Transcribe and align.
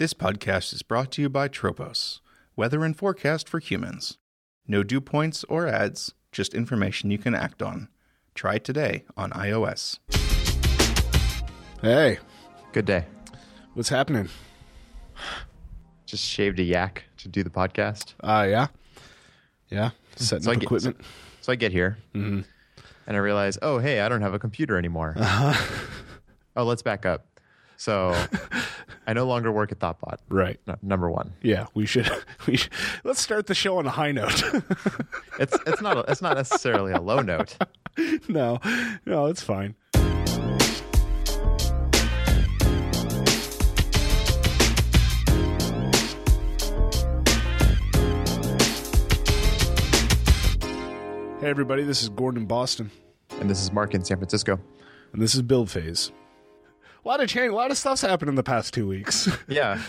This 0.00 0.14
podcast 0.14 0.72
is 0.72 0.80
brought 0.82 1.10
to 1.12 1.20
you 1.20 1.28
by 1.28 1.48
Tropos, 1.48 2.20
weather 2.56 2.84
and 2.86 2.96
forecast 2.96 3.46
for 3.46 3.58
humans. 3.58 4.16
No 4.66 4.82
dew 4.82 4.98
points 4.98 5.44
or 5.50 5.66
ads, 5.66 6.14
just 6.32 6.54
information 6.54 7.10
you 7.10 7.18
can 7.18 7.34
act 7.34 7.60
on. 7.60 7.88
Try 8.34 8.54
it 8.54 8.64
today 8.64 9.04
on 9.14 9.30
iOS. 9.32 9.98
Hey, 11.82 12.16
Good 12.72 12.86
day. 12.86 13.04
what's 13.74 13.90
happening? 13.90 14.30
Just 16.06 16.24
shaved 16.24 16.58
a 16.60 16.62
yak 16.62 17.04
to 17.18 17.28
do 17.28 17.42
the 17.42 17.50
podcast. 17.50 18.14
Uh, 18.22 18.46
yeah. 18.48 18.68
Yeah. 19.68 19.90
Setting 20.16 20.44
So 20.44 20.50
I 20.50 20.54
up 20.54 20.60
get- 20.60 20.64
equipment. 20.64 20.96
So 21.42 21.52
I 21.52 21.56
get 21.56 21.72
here 21.72 21.98
Mm-hmm. 22.14 22.40
and 23.06 23.16
I 23.16 23.20
realize, 23.20 23.58
oh, 23.60 23.76
hey, 23.80 24.00
I 24.00 24.08
don't 24.08 24.22
have 24.22 24.32
a 24.32 24.38
computer 24.38 24.78
anymore. 24.78 25.12
Uh-huh. 25.18 25.76
oh, 26.56 26.64
let's 26.64 26.80
back 26.82 27.04
up. 27.04 27.26
So 27.76 28.14
I 29.10 29.12
no 29.12 29.26
longer 29.26 29.50
work 29.50 29.72
at 29.72 29.80
ThoughtBot. 29.80 30.18
Right. 30.28 30.60
No, 30.68 30.76
number 30.82 31.10
one. 31.10 31.32
Yeah, 31.42 31.66
we 31.74 31.84
should. 31.84 32.08
We 32.46 32.56
should, 32.56 32.72
let's 33.02 33.20
start 33.20 33.48
the 33.48 33.56
show 33.56 33.78
on 33.78 33.86
a 33.86 33.90
high 33.90 34.12
note. 34.12 34.40
It's 35.40 35.56
it's 35.66 35.82
not 35.82 35.96
a, 35.96 36.00
it's 36.10 36.22
not 36.22 36.36
necessarily 36.36 36.92
a 36.92 37.00
low 37.00 37.20
note. 37.20 37.56
no, 38.28 38.60
no, 39.06 39.26
it's 39.26 39.42
fine. 39.42 39.74
Hey, 51.40 51.48
everybody, 51.48 51.82
this 51.84 52.02
is 52.02 52.10
Gordon 52.10 52.42
in 52.42 52.46
Boston, 52.46 52.90
And 53.40 53.48
this 53.48 53.62
is 53.62 53.72
Mark 53.72 53.94
in 53.94 54.04
San 54.04 54.18
Francisco. 54.18 54.60
and 55.12 55.20
this 55.22 55.34
is 55.34 55.42
Build 55.42 55.70
Phase. 55.70 56.12
A 57.04 57.08
lot 57.08 57.20
of 57.20 57.28
change, 57.28 57.50
a 57.50 57.54
lot 57.54 57.70
of 57.70 57.78
stuff's 57.78 58.02
happened 58.02 58.28
in 58.28 58.34
the 58.34 58.42
past 58.42 58.74
two 58.74 58.86
weeks. 58.86 59.28
Yeah. 59.48 59.80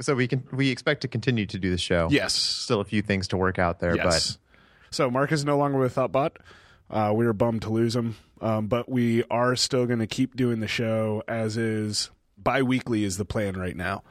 So 0.00 0.14
we 0.14 0.28
can 0.28 0.44
we 0.52 0.70
expect 0.70 1.00
to 1.02 1.08
continue 1.08 1.44
to 1.46 1.58
do 1.58 1.70
the 1.70 1.78
show. 1.78 2.08
yes. 2.10 2.34
Still 2.34 2.80
a 2.80 2.84
few 2.84 3.02
things 3.02 3.28
to 3.28 3.36
work 3.36 3.58
out 3.58 3.80
there, 3.80 3.96
Yes. 3.96 4.38
So 4.90 5.10
Mark 5.10 5.32
is 5.32 5.44
no 5.44 5.58
longer 5.58 5.78
with 5.78 5.94
ThoughtBot. 5.94 6.36
Uh, 6.90 7.12
we 7.14 7.26
were 7.26 7.32
bummed 7.34 7.62
to 7.62 7.70
lose 7.70 7.94
him, 7.94 8.16
um, 8.40 8.68
but 8.68 8.88
we 8.88 9.24
are 9.24 9.54
still 9.56 9.84
going 9.86 9.98
to 9.98 10.06
keep 10.06 10.36
doing 10.36 10.60
the 10.60 10.68
show 10.68 11.22
as 11.28 11.56
is. 11.58 12.10
Bi-weekly 12.38 13.04
is 13.04 13.16
the 13.18 13.24
plan 13.26 13.58
right 13.58 13.76
now. 13.76 14.02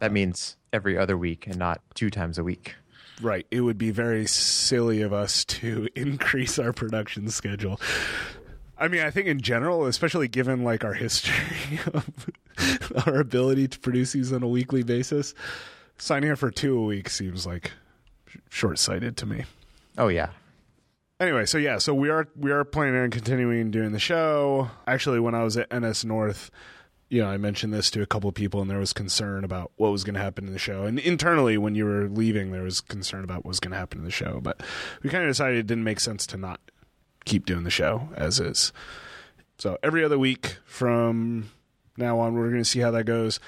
that 0.00 0.12
means 0.12 0.56
every 0.72 0.98
other 0.98 1.16
week 1.16 1.46
and 1.46 1.56
not 1.56 1.80
two 1.94 2.10
times 2.10 2.36
a 2.36 2.44
week. 2.44 2.74
Right. 3.22 3.46
It 3.50 3.60
would 3.60 3.78
be 3.78 3.90
very 3.90 4.26
silly 4.26 5.00
of 5.02 5.12
us 5.12 5.44
to 5.46 5.88
increase 5.94 6.58
our 6.58 6.72
production 6.72 7.28
schedule. 7.30 7.80
I 8.80 8.88
mean, 8.88 9.02
I 9.02 9.10
think 9.10 9.26
in 9.28 9.42
general, 9.42 9.84
especially 9.84 10.26
given 10.26 10.64
like 10.64 10.84
our 10.84 10.94
history 10.94 11.78
of 11.94 12.26
our 13.06 13.16
ability 13.16 13.68
to 13.68 13.78
produce 13.78 14.12
these 14.12 14.32
on 14.32 14.42
a 14.42 14.48
weekly 14.48 14.82
basis, 14.82 15.34
signing 15.98 16.30
up 16.30 16.38
for 16.38 16.50
two 16.50 16.78
a 16.78 16.84
week 16.84 17.10
seems 17.10 17.46
like 17.46 17.72
short-sighted 18.48 19.18
to 19.18 19.26
me. 19.26 19.44
Oh 19.98 20.08
yeah. 20.08 20.30
Anyway, 21.20 21.44
so 21.44 21.58
yeah, 21.58 21.76
so 21.76 21.92
we 21.92 22.08
are 22.08 22.26
we 22.34 22.50
are 22.50 22.64
planning 22.64 22.98
on 22.98 23.10
continuing 23.10 23.70
doing 23.70 23.92
the 23.92 23.98
show. 23.98 24.70
Actually, 24.86 25.20
when 25.20 25.34
I 25.34 25.44
was 25.44 25.58
at 25.58 25.70
NS 25.70 26.06
North, 26.06 26.50
you 27.10 27.20
know, 27.20 27.28
I 27.28 27.36
mentioned 27.36 27.74
this 27.74 27.90
to 27.90 28.00
a 28.00 28.06
couple 28.06 28.30
of 28.30 28.34
people, 28.34 28.62
and 28.62 28.70
there 28.70 28.78
was 28.78 28.94
concern 28.94 29.44
about 29.44 29.72
what 29.76 29.92
was 29.92 30.02
going 30.02 30.14
to 30.14 30.20
happen 30.20 30.46
in 30.46 30.54
the 30.54 30.58
show. 30.58 30.84
And 30.84 30.98
internally, 30.98 31.58
when 31.58 31.74
you 31.74 31.84
were 31.84 32.08
leaving, 32.08 32.52
there 32.52 32.62
was 32.62 32.80
concern 32.80 33.24
about 33.24 33.38
what 33.38 33.48
was 33.48 33.60
going 33.60 33.72
to 33.72 33.76
happen 33.76 33.98
in 33.98 34.04
the 34.06 34.10
show. 34.10 34.40
But 34.40 34.62
we 35.02 35.10
kind 35.10 35.24
of 35.24 35.28
decided 35.28 35.58
it 35.58 35.66
didn't 35.66 35.84
make 35.84 36.00
sense 36.00 36.26
to 36.28 36.38
not 36.38 36.60
keep 37.24 37.46
doing 37.46 37.64
the 37.64 37.70
show 37.70 38.08
as 38.16 38.40
is. 38.40 38.72
So 39.58 39.76
every 39.82 40.04
other 40.04 40.18
week 40.18 40.56
from 40.64 41.50
now 41.96 42.18
on, 42.18 42.34
we're 42.34 42.48
going 42.48 42.62
to 42.62 42.68
see 42.68 42.80
how 42.80 42.90
that 42.92 43.04
goes. 43.04 43.38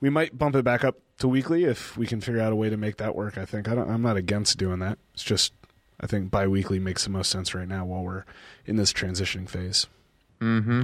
We 0.00 0.08
might 0.10 0.36
bump 0.38 0.56
it 0.56 0.64
back 0.64 0.84
up 0.84 0.96
to 1.18 1.28
weekly 1.28 1.64
if 1.64 1.96
we 1.96 2.06
can 2.06 2.20
figure 2.20 2.40
out 2.40 2.52
a 2.52 2.56
way 2.56 2.70
to 2.70 2.76
make 2.76 2.96
that 2.98 3.14
work. 3.16 3.36
I 3.36 3.44
think 3.44 3.68
I 3.68 3.74
don't, 3.74 3.90
I'm 3.90 4.02
not 4.02 4.16
against 4.16 4.56
doing 4.58 4.78
that. 4.78 4.98
It's 5.14 5.24
just 5.24 5.52
I 6.00 6.06
think 6.06 6.30
bi-weekly 6.30 6.78
makes 6.78 7.04
the 7.04 7.10
most 7.10 7.28
sense 7.30 7.54
right 7.54 7.66
now 7.68 7.84
while 7.84 8.02
we're 8.04 8.24
in 8.64 8.76
this 8.76 8.92
transitioning 8.92 9.48
phase. 9.48 9.86
Mm-hmm. 10.40 10.82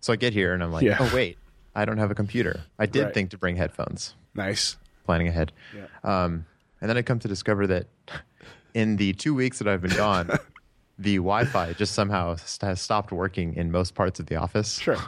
So 0.00 0.12
I 0.12 0.16
get 0.16 0.32
here 0.32 0.52
and 0.54 0.62
I'm 0.62 0.70
like, 0.72 0.84
Yeah. 0.84 0.98
oh 1.00 1.10
wait, 1.14 1.38
I 1.74 1.84
don't 1.84 1.98
have 1.98 2.10
a 2.10 2.14
computer. 2.14 2.62
I 2.78 2.86
did 2.86 3.04
Right. 3.04 3.14
think 3.14 3.30
to 3.30 3.38
bring 3.38 3.56
headphones. 3.56 4.14
Nice. 4.34 4.76
planning 5.04 5.28
ahead. 5.28 5.52
Yeah. 5.76 5.86
Um, 6.02 6.46
and 6.80 6.88
then 6.88 6.96
I 6.96 7.02
come 7.02 7.18
to 7.20 7.28
discover 7.28 7.66
that 7.66 7.86
in 8.74 8.96
the 8.96 9.12
two 9.12 9.34
weeks 9.34 9.58
that 9.58 9.68
I've 9.68 9.82
been 9.82 9.96
gone, 9.96 10.30
the 10.98 11.16
Wi-Fi 11.16 11.72
just 11.74 11.94
somehow 11.94 12.36
has 12.60 12.80
stopped 12.80 13.12
working 13.12 13.54
in 13.54 13.70
most 13.70 13.94
parts 13.94 14.20
of 14.20 14.26
the 14.26 14.36
office. 14.36 14.78
Sure. 14.78 14.98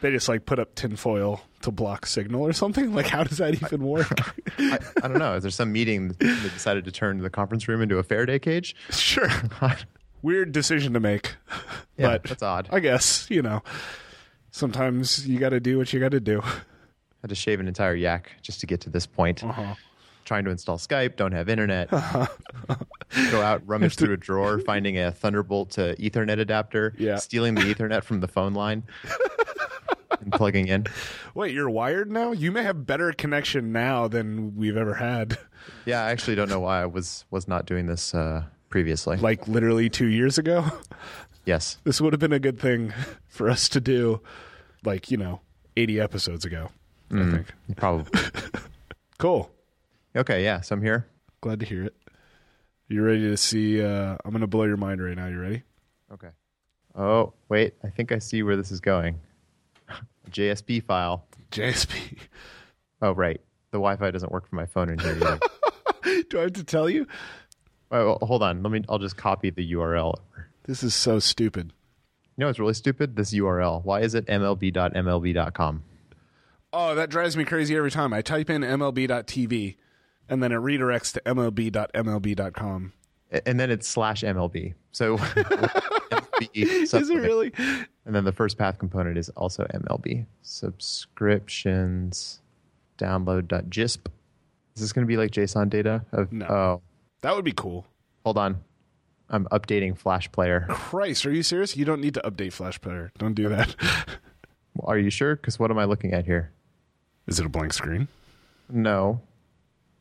They 0.00 0.10
just 0.10 0.28
like 0.28 0.44
put 0.44 0.58
up 0.58 0.74
tinfoil 0.74 1.40
to 1.62 1.70
block 1.70 2.04
signal 2.06 2.42
or 2.46 2.52
something. 2.52 2.92
Like, 2.94 3.06
how 3.06 3.24
does 3.24 3.38
that 3.38 3.54
even 3.54 3.82
work? 3.84 4.08
I, 4.58 4.78
I 5.02 5.08
don't 5.08 5.18
know. 5.18 5.34
Is 5.34 5.42
there 5.42 5.50
some 5.50 5.72
meeting 5.72 6.08
that 6.08 6.18
they 6.18 6.48
decided 6.50 6.84
to 6.84 6.92
turn 6.92 7.18
the 7.18 7.30
conference 7.30 7.66
room 7.68 7.80
into 7.80 7.96
a 7.98 8.02
Faraday 8.02 8.38
cage? 8.38 8.76
sure. 8.90 9.28
Weird 10.22 10.52
decision 10.52 10.92
to 10.94 11.00
make. 11.00 11.36
Yeah, 11.96 12.08
but 12.08 12.24
that's 12.24 12.42
odd. 12.42 12.68
I 12.72 12.80
guess 12.80 13.30
you 13.30 13.40
know. 13.40 13.62
Sometimes 14.50 15.28
you 15.28 15.38
got 15.38 15.50
to 15.50 15.60
do 15.60 15.78
what 15.78 15.92
you 15.92 16.00
got 16.00 16.10
to 16.10 16.18
do. 16.18 16.40
had 17.20 17.28
to 17.28 17.36
shave 17.36 17.60
an 17.60 17.68
entire 17.68 17.94
yak 17.94 18.32
just 18.42 18.58
to 18.60 18.66
get 18.66 18.80
to 18.80 18.90
this 18.90 19.06
point. 19.06 19.44
Uh-huh. 19.44 19.74
Trying 20.24 20.44
to 20.44 20.50
install 20.50 20.76
Skype, 20.76 21.14
don't 21.14 21.30
have 21.30 21.48
internet. 21.48 21.88
Go 23.30 23.40
out, 23.42 23.62
rummage 23.66 23.96
through 23.96 24.12
a 24.14 24.16
drawer, 24.16 24.58
finding 24.66 24.98
a 24.98 25.10
Thunderbolt 25.12 25.70
to 25.72 25.94
Ethernet 25.96 26.38
adapter, 26.40 26.94
Yeah. 26.98 27.16
stealing 27.16 27.54
the 27.54 27.62
Ethernet 27.62 28.02
from 28.04 28.20
the 28.20 28.28
phone 28.28 28.54
line, 28.54 28.82
and 30.20 30.32
plugging 30.32 30.68
in. 30.68 30.86
Wait, 31.34 31.52
you're 31.54 31.70
wired 31.70 32.10
now? 32.10 32.32
You 32.32 32.50
may 32.52 32.62
have 32.62 32.86
better 32.86 33.12
connection 33.12 33.72
now 33.72 34.08
than 34.08 34.56
we've 34.56 34.76
ever 34.76 34.94
had. 34.94 35.38
Yeah, 35.86 36.04
I 36.04 36.10
actually 36.10 36.36
don't 36.36 36.48
know 36.48 36.60
why 36.60 36.82
I 36.82 36.86
was 36.86 37.24
was 37.30 37.48
not 37.48 37.66
doing 37.66 37.86
this 37.86 38.14
uh, 38.14 38.44
previously. 38.68 39.16
Like 39.16 39.48
literally 39.48 39.88
two 39.88 40.06
years 40.08 40.38
ago. 40.38 40.64
yes, 41.44 41.78
This 41.84 42.00
would 42.00 42.12
have 42.12 42.20
been 42.20 42.32
a 42.32 42.38
good 42.38 42.58
thing 42.60 42.92
for 43.28 43.48
us 43.50 43.68
to 43.70 43.80
do, 43.80 44.20
like 44.84 45.10
you 45.10 45.16
know, 45.16 45.40
80 45.76 46.00
episodes 46.00 46.44
ago. 46.44 46.70
I 47.10 47.30
think. 47.30 47.46
probably. 47.76 48.20
Cool. 49.18 49.50
Okay, 50.16 50.42
yeah. 50.42 50.60
So 50.60 50.74
I'm 50.74 50.82
here. 50.82 51.06
Glad 51.40 51.60
to 51.60 51.66
hear 51.66 51.84
it. 51.84 51.94
You 52.94 53.02
ready 53.02 53.22
to 53.22 53.36
see? 53.36 53.82
Uh, 53.82 54.16
I'm 54.24 54.30
going 54.30 54.42
to 54.42 54.46
blow 54.46 54.62
your 54.62 54.76
mind 54.76 55.04
right 55.04 55.16
now. 55.16 55.26
You 55.26 55.40
ready? 55.40 55.64
Okay. 56.12 56.28
Oh 56.94 57.32
wait, 57.48 57.74
I 57.82 57.88
think 57.88 58.12
I 58.12 58.20
see 58.20 58.44
where 58.44 58.56
this 58.56 58.70
is 58.70 58.78
going. 58.78 59.18
JSP 60.30 60.80
file. 60.84 61.26
JSP. 61.50 62.18
Oh 63.02 63.10
right, 63.10 63.40
the 63.72 63.78
Wi-Fi 63.78 64.12
doesn't 64.12 64.30
work 64.30 64.48
for 64.48 64.54
my 64.54 64.66
phone 64.66 64.90
in 64.90 65.00
here 65.00 65.16
either. 65.16 65.40
Do 66.30 66.38
I 66.38 66.42
have 66.42 66.52
to 66.52 66.62
tell 66.62 66.88
you? 66.88 67.08
oh, 67.90 68.06
well, 68.06 68.18
hold 68.22 68.44
on. 68.44 68.62
Let 68.62 68.70
me. 68.70 68.84
I'll 68.88 69.00
just 69.00 69.16
copy 69.16 69.50
the 69.50 69.72
URL. 69.72 70.14
This 70.62 70.84
is 70.84 70.94
so 70.94 71.18
stupid. 71.18 71.72
You 72.36 72.42
know 72.42 72.46
what's 72.46 72.60
really 72.60 72.74
stupid? 72.74 73.16
This 73.16 73.34
URL. 73.34 73.84
Why 73.84 74.02
is 74.02 74.14
it 74.14 74.24
mlb.mlb.com? 74.26 75.82
Oh, 76.72 76.94
that 76.94 77.10
drives 77.10 77.36
me 77.36 77.44
crazy 77.44 77.74
every 77.74 77.90
time. 77.90 78.12
I 78.12 78.22
type 78.22 78.48
in 78.48 78.62
MLB.tv 78.62 79.78
and 80.28 80.42
then 80.42 80.52
it 80.52 80.56
redirects 80.56 81.12
to 81.14 81.20
MLB.MLB.com. 81.26 82.92
And 83.46 83.58
then 83.58 83.70
it's 83.70 83.88
slash 83.88 84.22
MLB. 84.22 84.74
So 84.92 85.16
MLB 85.18 86.48
Is 86.54 86.92
it 86.94 87.14
really? 87.16 87.52
And 88.06 88.14
then 88.14 88.24
the 88.24 88.32
first 88.32 88.58
path 88.58 88.78
component 88.78 89.18
is 89.18 89.28
also 89.30 89.64
MLB. 89.74 90.26
Subscriptions, 90.42 92.40
download.gisp. 92.98 94.08
Is 94.76 94.80
this 94.82 94.92
going 94.92 95.04
to 95.04 95.08
be 95.08 95.16
like 95.16 95.30
JSON 95.30 95.68
data? 95.70 96.04
Of, 96.12 96.32
No. 96.32 96.46
Oh, 96.46 96.82
That 97.22 97.34
would 97.34 97.44
be 97.44 97.52
cool. 97.52 97.86
hold 98.24 98.38
on. 98.38 98.60
I'm 99.30 99.46
updating 99.46 99.96
Flash 99.96 100.30
Player. 100.30 100.66
Christ, 100.68 101.24
are 101.26 101.32
you 101.32 101.42
serious? 101.42 101.76
You 101.76 101.84
don't 101.86 102.00
need 102.00 102.14
to 102.14 102.20
update 102.20 102.52
Flash 102.52 102.80
Player. 102.80 103.10
Don't 103.18 103.34
do 103.34 103.48
that. 103.48 103.74
Are 104.84 104.98
you 104.98 105.08
sure? 105.08 105.34
Because 105.36 105.58
what 105.58 105.70
am 105.70 105.78
I 105.78 105.84
looking 105.84 106.12
at 106.12 106.26
here? 106.26 106.52
Is 107.26 107.40
it 107.40 107.46
a 107.46 107.48
blank 107.48 107.72
screen? 107.72 108.08
No, 108.68 109.22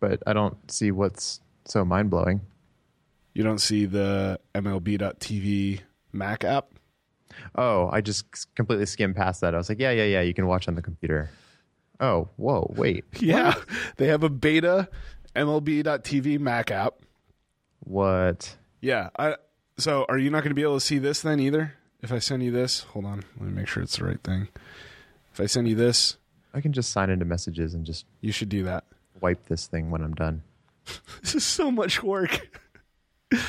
but 0.04 0.22
I 0.28 0.34
don't 0.34 0.70
see 0.70 0.92
what's 0.92 1.40
so 1.64 1.86
mind 1.86 2.10
blowing. 2.10 2.42
You 3.34 3.42
don't 3.42 3.60
see 3.60 3.86
the 3.86 4.38
MLB.tv 4.54 5.80
Mac 6.12 6.44
app? 6.44 6.68
Oh, 7.56 7.90
I 7.90 8.02
just 8.02 8.26
completely 8.54 8.86
skimmed 8.86 9.16
past 9.16 9.40
that. 9.40 9.56
I 9.56 9.58
was 9.58 9.70
like, 9.70 9.80
yeah, 9.80 9.92
yeah, 9.92 10.04
yeah, 10.04 10.20
you 10.20 10.34
can 10.34 10.46
watch 10.46 10.68
on 10.68 10.76
the 10.76 10.82
computer. 10.82 11.30
Oh, 12.02 12.28
whoa, 12.36 12.70
wait. 12.76 13.06
Yeah. 13.22 13.54
They 13.96 14.08
have 14.08 14.24
a 14.24 14.30
beta 14.30 14.90
MLB.tv 15.38 16.38
Mac 16.38 16.70
app. 16.70 16.96
What? 17.80 18.58
Yeah. 18.82 19.10
I, 19.18 19.38
so 19.78 20.06
are 20.10 20.18
you 20.18 20.30
not 20.30 20.40
going 20.44 20.52
to 20.52 20.56
be 20.56 20.64
able 20.64 20.82
to 20.82 20.86
see 20.86 21.00
this 21.00 21.22
then 21.22 21.40
either? 21.40 21.76
If 22.02 22.12
I 22.12 22.20
send 22.20 22.44
you 22.44 22.52
this, 22.52 22.82
hold 22.82 23.06
on. 23.06 23.24
Let 23.40 23.48
me 23.48 23.54
make 23.54 23.70
sure 23.70 23.82
it's 23.82 23.96
the 23.96 24.04
right 24.04 24.22
thing. 24.22 24.50
If 25.32 25.40
I 25.40 25.46
send 25.46 25.70
you 25.70 25.76
this, 25.76 26.18
I 26.54 26.60
can 26.60 26.74
just 26.74 26.92
sign 26.92 27.10
into 27.10 27.24
messages 27.24 27.74
and 27.74 27.86
just 27.86 28.06
you 28.20 28.34
should 28.34 28.50
do 28.50 28.64
that. 28.66 28.84
Wipe 29.24 29.46
this 29.48 29.66
thing 29.66 29.90
when 29.90 30.04
I'm 30.04 30.14
done. 30.14 30.44
This 31.22 31.34
is 31.36 31.46
so 31.46 31.72
much 31.72 32.04
work. 32.04 32.60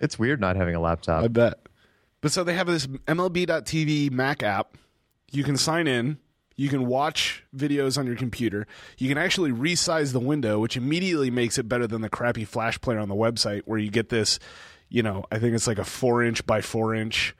It's 0.00 0.18
weird 0.18 0.38
not 0.38 0.56
having 0.56 0.74
a 0.74 0.80
laptop. 0.80 1.24
I 1.24 1.28
bet. 1.28 1.66
But 2.20 2.30
so 2.30 2.44
they 2.44 2.52
have 2.54 2.66
this 2.66 2.86
MLB.tv 2.86 4.10
Mac 4.10 4.42
app. 4.42 4.76
You 5.30 5.44
can 5.44 5.56
sign 5.56 5.86
in. 5.86 6.18
You 6.56 6.68
can 6.68 6.86
watch 6.86 7.42
videos 7.56 7.96
on 7.96 8.04
your 8.04 8.16
computer. 8.16 8.66
You 8.98 9.08
can 9.08 9.16
actually 9.16 9.50
resize 9.50 10.12
the 10.12 10.20
window, 10.20 10.58
which 10.58 10.76
immediately 10.76 11.30
makes 11.30 11.56
it 11.56 11.68
better 11.68 11.86
than 11.86 12.02
the 12.02 12.10
crappy 12.10 12.44
Flash 12.44 12.78
player 12.80 12.98
on 12.98 13.08
the 13.08 13.14
website, 13.14 13.62
where 13.64 13.78
you 13.78 13.90
get 13.90 14.10
this, 14.10 14.38
you 14.90 15.02
know, 15.02 15.24
I 15.32 15.38
think 15.38 15.54
it's 15.54 15.66
like 15.66 15.78
a 15.78 15.84
four 15.84 16.22
inch 16.22 16.44
by 16.44 16.60
four 16.60 16.94
inch 16.94 17.34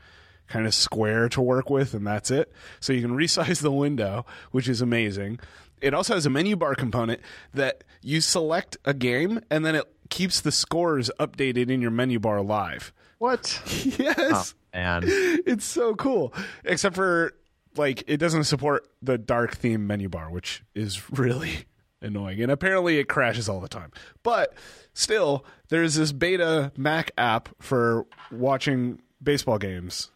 kind 0.49 0.67
of 0.67 0.75
square 0.75 1.29
to 1.31 1.41
work 1.41 1.70
with, 1.70 1.94
and 1.94 2.06
that's 2.06 2.31
it. 2.31 2.52
So 2.81 2.93
you 2.93 3.00
can 3.02 3.17
resize 3.17 3.61
the 3.62 3.73
window, 3.73 4.26
which 4.50 4.69
is 4.69 4.81
amazing. 4.81 5.41
It 5.81 5.93
also 5.94 6.14
has 6.14 6.25
a 6.26 6.31
menu 6.31 6.56
bar 6.56 6.75
component 6.75 7.20
that 7.52 7.85
you 8.02 8.20
select 8.20 8.76
a 8.85 8.94
game, 8.94 9.41
and 9.50 9.64
then 9.64 9.75
it 9.75 9.85
keeps 10.11 10.41
the 10.41 10.52
scores 10.52 11.11
updated 11.19 11.69
in 11.70 11.81
your 11.82 11.91
menu 11.91 12.19
bar 12.19 12.41
live. 12.43 12.93
What? 13.19 13.61
Yes. 13.99 14.55
Oh, 14.55 14.79
and 14.79 15.05
It's 15.08 15.64
so 15.64 15.94
cool. 15.94 16.32
Except 16.64 16.94
for 16.94 17.32
like 17.76 18.05
it 18.06 18.19
doesn't 18.19 18.44
support 18.44 18.87
the 19.02 19.19
dark 19.19 19.56
theme 19.56 19.87
menu 19.87 20.08
bar, 20.08 20.31
which 20.31 20.62
is 20.75 21.11
really 21.11 21.64
annoying. 22.02 22.41
And 22.43 22.50
apparently 22.52 22.99
it 22.99 23.08
crashes 23.08 23.49
all 23.49 23.61
the 23.61 23.69
time. 23.69 23.91
But 24.23 24.55
still, 24.93 25.44
there's 25.69 25.94
this 25.96 26.12
beta 26.12 26.73
Mac 26.76 27.11
app 27.19 27.49
for 27.61 28.06
watching 28.31 29.00
baseball 29.23 29.58
games, 29.58 30.11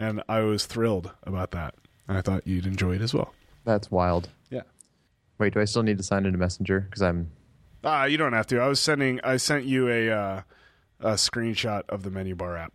and 0.00 0.22
I 0.28 0.40
was 0.40 0.66
thrilled 0.66 1.12
about 1.24 1.50
that. 1.52 1.74
And 2.08 2.16
I 2.16 2.20
thought 2.20 2.46
you'd 2.46 2.66
enjoy 2.66 2.94
it 2.96 3.02
as 3.02 3.12
well. 3.14 3.34
that's 3.64 3.90
wild. 3.90 4.28
Yeah. 4.50 4.62
Wait, 5.38 5.54
do 5.54 5.60
I 5.60 5.64
still 5.64 5.82
need 5.82 5.98
to 5.98 6.04
sign 6.04 6.24
into 6.26 6.38
Messenger? 6.38 6.80
Because 6.80 7.02
I'm 7.02 7.30
Ah, 7.84 8.04
you 8.04 8.16
don't 8.16 8.32
have 8.32 8.46
to. 8.48 8.58
I 8.60 8.68
was 8.68 8.80
sending. 8.80 9.20
I 9.22 9.36
sent 9.36 9.64
you 9.64 9.88
a 9.88 10.10
uh, 10.10 10.42
a 11.00 11.10
screenshot 11.12 11.82
of 11.88 12.02
the 12.02 12.10
menu 12.10 12.34
bar 12.34 12.56
app. 12.56 12.72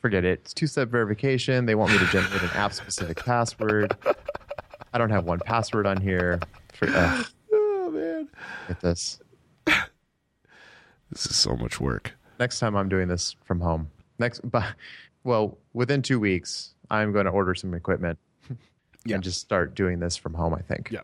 forget 0.00 0.24
it. 0.24 0.40
It's 0.40 0.54
two 0.54 0.66
step 0.66 0.88
verification. 0.88 1.66
They 1.66 1.74
want 1.74 1.92
me 1.92 1.98
to 1.98 2.06
generate 2.06 2.42
an 2.42 2.50
app 2.50 2.72
specific 2.72 3.18
password. 3.24 3.96
I 4.92 4.98
don't 4.98 5.10
have 5.10 5.24
one 5.24 5.40
password 5.40 5.86
on 5.86 6.00
here. 6.00 6.40
For, 6.74 6.88
uh, 6.88 7.22
Oh 7.52 7.90
man, 7.90 8.28
get 8.68 8.80
this. 8.80 9.18
this 9.66 11.26
is 11.26 11.36
so 11.36 11.56
much 11.56 11.80
work. 11.80 12.12
Next 12.38 12.58
time 12.60 12.76
I'm 12.76 12.88
doing 12.88 13.08
this 13.08 13.36
from 13.44 13.60
home. 13.60 13.90
Next, 14.18 14.40
but 14.50 14.64
well, 15.24 15.58
within 15.72 16.02
two 16.02 16.20
weeks, 16.20 16.74
I'm 16.90 17.12
going 17.12 17.24
to 17.24 17.30
order 17.32 17.54
some 17.54 17.74
equipment 17.74 18.18
Yeah. 19.04 19.16
and 19.16 19.24
just 19.24 19.40
start 19.40 19.74
doing 19.74 19.98
this 19.98 20.16
from 20.16 20.34
home. 20.34 20.54
I 20.54 20.60
think. 20.62 20.90
Yeah, 20.92 21.00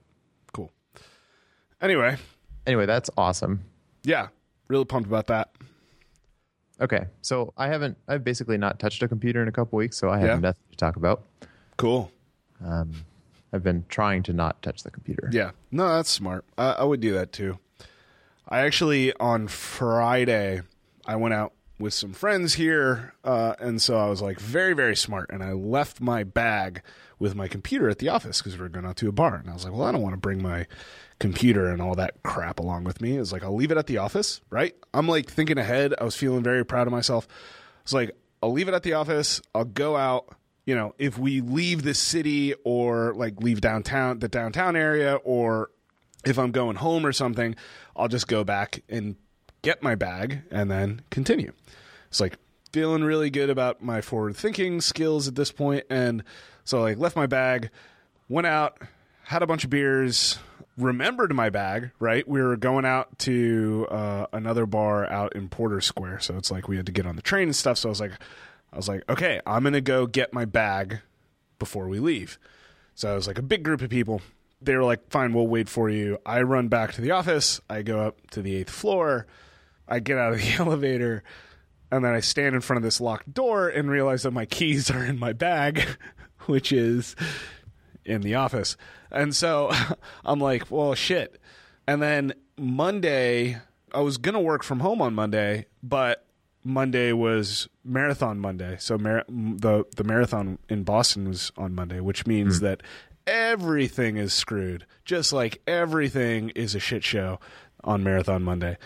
cool. 0.52 0.70
Anyway, 1.81 2.17
Anyway, 2.67 2.87
that's 2.87 3.11
awesome. 3.17 3.64
yeah, 4.05 4.28
really 4.69 4.84
pumped 4.84 5.08
about 5.08 5.26
that. 5.28 5.50
Okay, 6.81 7.06
so 7.20 7.52
I 7.58 7.67
haven't. 7.69 7.99
I've 8.08 8.25
basically 8.25 8.56
not 8.56 8.78
touched 8.78 9.02
a 9.02 9.08
computer 9.08 9.43
in 9.43 9.49
a 9.49 9.52
couple 9.52 9.76
weeks, 9.78 9.96
so 9.99 10.08
I 10.08 10.19
have 10.19 10.28
Yeah. 10.28 10.37
nothing 10.37 10.62
to 10.70 10.76
talk 10.76 10.96
about. 10.96 11.25
Cool. 11.76 12.11
Um, 12.64 12.93
I've 13.52 13.62
been 13.62 13.84
trying 13.88 14.22
to 14.25 14.32
not 14.32 14.62
touch 14.62 14.82
the 14.82 14.90
computer. 14.90 15.28
Yeah, 15.32 15.50
no, 15.70 15.88
that's 15.96 16.08
smart. 16.11 16.44
I, 16.56 16.72
I 16.72 16.84
would 16.84 17.00
do 17.00 17.12
that 17.14 17.32
too. 17.32 17.58
I 18.49 18.61
actually 18.61 19.12
on 19.14 19.49
Friday 19.49 20.62
I 21.06 21.17
went 21.17 21.34
out 21.34 21.52
with 21.81 21.94
some 21.94 22.12
friends 22.12 22.55
here, 22.55 23.15
uh, 23.25 23.55
and 23.59 23.81
so 23.82 23.97
I 23.97 24.09
was 24.09 24.23
like 24.23 24.38
very 24.38 24.75
very 24.75 24.94
smart, 24.94 25.31
and 25.31 25.43
I 25.43 25.53
left 25.53 26.00
my 26.00 26.23
bag 26.23 26.82
with 27.19 27.35
my 27.35 27.49
computer 27.49 27.88
at 27.88 27.99
the 27.99 28.09
office 28.09 28.38
because 28.38 28.56
we 28.56 28.62
were 28.62 28.69
going 28.69 28.87
out 28.87 28.97
to 28.97 29.09
a 29.09 29.12
bar, 29.12 29.35
and 29.37 29.50
I 29.50 29.53
was 29.53 29.65
like, 29.65 29.73
well, 29.73 29.82
I 29.82 29.93
don't 29.93 30.03
want 30.03 30.15
to 30.15 30.21
bring 30.21 30.43
my 30.43 30.67
computer 31.19 31.69
and 31.69 31.82
all 31.82 31.94
that 31.94 32.23
crap 32.23 32.59
along 32.59 32.85
with 32.85 33.00
me. 33.00 33.17
It's 33.17 33.32
like 33.32 33.43
I'll 33.43 33.55
leave 33.55 33.71
it 33.71 33.79
at 33.79 33.87
the 33.87 33.99
office, 33.99 34.41
right? 34.50 34.75
I'm 34.93 35.09
like 35.09 35.31
thinking 35.31 35.59
ahead. 35.59 35.94
I 36.00 36.05
was 36.05 36.17
feeling 36.17 36.43
very 36.43 36.65
proud 36.65 36.87
of 36.87 36.93
myself. 36.93 37.27
It's 37.82 37.93
like 37.93 38.17
I'll 38.43 38.53
leave 38.53 38.69
it 38.69 38.75
at 38.75 38.82
the 38.82 38.94
office. 38.94 39.41
I'll 39.55 39.65
go 39.65 39.97
out. 39.97 40.35
You 40.67 40.75
know, 40.75 40.94
if 40.99 41.19
we 41.19 41.41
leave 41.41 41.82
the 41.82 41.94
city 41.94 42.55
or 42.65 43.15
like 43.15 43.41
leave 43.41 43.61
downtown, 43.61 44.19
the 44.19 44.29
downtown 44.29 44.77
area, 44.77 45.17
or 45.17 45.71
if 46.25 46.38
I'm 46.38 46.53
going 46.53 46.77
home 46.77 47.05
or 47.05 47.12
something, 47.12 47.56
I'll 47.97 48.09
just 48.09 48.29
go 48.29 48.44
back 48.44 48.82
and 48.88 49.17
get 49.62 49.82
my 49.82 49.94
bag 49.94 50.42
and 50.50 50.70
then 50.70 51.02
continue. 51.10 51.52
It's 52.08 52.20
like 52.20 52.36
feeling 52.72 53.02
really 53.02 53.30
good 53.30 53.50
about 53.50 53.82
my 53.82 54.00
forward 54.00 54.36
thinking 54.36 54.80
skills 54.80 55.28
at 55.28 55.34
this 55.34 55.52
point, 55.52 55.84
and 55.90 56.22
so 56.64 56.80
like 56.80 56.98
left 56.98 57.16
my 57.16 57.26
bag, 57.26 57.70
went 58.28 58.46
out, 58.46 58.78
had 59.24 59.42
a 59.42 59.46
bunch 59.46 59.64
of 59.64 59.70
beers, 59.70 60.38
remembered 60.76 61.32
my 61.34 61.50
bag. 61.50 61.90
Right, 61.98 62.26
we 62.26 62.40
were 62.40 62.56
going 62.56 62.84
out 62.84 63.18
to 63.20 63.86
uh, 63.90 64.26
another 64.32 64.66
bar 64.66 65.04
out 65.10 65.34
in 65.34 65.48
Porter 65.48 65.80
Square, 65.80 66.20
so 66.20 66.36
it's 66.36 66.50
like 66.50 66.68
we 66.68 66.76
had 66.76 66.86
to 66.86 66.92
get 66.92 67.06
on 67.06 67.16
the 67.16 67.22
train 67.22 67.48
and 67.48 67.56
stuff. 67.56 67.78
So 67.78 67.88
I 67.88 67.90
was 67.90 68.00
like, 68.00 68.12
I 68.72 68.76
was 68.76 68.88
like, 68.88 69.02
okay, 69.08 69.40
I'm 69.46 69.64
gonna 69.64 69.80
go 69.80 70.06
get 70.06 70.32
my 70.32 70.44
bag 70.44 71.00
before 71.58 71.88
we 71.88 71.98
leave. 72.00 72.38
So 72.94 73.12
it 73.12 73.14
was 73.14 73.26
like 73.26 73.38
a 73.38 73.42
big 73.42 73.62
group 73.62 73.82
of 73.82 73.90
people. 73.90 74.20
They 74.62 74.76
were 74.76 74.84
like, 74.84 75.08
fine, 75.10 75.32
we'll 75.32 75.46
wait 75.46 75.68
for 75.68 75.88
you. 75.88 76.18
I 76.26 76.42
run 76.42 76.68
back 76.68 76.92
to 76.94 77.00
the 77.00 77.12
office. 77.12 77.60
I 77.70 77.82
go 77.82 78.00
up 78.00 78.30
to 78.32 78.42
the 78.42 78.56
eighth 78.56 78.70
floor. 78.70 79.26
I 79.90 79.98
get 79.98 80.19
out 80.19 80.32
of 80.32 80.38
the 80.38 80.52
elevator. 80.58 81.22
And 81.92 82.04
then 82.04 82.12
I 82.12 82.20
stand 82.20 82.54
in 82.54 82.60
front 82.60 82.78
of 82.78 82.82
this 82.84 83.00
locked 83.00 83.34
door 83.34 83.69
and 83.69 83.90
realize 83.90 84.22
that 84.22 84.31
my 84.31 84.46
keys 84.46 84.90
are 84.90 85.04
in 85.04 85.19
my 85.19 85.32
bag, 85.32 85.84
which 86.46 86.72
is 86.72 87.16
in 88.04 88.20
the 88.20 88.37
office. 88.37 88.76
And 89.10 89.34
so 89.34 89.72
I'm 90.25 90.40
like, 90.40 90.70
well, 90.70 90.94
shit. 90.94 91.40
And 91.87 92.00
then 92.00 92.34
Monday, 92.56 93.58
I 93.92 94.00
was 94.00 94.19
going 94.19 94.34
to 94.34 94.40
work 94.40 94.62
from 94.62 94.81
home 94.81 95.02
on 95.02 95.14
Monday, 95.14 95.66
but 95.82 96.25
Monday 96.62 97.12
was 97.12 97.69
marathon 97.84 98.38
Monday. 98.38 98.76
So 98.78 98.98
mar- 98.98 99.25
the 99.28 99.84
the 99.96 100.04
marathon 100.04 100.58
in 100.69 100.84
Boston 100.84 101.28
was 101.28 101.50
on 101.56 101.75
Monday, 101.75 102.00
which 102.00 102.26
means 102.26 102.58
hmm. 102.58 102.66
that 102.66 102.82
everything 103.26 104.16
is 104.16 104.32
screwed. 104.32 104.86
Just 105.04 105.32
like 105.32 105.62
everything 105.66 106.50
is 106.50 106.75
a 106.75 106.81
shit 106.81 107.02
show 107.02 107.40
on 107.82 108.04
marathon 108.04 108.43
Monday. 108.43 108.76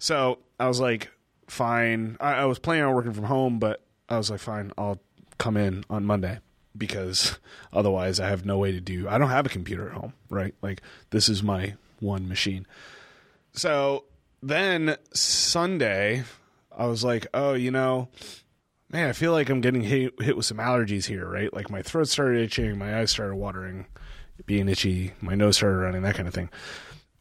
So 0.00 0.38
I 0.58 0.66
was 0.66 0.80
like, 0.80 1.10
fine. 1.46 2.16
I, 2.20 2.32
I 2.32 2.44
was 2.46 2.58
planning 2.58 2.84
on 2.84 2.94
working 2.94 3.12
from 3.12 3.24
home, 3.24 3.58
but 3.58 3.84
I 4.08 4.16
was 4.16 4.30
like, 4.30 4.40
fine, 4.40 4.72
I'll 4.76 4.98
come 5.38 5.56
in 5.56 5.84
on 5.88 6.04
Monday 6.04 6.40
because 6.76 7.38
otherwise 7.72 8.18
I 8.18 8.28
have 8.28 8.44
no 8.44 8.58
way 8.58 8.72
to 8.72 8.80
do. 8.80 9.08
I 9.08 9.18
don't 9.18 9.28
have 9.28 9.46
a 9.46 9.50
computer 9.50 9.88
at 9.88 9.94
home, 9.94 10.14
right? 10.30 10.54
Like 10.62 10.80
this 11.10 11.28
is 11.28 11.42
my 11.42 11.74
one 12.00 12.28
machine. 12.28 12.66
So 13.52 14.04
then 14.42 14.96
Sunday, 15.12 16.24
I 16.76 16.86
was 16.86 17.04
like, 17.04 17.26
oh, 17.34 17.52
you 17.52 17.70
know, 17.70 18.08
man, 18.90 19.08
I 19.08 19.12
feel 19.12 19.32
like 19.32 19.50
I'm 19.50 19.60
getting 19.60 19.82
hit, 19.82 20.14
hit 20.22 20.36
with 20.36 20.46
some 20.46 20.58
allergies 20.58 21.06
here, 21.06 21.28
right? 21.28 21.52
Like 21.52 21.70
my 21.70 21.82
throat 21.82 22.08
started 22.08 22.40
itching, 22.40 22.78
my 22.78 22.98
eyes 22.98 23.10
started 23.10 23.36
watering, 23.36 23.84
being 24.46 24.66
itchy, 24.66 25.12
my 25.20 25.34
nose 25.34 25.58
started 25.58 25.76
running, 25.76 26.02
that 26.02 26.14
kind 26.14 26.26
of 26.26 26.32
thing. 26.32 26.48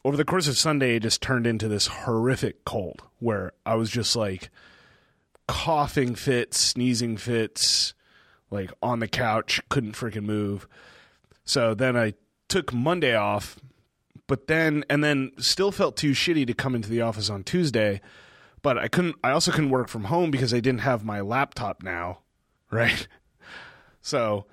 Over 0.06 0.16
the 0.16 0.26
course 0.26 0.48
of 0.48 0.58
Sunday, 0.58 0.96
it 0.96 1.04
just 1.04 1.22
turned 1.22 1.46
into 1.46 1.68
this 1.68 1.88
horrific 1.88 2.64
cold 2.64 3.04
where 3.20 3.52
I 3.66 3.76
was 3.76 3.90
just 3.90 4.16
like 4.16 4.50
coughing 5.48 6.16
fits, 6.16 6.58
sneezing 6.58 7.18
fits, 7.18 7.94
like 8.50 8.72
on 8.82 9.00
the 9.00 9.08
couch, 9.08 9.62
couldn't 9.70 9.94
freaking 9.94 10.24
move. 10.24 10.68
So 11.44 11.74
then 11.74 11.98
I 11.98 12.14
took 12.48 12.74
Monday 12.74 13.16
off, 13.16 13.60
but 14.28 14.48
then 14.48 14.86
and 14.90 15.04
then 15.04 15.32
still 15.38 15.72
felt 15.72 15.98
too 15.98 16.12
shitty 16.12 16.48
to 16.48 16.54
come 16.54 16.76
into 16.76 16.90
the 16.90 17.02
office 17.02 17.30
on 17.30 17.44
Tuesday. 17.44 18.00
But 18.62 18.78
I 18.78 18.88
couldn't. 18.88 19.16
I 19.24 19.32
also 19.32 19.52
couldn't 19.52 19.70
work 19.70 19.88
from 19.88 20.06
home 20.06 20.32
because 20.32 20.54
I 20.54 20.60
didn't 20.60 20.82
have 20.82 21.04
my 21.04 21.22
laptop 21.22 21.84
now, 21.84 22.20
right? 22.72 23.08
So 24.02 24.46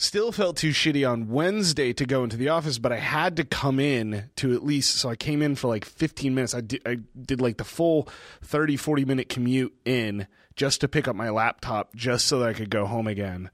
still 0.00 0.32
felt 0.32 0.56
too 0.56 0.70
shitty 0.70 1.08
on 1.08 1.28
Wednesday 1.28 1.92
to 1.92 2.06
go 2.06 2.24
into 2.24 2.36
the 2.38 2.48
office, 2.48 2.78
but 2.78 2.90
I 2.90 2.96
had 2.96 3.36
to 3.36 3.44
come 3.44 3.78
in 3.78 4.30
to 4.36 4.54
at 4.54 4.64
least. 4.64 4.96
So 4.96 5.10
I 5.10 5.14
came 5.14 5.42
in 5.42 5.54
for 5.54 5.68
like 5.68 5.84
15 5.84 6.34
minutes. 6.34 6.54
I 6.54 6.62
did. 6.62 6.82
I 6.86 6.96
did 7.20 7.40
like 7.40 7.58
the 7.58 7.64
full 7.64 8.08
30, 8.42 8.76
40 8.76 9.04
minute 9.04 9.28
commute 9.28 9.74
in 9.84 10.26
just 10.56 10.80
to 10.80 10.88
pick 10.88 11.06
up 11.06 11.14
my 11.14 11.30
laptop, 11.30 11.94
just 11.94 12.26
so 12.26 12.40
that 12.40 12.48
I 12.48 12.52
could 12.54 12.70
go 12.70 12.86
home 12.86 13.06
again. 13.06 13.50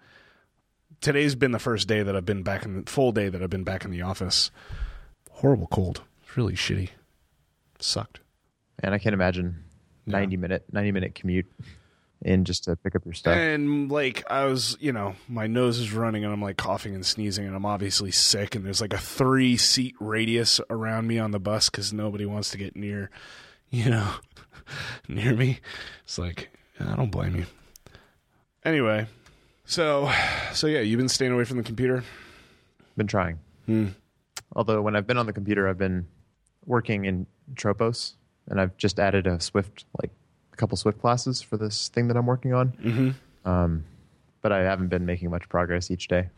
Today's 1.01 1.35
been 1.35 1.53
the 1.53 1.59
first 1.59 1.89
day 1.89 2.03
that 2.03 2.17
I've 2.17 2.25
been 2.25 2.43
back 2.43 2.65
in 2.65 2.85
the 2.85 2.91
full 2.91 3.13
day 3.13 3.29
that 3.29 3.43
I've 3.43 3.51
been 3.51 3.65
back 3.65 3.85
in 3.85 3.91
the 3.91 4.03
office. 4.03 4.51
Horrible 5.31 5.67
cold. 5.67 6.03
It's 6.23 6.37
really 6.37 6.55
shitty. 6.55 6.91
Sucked. 7.79 8.21
And 8.79 8.95
I 8.95 8.99
can't 8.99 9.15
imagine 9.15 9.65
ninety 10.07 10.37
minute 10.37 10.65
ninety 10.73 10.93
minute 10.93 11.15
commute 11.15 11.47
in 12.23 12.45
just 12.45 12.65
to 12.65 12.77
pick 12.77 12.95
up 12.95 13.05
your 13.05 13.15
stuff. 13.15 13.37
And 13.37 13.91
like 13.91 14.25
I 14.31 14.47
was, 14.47 14.77
you 14.81 14.93
know, 14.93 15.15
my 15.29 15.47
nose 15.47 15.79
is 15.79 15.93
running 15.93 16.25
and 16.25 16.33
I'm 16.33 16.43
like 16.43 16.57
coughing 16.57 16.95
and 16.95 17.05
sneezing 17.05 17.47
and 17.47 17.55
I'm 17.55 17.67
obviously 17.67 18.11
sick 18.11 18.55
and 18.55 18.65
there's 18.65 18.81
like 18.81 18.95
a 18.95 18.99
3 18.99 19.57
seat 19.57 19.95
radius 20.01 20.61
around 20.71 21.07
me 21.07 21.19
on 21.19 21.31
the 21.31 21.39
bus 21.39 21.69
cuz 21.69 21.93
nobody 21.93 22.27
wants 22.27 22.51
to 22.51 22.59
get 22.59 22.75
near, 22.75 23.11
you 23.71 23.91
know, 23.91 24.15
near 25.09 25.35
me. 25.37 25.61
It's 26.05 26.19
like 26.19 26.51
I 26.81 26.97
don't 26.97 27.11
blame 27.11 27.37
you. 27.37 27.47
Anyway, 28.65 29.07
so 29.65 30.11
so 30.53 30.67
yeah, 30.67 30.81
you've 30.81 30.99
been 30.99 31.09
staying 31.09 31.33
away 31.33 31.45
from 31.45 31.59
the 31.59 31.63
computer? 31.63 32.03
been 32.97 33.07
trying. 33.07 33.39
Hmm. 33.67 33.89
Although 34.55 34.83
when 34.83 34.97
I've 34.97 35.07
been 35.07 35.19
on 35.19 35.27
the 35.27 35.33
computer, 35.33 35.69
I've 35.69 35.79
been 35.79 36.07
working 36.65 37.05
in 37.05 37.27
Tropos, 37.55 38.15
and 38.49 38.61
I've 38.61 38.77
just 38.77 38.99
added 38.99 39.27
a 39.27 39.41
Swift, 39.41 39.85
like 40.01 40.11
couple 40.57 40.77
Swift 40.77 41.01
classes 41.01 41.41
for 41.43 41.57
this 41.57 41.89
thing 41.89 42.09
that 42.09 42.17
I'm 42.17 42.27
working 42.27 42.53
on. 42.55 42.73
Mhm. 42.73 43.15
Um, 43.49 43.85
but 44.43 44.53
I 44.53 44.61
haven't 44.61 44.89
been 44.89 45.05
making 45.07 45.31
much 45.31 45.49
progress 45.49 45.91
each 45.91 46.09
day. 46.09 46.31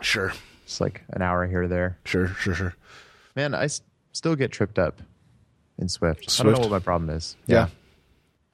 Sure. 0.00 0.32
It's 0.64 0.80
like 0.80 1.02
an 1.10 1.22
hour 1.22 1.46
here 1.46 1.62
or 1.62 1.68
there. 1.68 1.98
Sure, 2.04 2.28
sure, 2.28 2.54
sure. 2.54 2.74
Man, 3.36 3.54
I 3.54 3.64
s- 3.64 3.82
still 4.12 4.34
get 4.36 4.50
tripped 4.52 4.78
up 4.78 5.00
in 5.78 5.88
Swift. 5.88 6.40
I 6.40 6.44
don't 6.44 6.52
know 6.54 6.60
what 6.60 6.70
my 6.70 6.78
problem 6.78 7.10
is. 7.10 7.36
Yeah. 7.46 7.68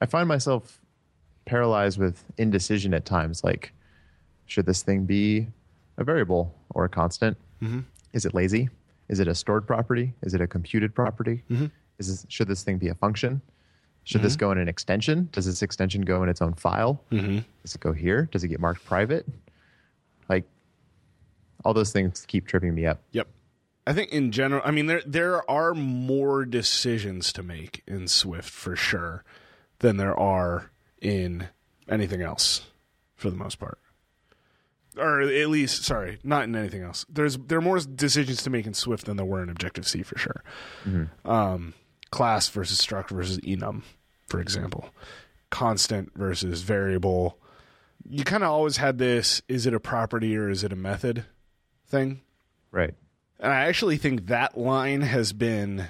I 0.01 0.05
find 0.05 0.27
myself 0.27 0.79
paralyzed 1.45 1.97
with 1.99 2.23
indecision 2.37 2.93
at 2.93 3.05
times. 3.05 3.43
Like, 3.43 3.73
should 4.45 4.65
this 4.65 4.83
thing 4.83 5.05
be 5.05 5.47
a 5.97 6.03
variable 6.03 6.53
or 6.71 6.85
a 6.85 6.89
constant? 6.89 7.37
Mm-hmm. 7.61 7.79
Is 8.13 8.25
it 8.25 8.33
lazy? 8.33 8.69
Is 9.09 9.19
it 9.19 9.27
a 9.27 9.35
stored 9.35 9.65
property? 9.67 10.13
Is 10.21 10.33
it 10.33 10.41
a 10.41 10.47
computed 10.47 10.93
property? 10.95 11.43
Mm-hmm. 11.49 11.67
Is 11.97 12.07
this, 12.07 12.25
should 12.29 12.47
this 12.47 12.63
thing 12.63 12.77
be 12.77 12.87
a 12.87 12.95
function? 12.95 13.41
Should 14.09 14.23
this 14.23 14.35
go 14.35 14.51
in 14.51 14.57
an 14.57 14.67
extension? 14.67 15.29
Does 15.31 15.45
this 15.45 15.61
extension 15.61 16.01
go 16.01 16.23
in 16.23 16.29
its 16.29 16.41
own 16.41 16.55
file? 16.55 16.99
Mm-hmm. 17.11 17.39
Does 17.61 17.75
it 17.75 17.81
go 17.81 17.93
here? 17.93 18.27
Does 18.31 18.43
it 18.43 18.47
get 18.47 18.59
marked 18.59 18.83
private? 18.83 19.27
Like, 20.27 20.45
all 21.63 21.75
those 21.75 21.91
things 21.91 22.25
keep 22.27 22.47
tripping 22.47 22.73
me 22.73 22.87
up. 22.87 23.01
Yep. 23.11 23.27
I 23.85 23.93
think 23.93 24.11
in 24.11 24.31
general, 24.31 24.63
I 24.65 24.71
mean, 24.71 24.87
there 24.87 25.03
there 25.05 25.49
are 25.49 25.75
more 25.75 26.43
decisions 26.43 27.31
to 27.33 27.43
make 27.43 27.83
in 27.85 28.07
Swift 28.07 28.49
for 28.49 28.75
sure 28.75 29.23
than 29.77 29.97
there 29.97 30.19
are 30.19 30.71
in 31.01 31.49
anything 31.87 32.21
else, 32.21 32.65
for 33.15 33.29
the 33.29 33.35
most 33.35 33.59
part. 33.59 33.77
Or 34.97 35.21
at 35.21 35.49
least, 35.49 35.83
sorry, 35.83 36.17
not 36.23 36.45
in 36.45 36.55
anything 36.55 36.81
else. 36.81 37.05
There's 37.07 37.37
there 37.37 37.59
are 37.59 37.61
more 37.61 37.79
decisions 37.79 38.41
to 38.41 38.49
make 38.49 38.65
in 38.65 38.73
Swift 38.73 39.05
than 39.05 39.17
there 39.17 39.25
were 39.25 39.43
in 39.43 39.49
Objective 39.49 39.87
C 39.87 40.01
for 40.01 40.17
sure. 40.17 40.43
Um, 41.23 41.73
class 42.11 42.49
versus 42.49 42.81
struct 42.81 43.09
versus 43.09 43.37
enum, 43.39 43.83
for 44.29 44.39
example, 44.39 44.89
constant 45.49 46.15
versus 46.15 46.61
variable. 46.61 47.37
You 48.07 48.23
kind 48.23 48.43
of 48.43 48.49
always 48.49 48.77
had 48.77 48.97
this: 48.97 49.41
is 49.47 49.65
it 49.65 49.73
a 49.73 49.79
property 49.79 50.37
or 50.37 50.49
is 50.49 50.63
it 50.63 50.71
a 50.71 50.77
method 50.77 51.25
thing? 51.87 52.21
Right. 52.71 52.93
And 53.39 53.51
I 53.51 53.65
actually 53.65 53.97
think 53.97 54.27
that 54.27 54.57
line 54.57 55.01
has 55.01 55.33
been, 55.33 55.85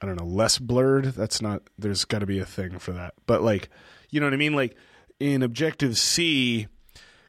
I 0.00 0.06
don't 0.06 0.16
know, 0.16 0.26
less 0.26 0.58
blurred. 0.58 1.06
That's 1.06 1.42
not, 1.42 1.62
there's 1.78 2.04
got 2.06 2.20
to 2.20 2.26
be 2.26 2.38
a 2.38 2.46
thing 2.46 2.78
for 2.78 2.92
that. 2.92 3.14
But 3.26 3.42
like, 3.42 3.68
you 4.10 4.18
know 4.18 4.26
what 4.26 4.34
I 4.34 4.38
mean? 4.38 4.54
Like 4.54 4.76
in 5.20 5.42
Objective 5.42 5.98
C, 5.98 6.68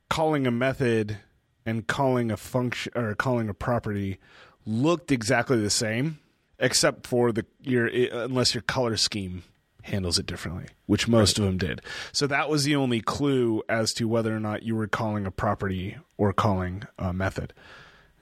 calling 0.09 0.47
a 0.47 0.51
method 0.51 1.17
and 1.65 1.85
calling 1.85 2.31
a 2.31 2.37
function 2.37 2.93
or 2.95 3.13
calling 3.13 3.49
a 3.49 3.53
property 3.53 4.19
looked 4.65 5.11
exactly 5.11 5.59
the 5.59 5.69
same, 5.69 6.19
except 6.59 7.05
for 7.05 7.31
the 7.31 7.45
your 7.61 7.87
unless 7.87 8.53
your 8.53 8.61
color 8.61 8.95
scheme 8.95 9.43
handles 9.87 10.19
it 10.19 10.25
differently, 10.25 10.65
which 10.85 11.07
most 11.07 11.39
of 11.39 11.45
them 11.45 11.57
did. 11.57 11.81
So 12.11 12.27
that 12.27 12.49
was 12.49 12.63
the 12.63 12.75
only 12.75 13.01
clue 13.01 13.63
as 13.67 13.93
to 13.95 14.07
whether 14.07 14.35
or 14.35 14.39
not 14.39 14.63
you 14.63 14.75
were 14.75 14.87
calling 14.87 15.25
a 15.25 15.31
property 15.31 15.97
or 16.17 16.33
calling 16.33 16.83
a 16.97 17.13
method. 17.13 17.53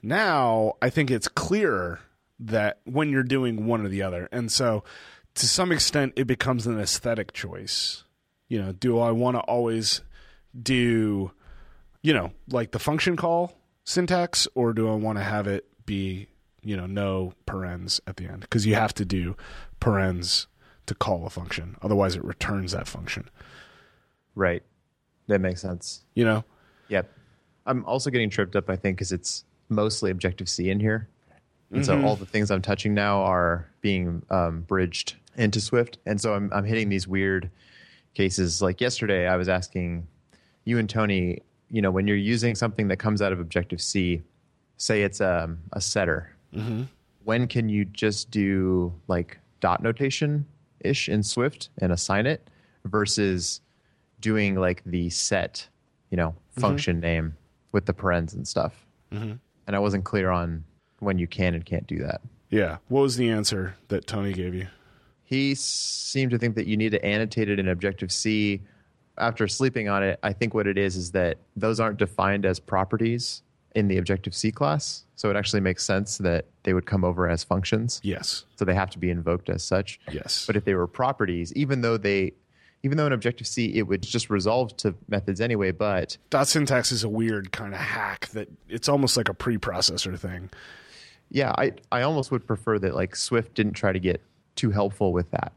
Now, 0.02 0.74
I 0.82 0.90
think 0.90 1.10
it's 1.10 1.28
clearer 1.28 2.00
that 2.40 2.80
when 2.86 3.10
you're 3.10 3.24
doing 3.24 3.66
one 3.66 3.86
or 3.86 3.90
the 3.90 4.02
other. 4.02 4.30
And 4.32 4.52
so 4.52 4.84
to 5.36 5.48
some 5.48 5.72
extent 5.72 6.14
it 6.16 6.28
becomes 6.28 6.68
an 6.68 6.80
aesthetic 6.80 7.34
choice. 7.34 8.04
You 8.48 8.62
know, 8.62 8.72
do 8.72 9.00
I 9.00 9.12
want 9.12 9.38
to 9.38 9.42
always 9.42 10.02
do 10.60 11.32
you 12.06 12.14
know, 12.14 12.32
like 12.50 12.70
the 12.70 12.78
function 12.78 13.16
call 13.16 13.58
syntax 13.84 14.48
or 14.54 14.74
do 14.74 14.88
I 14.88 14.94
want 14.94 15.18
to 15.18 15.24
have 15.24 15.48
it 15.48 15.66
be, 15.88 16.28
you 16.62 16.78
know, 16.78 16.86
no 16.86 17.34
parens 17.48 18.00
at 18.06 18.18
the 18.18 18.26
end 18.26 18.42
because 18.42 18.64
you 18.64 18.76
have 18.76 18.94
to 18.96 19.06
do 19.06 19.36
parens 19.80 20.46
to 20.88 20.96
call 20.96 21.26
a 21.26 21.30
function. 21.30 21.76
Otherwise 21.82 22.16
it 22.16 22.24
returns 22.24 22.72
that 22.72 22.88
function. 22.88 23.30
Right. 24.36 24.64
That 25.28 25.40
makes 25.42 25.62
sense. 25.62 26.04
You 26.14 26.26
know? 26.26 26.44
Yep. 26.90 27.12
I'm 27.66 27.84
also 27.86 28.10
getting 28.10 28.30
tripped 28.30 28.56
up, 28.56 28.70
I 28.70 28.76
think, 28.76 28.98
because 28.98 29.12
it's 29.12 29.44
mostly 29.70 30.12
Objective 30.12 30.48
C 30.48 30.70
in 30.70 30.80
here. 30.80 31.08
And 31.72 31.86
so 31.86 32.02
all 32.04 32.16
the 32.16 32.26
things 32.26 32.52
I'm 32.52 32.62
touching 32.62 32.94
now 32.94 33.22
are 33.24 33.68
being 33.82 34.22
um, 34.30 34.62
bridged 34.62 35.16
into 35.36 35.60
Swift. 35.60 35.98
And 36.06 36.22
so 36.22 36.34
I'm, 36.34 36.50
I'm 36.54 36.64
hitting 36.64 36.88
these 36.88 37.06
weird 37.06 37.50
cases. 38.14 38.62
Like 38.62 38.80
yesterday, 38.80 39.28
I 39.28 39.36
was 39.36 39.50
asking 39.50 40.08
you 40.64 40.78
and 40.78 40.90
Tony, 40.90 41.42
you 41.70 41.82
know, 41.82 41.92
when 41.92 42.08
you're 42.08 42.16
using 42.16 42.56
something 42.56 42.88
that 42.88 42.98
comes 42.98 43.22
out 43.22 43.34
of 43.34 43.42
Objective 43.42 43.82
C, 43.82 44.22
say 44.78 45.02
it's 45.02 45.20
um, 45.20 45.58
a 45.74 45.82
setter, 45.82 46.34
when 47.26 47.48
can 47.48 47.68
you 47.68 47.84
just 47.84 48.32
do 48.32 48.94
like 49.08 49.40
dot 49.60 49.84
notation 49.84 50.46
ish 50.82 51.10
in 51.10 51.24
Swift 51.24 51.70
and 51.80 51.92
assign 51.92 52.26
it 52.26 52.50
versus 52.86 53.62
doing 54.20 54.56
like 54.56 54.84
the 54.86 55.10
set, 55.10 55.68
you 56.10 56.18
know, 56.18 56.30
mm-hmm. 56.30 56.62
function 56.62 57.00
name 57.00 57.36
with 57.72 57.86
the 57.86 57.94
parens 57.94 58.34
and 58.34 58.48
stuff. 58.48 58.86
Mm-hmm. 59.12 59.34
And 59.68 59.76
I 59.76 59.80
wasn't 59.80 60.06
clear 60.06 60.30
on 60.30 60.64
when 61.00 61.18
you 61.18 61.28
can 61.28 61.54
and 61.54 61.66
can't 61.66 61.88
do 61.88 62.00
that. 62.00 62.22
Yeah. 62.50 62.78
What 62.88 63.02
was 63.02 63.18
the 63.18 63.30
answer 63.30 63.76
that 63.88 64.08
Tony 64.08 64.34
gave 64.34 64.54
you? 64.54 64.68
He 65.24 65.56
seemed 65.56 66.32
to 66.32 66.38
think 66.38 66.56
that 66.56 66.68
you 66.68 66.78
need 66.78 66.92
to 66.92 67.04
annotate 67.04 67.50
it 67.50 67.60
in 67.60 67.68
Objective 67.68 68.12
C. 68.12 68.62
After 69.18 69.48
sleeping 69.48 69.90
on 69.90 70.04
it, 70.04 70.20
I 70.22 70.34
think 70.34 70.54
what 70.54 70.68
it 70.68 70.78
is 70.78 70.96
is 70.96 71.12
that 71.12 71.40
those 71.56 71.80
aren't 71.80 71.98
defined 71.98 72.46
as 72.46 72.60
properties 72.60 73.42
in 73.76 73.88
the 73.88 73.98
Objective 73.98 74.34
C 74.34 74.52
class. 74.52 75.04
So 75.16 75.30
it 75.30 75.36
actually 75.36 75.60
makes 75.62 75.84
sense 75.86 76.18
that 76.20 76.46
they 76.64 76.74
would 76.74 76.86
come 76.86 77.04
over 77.04 77.30
as 77.30 77.44
functions. 77.44 78.00
Yes. 78.04 78.44
So 78.56 78.66
they 78.66 78.74
have 78.74 78.90
to 78.92 79.00
be 79.00 79.10
invoked 79.10 79.50
as 79.50 79.64
such. 79.64 80.00
Yes. 80.12 80.46
But 80.48 80.56
if 80.56 80.66
they 80.66 80.74
were 80.74 80.88
properties, 80.88 81.54
even 81.54 81.82
though 81.82 81.98
they, 81.98 82.34
even 82.84 82.98
though 82.98 83.06
in 83.06 83.14
Objective 83.14 83.48
C 83.48 83.74
it 83.76 83.84
would 83.84 84.02
just 84.02 84.30
resolve 84.30 84.76
to 84.78 84.96
methods 85.08 85.40
anyway, 85.42 85.72
but 85.72 86.18
dot 86.30 86.48
syntax 86.48 86.92
is 86.92 87.04
a 87.04 87.10
weird 87.10 87.52
kind 87.52 87.74
of 87.74 87.80
hack 87.80 88.28
that 88.30 88.48
it's 88.70 88.90
almost 88.90 89.16
like 89.18 89.30
a 89.30 89.34
preprocessor 89.34 90.18
thing. 90.20 90.50
yeah, 91.30 91.52
I 91.58 91.74
I 91.92 92.02
almost 92.04 92.32
would 92.32 92.46
prefer 92.48 92.80
that 92.80 92.96
like 92.96 93.16
Swift 93.16 93.54
didn't 93.56 93.74
try 93.74 93.92
to 93.92 94.00
get 94.00 94.22
too 94.56 94.72
helpful 94.72 95.12
with 95.14 95.30
that. 95.32 95.52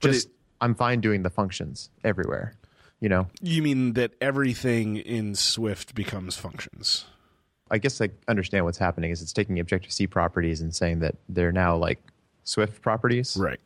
But 0.00 0.12
Just 0.12 0.26
it- 0.28 0.32
I'm 0.60 0.74
fine 0.74 1.00
doing 1.00 1.22
the 1.22 1.30
functions 1.30 1.90
everywhere. 2.04 2.54
You 3.00 3.08
know, 3.08 3.26
You 3.40 3.62
mean 3.62 3.94
that 3.94 4.12
everything 4.20 4.96
in 4.96 5.34
Swift 5.34 5.92
becomes 5.94 6.36
functions? 6.36 7.04
I 7.72 7.78
guess 7.78 8.00
I 8.00 8.10
understand 8.28 8.64
what's 8.64 8.78
happening 8.78 9.10
is 9.10 9.20
it's 9.22 9.32
taking 9.32 9.58
Objective 9.58 9.90
C 9.92 10.06
properties 10.06 10.60
and 10.60 10.72
saying 10.74 11.00
that 11.00 11.16
they're 11.28 11.50
now 11.52 11.74
like 11.76 11.98
Swift 12.44 12.80
properties. 12.82 13.36
Right. 13.36 13.58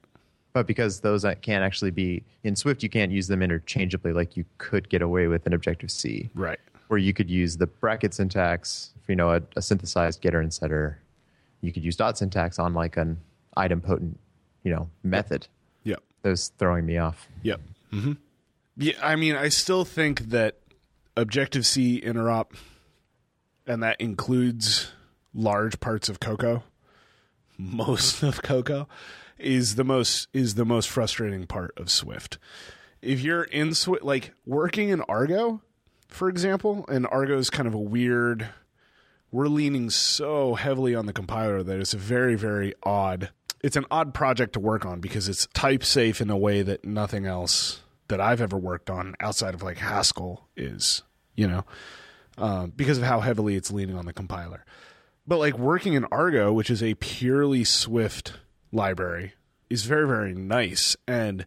But 0.54 0.66
because 0.66 1.00
those 1.00 1.26
can't 1.42 1.62
actually 1.64 1.90
be 1.90 2.22
in 2.44 2.56
Swift, 2.56 2.82
you 2.82 2.88
can't 2.88 3.12
use 3.12 3.26
them 3.28 3.42
interchangeably 3.42 4.14
like 4.14 4.36
you 4.36 4.44
could 4.56 4.88
get 4.88 5.02
away 5.02 5.26
with 5.26 5.46
in 5.46 5.52
Objective 5.52 5.90
C. 5.90 6.30
Right. 6.34 6.58
where 6.88 6.98
you 6.98 7.12
could 7.12 7.28
use 7.28 7.56
the 7.56 7.66
bracket 7.66 8.14
syntax, 8.14 8.90
for, 9.04 9.12
you 9.12 9.16
know, 9.16 9.32
a, 9.32 9.42
a 9.56 9.60
synthesized 9.62 10.20
getter 10.20 10.40
and 10.40 10.54
setter. 10.54 10.98
You 11.60 11.72
could 11.72 11.84
use 11.84 11.96
dot 11.96 12.16
syntax 12.16 12.58
on 12.58 12.74
like 12.74 12.96
an 12.96 13.18
idempotent, 13.56 14.14
you 14.62 14.72
know, 14.72 14.88
method. 15.02 15.48
Yep. 15.84 16.02
That 16.22 16.30
was 16.30 16.48
throwing 16.58 16.86
me 16.86 16.98
off. 16.98 17.28
Yep. 17.42 17.60
hmm 17.90 18.12
Yeah, 18.76 18.94
I 19.02 19.16
mean, 19.16 19.34
I 19.34 19.48
still 19.48 19.84
think 19.84 20.30
that 20.30 20.56
Objective 21.16 21.66
C 21.66 22.00
interop, 22.00 22.52
and 23.66 23.82
that 23.82 24.00
includes 24.00 24.92
large 25.34 25.80
parts 25.80 26.08
of 26.08 26.20
Cocoa, 26.20 26.62
most 27.58 28.22
of 28.22 28.42
Cocoa, 28.42 28.88
is 29.38 29.74
the 29.74 29.84
most 29.84 30.28
is 30.32 30.54
the 30.54 30.64
most 30.64 30.88
frustrating 30.88 31.46
part 31.46 31.72
of 31.76 31.90
Swift. 31.90 32.38
If 33.02 33.20
you're 33.20 33.44
in 33.44 33.74
Swift, 33.74 34.04
like 34.04 34.32
working 34.46 34.88
in 34.88 35.02
Argo, 35.02 35.60
for 36.08 36.28
example, 36.28 36.84
and 36.88 37.06
Argo 37.06 37.38
is 37.38 37.50
kind 37.50 37.68
of 37.68 37.74
a 37.74 37.78
weird. 37.78 38.48
We're 39.32 39.48
leaning 39.48 39.90
so 39.90 40.54
heavily 40.54 40.94
on 40.94 41.06
the 41.06 41.12
compiler 41.12 41.62
that 41.62 41.80
it's 41.80 41.92
a 41.92 41.98
very, 41.98 42.36
very 42.36 42.74
odd. 42.84 43.30
It's 43.62 43.76
an 43.76 43.84
odd 43.90 44.14
project 44.14 44.52
to 44.54 44.60
work 44.60 44.86
on 44.86 45.00
because 45.00 45.28
it's 45.28 45.46
type 45.52 45.84
safe 45.84 46.20
in 46.20 46.30
a 46.30 46.36
way 46.36 46.62
that 46.62 46.84
nothing 46.84 47.26
else 47.26 47.82
that 48.08 48.20
I've 48.20 48.40
ever 48.40 48.56
worked 48.56 48.88
on 48.88 49.14
outside 49.20 49.52
of 49.52 49.62
like 49.62 49.78
Haskell 49.78 50.48
is, 50.56 51.02
you 51.34 51.48
know, 51.48 51.64
uh, 52.38 52.66
because 52.66 52.98
of 52.98 53.04
how 53.04 53.20
heavily 53.20 53.56
it's 53.56 53.70
leaning 53.70 53.96
on 53.96 54.06
the 54.06 54.12
compiler. 54.12 54.64
But 55.26 55.38
like 55.38 55.58
working 55.58 55.94
in 55.94 56.04
Argo, 56.06 56.52
which 56.52 56.70
is 56.70 56.82
a 56.82 56.94
purely 56.94 57.64
Swift 57.64 58.34
library, 58.72 59.34
is 59.68 59.84
very, 59.84 60.06
very 60.06 60.34
nice. 60.34 60.96
And 61.08 61.44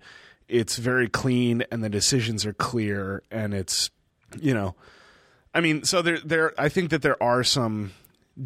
it's 0.47 0.77
very 0.77 1.07
clean 1.07 1.63
and 1.71 1.83
the 1.83 1.89
decisions 1.89 2.45
are 2.45 2.53
clear 2.53 3.23
and 3.31 3.53
it's, 3.53 3.89
you 4.39 4.53
know, 4.53 4.75
I 5.53 5.61
mean, 5.61 5.83
so 5.83 6.01
there, 6.01 6.19
there, 6.19 6.53
I 6.59 6.69
think 6.69 6.89
that 6.89 7.01
there 7.01 7.21
are 7.21 7.43
some 7.43 7.91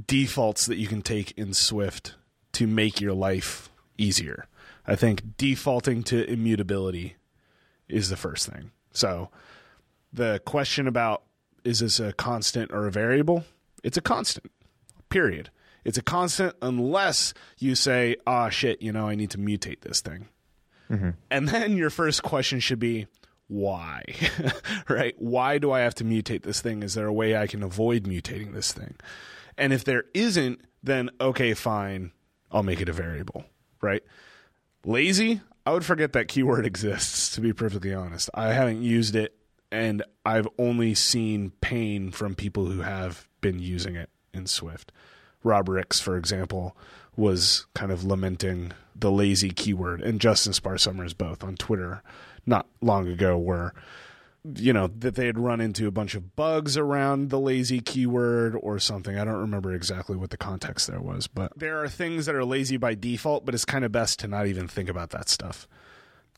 defaults 0.06 0.66
that 0.68 0.78
you 0.78 0.88
can 0.88 1.02
take 1.02 1.32
in 1.38 1.54
Swift 1.54 2.16
to 2.54 2.68
make 2.68 3.02
your 3.02 3.14
life 3.14 3.70
easier. 3.98 4.48
I 4.86 4.96
think 4.96 5.38
defaulting 5.38 6.04
to 6.04 6.30
immutability 6.30 7.16
is 7.88 8.10
the 8.10 8.18
first 8.18 8.48
thing. 8.48 8.72
So 8.92 9.30
the 10.12 10.42
question 10.46 10.88
about 10.88 11.24
is 11.64 11.80
this 11.80 12.00
a 12.00 12.14
constant 12.14 12.72
or 12.72 12.88
a 12.88 12.92
variable? 12.92 13.46
It's 13.84 13.98
a 13.98 14.02
constant. 14.02 14.52
Period. 15.10 15.50
It's 15.84 15.98
a 15.98 16.02
constant 16.02 16.56
unless 16.62 17.34
you 17.58 17.76
say, 17.76 18.16
"Ah, 18.26 18.50
shit, 18.50 18.82
you 18.82 18.92
know, 18.92 19.08
I 19.08 19.16
need 19.16 19.32
to 19.32 19.38
mutate 19.38 19.82
this 19.82 20.02
thing." 20.02 20.28
And 21.32 21.50
then 21.50 21.76
your 21.76 21.90
first 21.90 22.24
question 22.24 22.60
should 22.60 22.80
be, 22.80 23.08
why? 23.48 24.04
right? 24.90 25.16
Why 25.18 25.58
do 25.58 25.72
I 25.72 25.82
have 25.82 25.96
to 25.96 26.04
mutate 26.04 26.44
this 26.44 26.62
thing? 26.62 26.84
Is 26.84 26.94
there 26.94 27.08
a 27.08 27.14
way 27.14 27.36
I 27.36 27.48
can 27.48 27.64
avoid 27.64 28.04
mutating 28.04 28.54
this 28.54 28.72
thing? 28.72 28.96
And 29.58 29.74
if 29.74 29.84
there 29.84 30.06
isn't, 30.14 30.62
then 30.82 31.10
okay, 31.22 31.54
fine, 31.54 32.12
I'll 32.52 32.64
make 32.64 32.82
it 32.82 32.90
a 32.90 32.94
variable, 32.94 33.46
right? 33.82 34.04
Lazy, 34.86 35.42
I 35.66 35.72
would 35.72 35.86
forget 35.86 36.14
that 36.14 36.28
keyword 36.28 36.66
exists, 36.66 37.34
to 37.36 37.42
be 37.42 37.54
perfectly 37.54 37.94
honest. 37.94 38.30
I 38.34 38.54
haven't 38.54 38.82
used 38.82 39.16
it, 39.16 39.36
and 39.74 40.04
I've 40.24 40.48
only 40.60 40.94
seen 40.94 41.52
pain 41.60 42.12
from 42.12 42.36
people 42.36 42.68
who 42.68 42.82
have 42.82 43.28
been 43.42 43.58
using 43.58 43.96
it 43.96 44.12
in 44.32 44.46
Swift. 44.46 44.92
Rob 45.44 45.68
Rix, 45.68 46.00
for 46.00 46.16
example, 46.16 46.78
was 47.16 47.66
kind 47.74 47.92
of 47.92 48.04
lamenting 48.04 48.72
the 48.96 49.12
lazy 49.12 49.50
keyword, 49.50 50.02
and 50.02 50.22
Justin 50.22 50.54
Spahr-Summers 50.54 51.16
both 51.16 51.44
on 51.44 51.56
Twitter 51.56 52.04
not 52.46 52.68
long 52.82 53.08
ago 53.08 53.38
were 53.38 53.74
you 54.56 54.74
know 54.74 54.88
that 54.88 55.16
they 55.16 55.26
had 55.26 55.40
run 55.40 55.62
into 55.62 55.88
a 55.88 55.92
bunch 55.92 56.16
of 56.16 56.36
bugs 56.36 56.76
around 56.76 57.30
the 57.30 57.40
lazy 57.40 57.80
keyword 57.80 58.58
or 58.60 58.78
something 58.78 59.18
i 59.18 59.24
don't 59.24 59.40
remember 59.40 59.74
exactly 59.74 60.18
what 60.18 60.32
the 60.32 60.38
context 60.38 60.86
there 60.88 61.00
was 61.00 61.28
but 61.28 61.58
there 61.58 61.82
are 61.82 61.88
things 61.88 62.26
that 62.26 62.36
are 62.36 62.44
lazy 62.44 62.76
by 62.76 62.94
default 62.94 63.46
but 63.46 63.56
it's 63.56 63.64
kind 63.64 63.86
of 63.86 63.92
best 63.94 64.20
to 64.20 64.28
not 64.28 64.46
even 64.46 64.68
think 64.68 64.90
about 64.90 65.12
that 65.12 65.30
stuff 65.30 65.66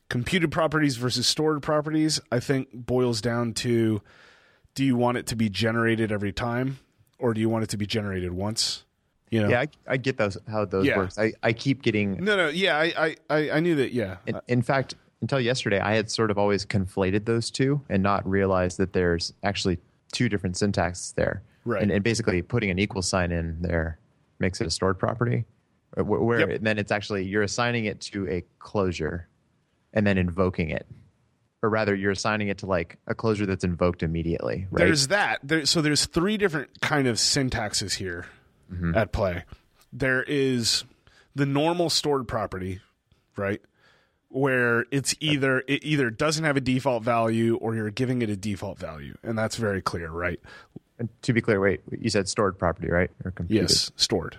computed 0.09 0.51
properties 0.51 0.97
versus 0.97 1.25
stored 1.27 1.61
properties 1.63 2.19
i 2.31 2.39
think 2.39 2.67
boils 2.73 3.21
down 3.21 3.53
to 3.53 4.01
do 4.75 4.83
you 4.83 4.95
want 4.95 5.17
it 5.17 5.25
to 5.27 5.35
be 5.35 5.49
generated 5.49 6.11
every 6.11 6.31
time 6.31 6.77
or 7.17 7.33
do 7.33 7.41
you 7.41 7.49
want 7.49 7.63
it 7.63 7.69
to 7.69 7.77
be 7.77 7.85
generated 7.87 8.31
once 8.31 8.83
you 9.31 9.41
know 9.41 9.49
Yeah, 9.49 9.61
I, 9.61 9.67
I 9.87 9.97
get 9.97 10.17
those 10.17 10.37
how 10.47 10.65
those 10.65 10.85
Yeah. 10.85 10.97
works. 10.97 11.17
I, 11.17 11.33
I 11.41 11.53
keep 11.53 11.81
getting 11.81 12.23
no 12.23 12.37
no 12.37 12.49
yeah 12.49 12.77
I, 12.77 13.15
I 13.29 13.49
i 13.51 13.59
knew 13.59 13.75
that 13.75 13.91
yeah 13.93 14.17
In, 14.27 14.39
in 14.47 14.61
fact, 14.61 14.93
until 15.21 15.39
yesterday, 15.39 15.79
I 15.79 15.95
had 15.95 16.11
sort 16.11 16.29
of 16.29 16.37
always 16.37 16.65
conflated 16.67 17.25
those 17.25 17.49
two 17.49 17.81
and 17.89 18.03
not 18.03 18.27
realized 18.29 18.77
that 18.77 18.93
there's 18.93 19.33
actually 19.41 19.79
two 20.11 20.29
different 20.29 20.55
syntaxes 20.55 21.15
there. 21.15 21.41
Right. 21.63 21.81
And, 21.81 21.89
and 21.89 22.03
basically, 22.03 22.43
putting 22.43 22.69
an 22.69 22.77
equal 22.77 23.01
sign 23.01 23.31
in 23.31 23.59
there 23.61 23.97
makes 24.37 24.61
it 24.61 24.67
a 24.67 24.69
stored 24.69 24.99
property, 24.99 25.45
Uh, 25.97 26.03
where, 26.03 26.19
where 26.19 26.39
Yep. 26.51 26.61
then 26.61 26.77
it's 26.77 26.91
actually 26.91 27.23
you're 27.25 27.41
assigning 27.41 27.85
it 27.85 28.01
to 28.01 28.27
a 28.29 28.43
closure, 28.59 29.27
and 29.95 30.05
then 30.05 30.17
invoking 30.17 30.69
it, 30.69 30.85
or 31.63 31.69
rather, 31.69 31.95
you're 31.95 32.11
assigning 32.11 32.49
it 32.49 32.59
to 32.59 32.67
like 32.67 32.99
a 33.07 33.15
closure 33.15 33.47
that's 33.47 33.63
invoked 33.63 34.03
immediately. 34.03 34.67
Right. 34.69 34.85
There's 34.85 35.07
that. 35.07 35.39
There, 35.41 35.65
so 35.65 35.81
there's 35.81 36.05
three 36.05 36.37
different 36.37 36.81
kind 36.81 37.07
of 37.07 37.15
syntaxes 37.15 37.95
here 37.95 38.27
mm-hmm. 38.71 38.95
at 38.95 39.11
play. 39.11 39.45
There 39.91 40.21
is 40.21 40.83
the 41.33 41.45
normal 41.45 41.89
stored 41.89 42.27
property, 42.27 42.81
right? 43.35 43.61
Where 44.29 44.85
it's 44.91 45.15
either 45.21 45.63
it 45.67 45.83
either 45.85 46.09
doesn't 46.09 46.43
have 46.43 46.57
a 46.57 46.61
default 46.61 47.03
value 47.03 47.55
or 47.55 47.73
you're 47.73 47.89
giving 47.89 48.21
it 48.21 48.29
a 48.29 48.35
default 48.35 48.77
value, 48.77 49.17
and 49.23 49.37
that's 49.37 49.55
very 49.55 49.81
clear, 49.81 50.11
right? 50.11 50.39
And 50.99 51.09
to 51.23 51.33
be 51.33 51.41
clear, 51.41 51.59
wait, 51.59 51.81
you 51.97 52.09
said 52.09 52.27
stored 52.27 52.59
property, 52.59 52.89
right? 52.89 53.09
Or 53.23 53.31
computed. 53.31 53.69
Yes, 53.69 53.91
stored. 53.95 54.37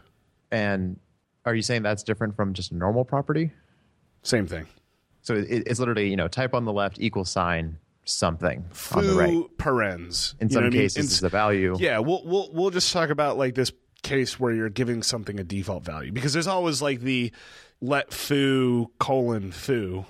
And 0.50 0.98
are 1.44 1.54
you 1.54 1.62
saying 1.62 1.82
that's 1.82 2.02
different 2.02 2.36
from 2.36 2.52
just 2.52 2.72
a 2.72 2.76
normal 2.76 3.04
property? 3.04 3.52
Same 4.22 4.46
thing. 4.46 4.66
So 5.26 5.34
it, 5.34 5.64
it's 5.66 5.80
literally, 5.80 6.08
you 6.08 6.16
know, 6.16 6.28
type 6.28 6.54
on 6.54 6.64
the 6.64 6.72
left, 6.72 7.00
equal 7.00 7.24
sign, 7.24 7.78
something 8.04 8.58
on 8.58 8.66
the 8.68 8.74
Foo 9.12 9.18
right. 9.18 9.58
parens. 9.58 10.36
In 10.40 10.48
You 10.48 10.54
know 10.54 10.60
some 10.60 10.64
I 10.66 10.68
mean? 10.70 10.80
cases, 10.82 11.12
it's 11.12 11.22
a 11.22 11.28
value. 11.28 11.74
Yeah, 11.80 11.98
we'll 11.98 12.22
we'll 12.24 12.48
we'll 12.52 12.70
just 12.70 12.92
talk 12.92 13.10
about 13.10 13.36
like 13.36 13.56
this 13.56 13.72
case 14.04 14.38
where 14.38 14.52
you're 14.54 14.68
giving 14.68 15.02
something 15.02 15.40
a 15.40 15.42
default 15.42 15.84
value 15.84 16.12
because 16.12 16.32
there's 16.32 16.46
always 16.46 16.80
like 16.80 17.00
the 17.00 17.32
let 17.80 18.12
foo 18.14 18.92
colon 19.00 19.50
foo, 19.50 20.06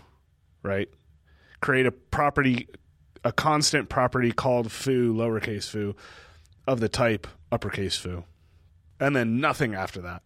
right? 0.62 0.90
Create 1.62 1.86
a 1.86 1.92
property, 1.92 2.68
a 3.24 3.32
constant 3.32 3.88
property 3.88 4.32
called 4.32 4.70
foo 4.70 5.14
lowercase 5.14 5.66
foo 5.66 5.96
of 6.66 6.80
the 6.80 6.90
type 6.90 7.26
uppercase 7.50 7.96
foo, 7.96 8.24
and 9.00 9.16
then 9.16 9.40
nothing 9.40 9.74
after 9.74 10.02
that. 10.02 10.22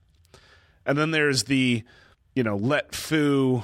And 0.85 0.99
then 0.99 1.13
there's 1.13 1.45
the, 1.45 1.85
you 2.35 2.43
know, 2.43 2.57
let 2.57 2.93
foo 2.93 3.63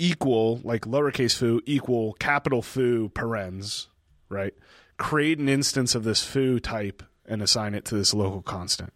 equal 0.00 0.60
like 0.64 0.86
lowercase 0.86 1.36
foo 1.36 1.60
equal 1.66 2.14
capital 2.14 2.62
foo 2.62 3.10
parens, 3.10 3.88
right? 4.28 4.54
Create 4.96 5.38
an 5.38 5.48
instance 5.48 5.94
of 5.94 6.04
this 6.04 6.24
foo 6.24 6.58
type 6.58 7.02
and 7.26 7.42
assign 7.42 7.74
it 7.74 7.84
to 7.84 7.94
this 7.94 8.14
local 8.14 8.42
constant. 8.42 8.92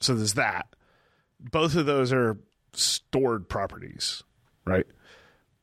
So 0.00 0.14
there's 0.14 0.34
that. 0.34 0.66
Both 1.38 1.76
of 1.76 1.86
those 1.86 2.12
are 2.12 2.38
stored 2.72 3.48
properties, 3.48 4.22
right? 4.64 4.86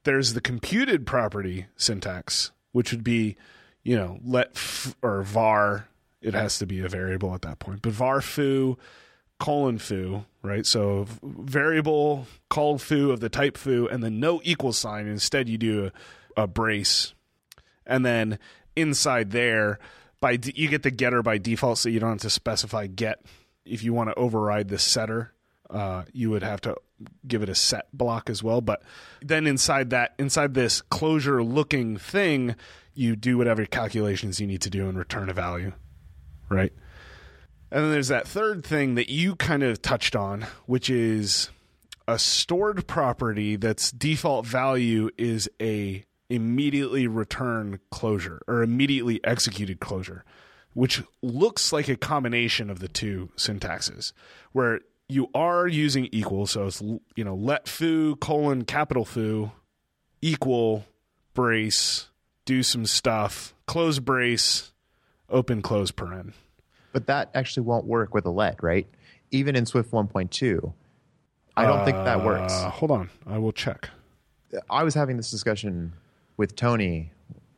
There's 0.04 0.34
the 0.34 0.42
computed 0.42 1.06
property 1.06 1.66
syntax, 1.76 2.52
which 2.72 2.92
would 2.92 3.04
be, 3.04 3.36
you 3.84 3.96
know, 3.96 4.20
let 4.24 4.52
f- 4.56 4.96
or 5.02 5.24
var. 5.24 5.88
It 6.22 6.36
has 6.36 6.60
to 6.60 6.68
be 6.68 6.82
a 6.82 6.88
variable 6.88 7.34
at 7.34 7.42
that 7.42 7.58
point, 7.58 7.82
but 7.82 7.94
var 7.94 8.22
foo 8.22 8.78
colon 9.42 9.80
foo, 9.80 10.24
right? 10.44 10.68
So 10.68 11.08
variable 11.24 12.28
called 12.48 12.80
foo 12.80 13.10
of 13.10 13.22
the 13.22 13.28
type 13.28 13.58
foo, 13.58 13.90
and 13.92 14.04
then 14.04 14.20
no 14.20 14.40
equal 14.44 14.72
sign. 14.72 15.08
Instead, 15.08 15.50
you 15.50 15.58
do 15.58 15.92
a, 16.38 16.44
a 16.44 16.48
brace, 16.48 17.16
and 17.84 18.06
then 18.06 18.38
inside 18.76 19.32
there, 19.32 19.80
by 20.22 20.38
you 20.54 20.70
get 20.70 20.84
the 20.84 20.92
getter 20.92 21.24
by 21.24 21.40
default, 21.40 21.80
so 21.80 21.90
you 21.90 22.00
don't 22.00 22.12
have 22.12 22.20
to 22.20 22.30
specify 22.30 22.86
get. 22.86 23.26
If 23.66 23.84
you 23.84 23.94
want 23.94 24.10
to 24.10 24.16
override 24.16 24.68
the 24.68 24.78
setter, 24.78 25.34
uh, 25.72 26.04
you 26.14 26.30
would 26.30 26.44
have 26.44 26.62
to 26.62 26.76
give 27.28 27.42
it 27.42 27.50
a 27.50 27.56
set 27.56 27.88
block 27.92 28.30
as 28.30 28.44
well. 28.44 28.62
But 28.62 28.84
then 29.24 29.48
inside 29.48 29.90
that, 29.90 30.14
inside 30.20 30.54
this 30.54 30.84
closure 30.84 31.44
looking 31.44 31.98
thing, 31.98 32.56
you 32.94 33.16
do 33.16 33.40
whatever 33.40 33.66
calculations 33.66 34.40
you 34.40 34.46
need 34.46 34.62
to 34.62 34.70
do 34.70 34.88
and 34.88 35.00
return 35.00 35.30
a 35.30 35.34
value, 35.34 35.74
right? 36.48 36.74
And 37.72 37.86
then 37.86 37.92
there's 37.92 38.10
that 38.10 38.28
third 38.28 38.66
thing 38.66 38.96
that 38.96 39.10
you 39.10 39.36
kind 39.36 39.64
of 39.64 39.82
touched 39.82 40.16
on, 40.16 40.46
which 40.66 40.90
is 40.90 41.50
a 42.08 42.20
stored 42.20 42.86
property 42.86 43.56
that's 43.56 43.92
default 43.92 44.46
value 44.46 45.10
is 45.18 45.50
a 45.62 46.04
immediately 46.30 47.08
return 47.08 47.80
closure 47.90 48.42
or 48.48 48.62
immediately 48.62 49.22
executed 49.24 49.80
closure, 49.80 50.26
which 50.74 51.02
looks 51.22 51.72
like 51.72 51.88
a 51.88 51.96
combination 51.96 52.70
of 52.70 52.80
the 52.80 52.88
two 52.88 53.30
syntaxes, 53.38 54.12
where 54.52 54.82
you 55.08 55.30
are 55.34 55.68
using 55.68 56.08
equal, 56.12 56.48
so 56.48 56.68
it's 56.68 56.82
you 56.82 57.24
know 57.24 57.36
let 57.36 57.68
foo 57.68 58.16
colon 58.18 58.64
capital 58.64 59.06
foo 59.06 59.52
equal 60.22 60.86
brace 61.34 62.08
do 62.46 62.64
some 62.64 62.86
stuff 62.86 63.54
close 63.66 64.00
brace 64.00 64.72
open 65.30 65.62
close 65.62 65.92
paren. 65.92 66.34
But 66.94 67.08
that 67.08 67.30
actually 67.34 67.64
won't 67.64 67.86
work 67.86 68.14
with 68.14 68.26
a 68.26 68.30
let, 68.30 68.62
right? 68.62 68.88
Even 69.32 69.56
in 69.56 69.66
Swift 69.66 69.92
1.2, 69.92 70.74
I 71.56 71.66
don't 71.66 71.86
think 71.86 71.98
that 71.98 72.24
works. 72.24 72.54
Uh, 72.54 72.70
hold 72.70 72.92
on, 72.92 73.10
I 73.28 73.38
will 73.38 73.52
check. 73.52 73.90
I 74.70 74.84
was 74.84 74.94
having 74.94 75.18
this 75.18 75.32
discussion 75.32 75.94
with 76.38 76.56
Tony 76.56 77.12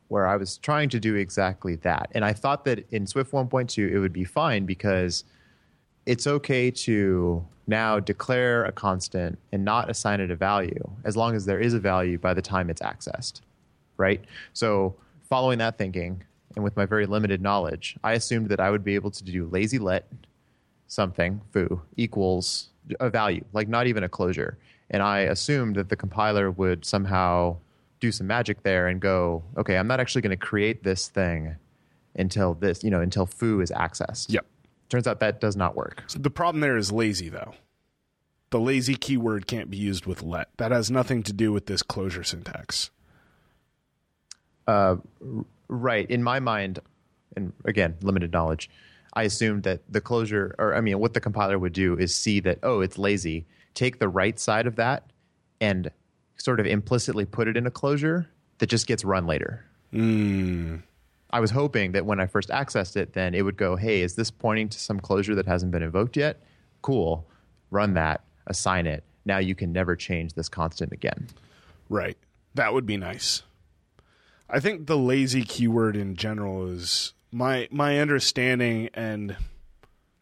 where 0.07 0.27
I 0.27 0.35
was 0.35 0.57
trying 0.57 0.89
to 0.89 0.99
do 0.99 1.15
exactly 1.15 1.75
that. 1.77 2.11
And 2.13 2.23
I 2.23 2.33
thought 2.33 2.65
that 2.65 2.85
in 2.91 3.07
Swift 3.07 3.31
1.2, 3.31 3.91
it 3.91 3.97
would 3.99 4.13
be 4.13 4.23
fine 4.23 4.65
because 4.65 5.23
it's 6.05 6.27
okay 6.27 6.69
to 6.69 7.43
now 7.65 7.99
declare 7.99 8.65
a 8.65 8.71
constant 8.71 9.39
and 9.51 9.63
not 9.65 9.89
assign 9.89 10.19
it 10.19 10.29
a 10.29 10.35
value 10.35 10.87
as 11.03 11.15
long 11.15 11.35
as 11.35 11.45
there 11.45 11.59
is 11.59 11.73
a 11.73 11.79
value 11.79 12.17
by 12.17 12.33
the 12.33 12.41
time 12.41 12.69
it's 12.69 12.81
accessed, 12.81 13.41
right? 13.97 14.23
So, 14.53 14.95
following 15.29 15.57
that 15.59 15.77
thinking 15.77 16.23
and 16.55 16.63
with 16.63 16.75
my 16.77 16.85
very 16.85 17.05
limited 17.05 17.41
knowledge, 17.41 17.95
I 18.03 18.13
assumed 18.13 18.49
that 18.49 18.59
I 18.59 18.69
would 18.69 18.83
be 18.83 18.95
able 18.95 19.11
to 19.11 19.23
do 19.23 19.47
lazy 19.47 19.79
let 19.79 20.07
something 20.87 21.41
foo 21.51 21.81
equals 21.97 22.69
a 22.99 23.09
value, 23.09 23.43
like 23.53 23.67
not 23.67 23.87
even 23.87 24.03
a 24.03 24.09
closure. 24.09 24.57
And 24.89 25.01
I 25.01 25.19
assumed 25.21 25.75
that 25.75 25.89
the 25.89 25.95
compiler 25.95 26.51
would 26.51 26.85
somehow 26.85 27.57
do 27.99 28.11
some 28.11 28.27
magic 28.27 28.63
there 28.63 28.87
and 28.87 28.99
go, 28.99 29.43
okay, 29.57 29.77
I'm 29.77 29.87
not 29.87 29.99
actually 29.99 30.21
going 30.21 30.37
to 30.37 30.45
create 30.45 30.83
this 30.83 31.07
thing 31.07 31.55
until 32.15 32.53
this, 32.53 32.83
you 32.83 32.91
know, 32.91 33.01
until 33.01 33.25
foo 33.25 33.61
is 33.61 33.71
accessed. 33.71 34.27
Yep. 34.29 34.45
Turns 34.89 35.07
out 35.07 35.19
that 35.21 35.41
does 35.41 35.55
not 35.55 35.75
work. 35.75 36.03
The 36.15 36.29
problem 36.29 36.61
there 36.61 36.77
is 36.77 36.91
lazy, 36.91 37.29
though. 37.29 37.53
The 38.51 38.59
lazy 38.59 38.93
keyword 38.93 39.47
can't 39.47 39.71
be 39.71 39.77
used 39.77 40.05
with 40.05 40.21
let. 40.21 40.49
That 40.57 40.71
has 40.71 40.91
nothing 40.91 41.23
to 41.23 41.33
do 41.33 41.51
with 41.51 41.65
this 41.65 41.81
closure 41.81 42.23
syntax. 42.23 42.91
Uh, 44.67 44.97
Right. 45.67 46.09
In 46.09 46.23
my 46.23 46.39
mind, 46.39 46.79
and 47.35 47.53
again, 47.65 47.95
limited 48.01 48.31
knowledge, 48.31 48.69
I 49.13 49.23
assumed 49.23 49.63
that 49.63 49.81
the 49.89 50.01
closure, 50.01 50.55
or 50.57 50.75
I 50.75 50.81
mean, 50.81 50.99
what 50.99 51.13
the 51.13 51.21
compiler 51.21 51.59
would 51.59 51.73
do 51.73 51.97
is 51.97 52.13
see 52.13 52.39
that, 52.41 52.59
oh, 52.63 52.81
it's 52.81 52.97
lazy, 52.97 53.45
take 53.73 53.99
the 53.99 54.07
right 54.07 54.39
side 54.39 54.67
of 54.67 54.75
that 54.77 55.11
and 55.61 55.91
sort 56.37 56.59
of 56.59 56.65
implicitly 56.65 57.25
put 57.25 57.47
it 57.47 57.55
in 57.55 57.65
a 57.65 57.71
closure 57.71 58.29
that 58.57 58.67
just 58.67 58.87
gets 58.87 59.05
run 59.05 59.25
later. 59.25 59.65
Hmm. 59.91 60.77
I 61.29 61.39
was 61.39 61.51
hoping 61.51 61.93
that 61.93 62.05
when 62.05 62.19
I 62.19 62.27
first 62.27 62.49
accessed 62.49 62.95
it, 62.95 63.13
then 63.13 63.33
it 63.33 63.41
would 63.41 63.57
go, 63.57 63.75
hey, 63.75 64.01
is 64.01 64.15
this 64.15 64.29
pointing 64.29 64.69
to 64.69 64.79
some 64.79 64.99
closure 64.99 65.33
that 65.35 65.47
hasn't 65.47 65.71
been 65.71 65.81
invoked 65.81 66.15
yet? 66.15 66.41
Cool. 66.81 67.25
Run 67.71 67.93
that, 67.95 68.23
assign 68.45 68.85
it. 68.85 69.03
Now 69.25 69.37
you 69.39 69.55
can 69.55 69.71
never 69.71 69.95
change 69.95 70.33
this 70.33 70.49
constant 70.49 70.91
again. 70.91 71.27
Right. 71.89 72.17
That 72.55 72.73
would 72.73 72.85
be 72.85 72.97
nice. 72.97 73.41
I 74.49 74.59
think 74.59 74.87
the 74.87 74.97
lazy 74.97 75.43
keyword 75.43 75.95
in 75.95 76.15
general 76.15 76.67
is 76.67 77.13
my 77.31 77.67
my 77.71 77.99
understanding 77.99 78.89
and 78.93 79.37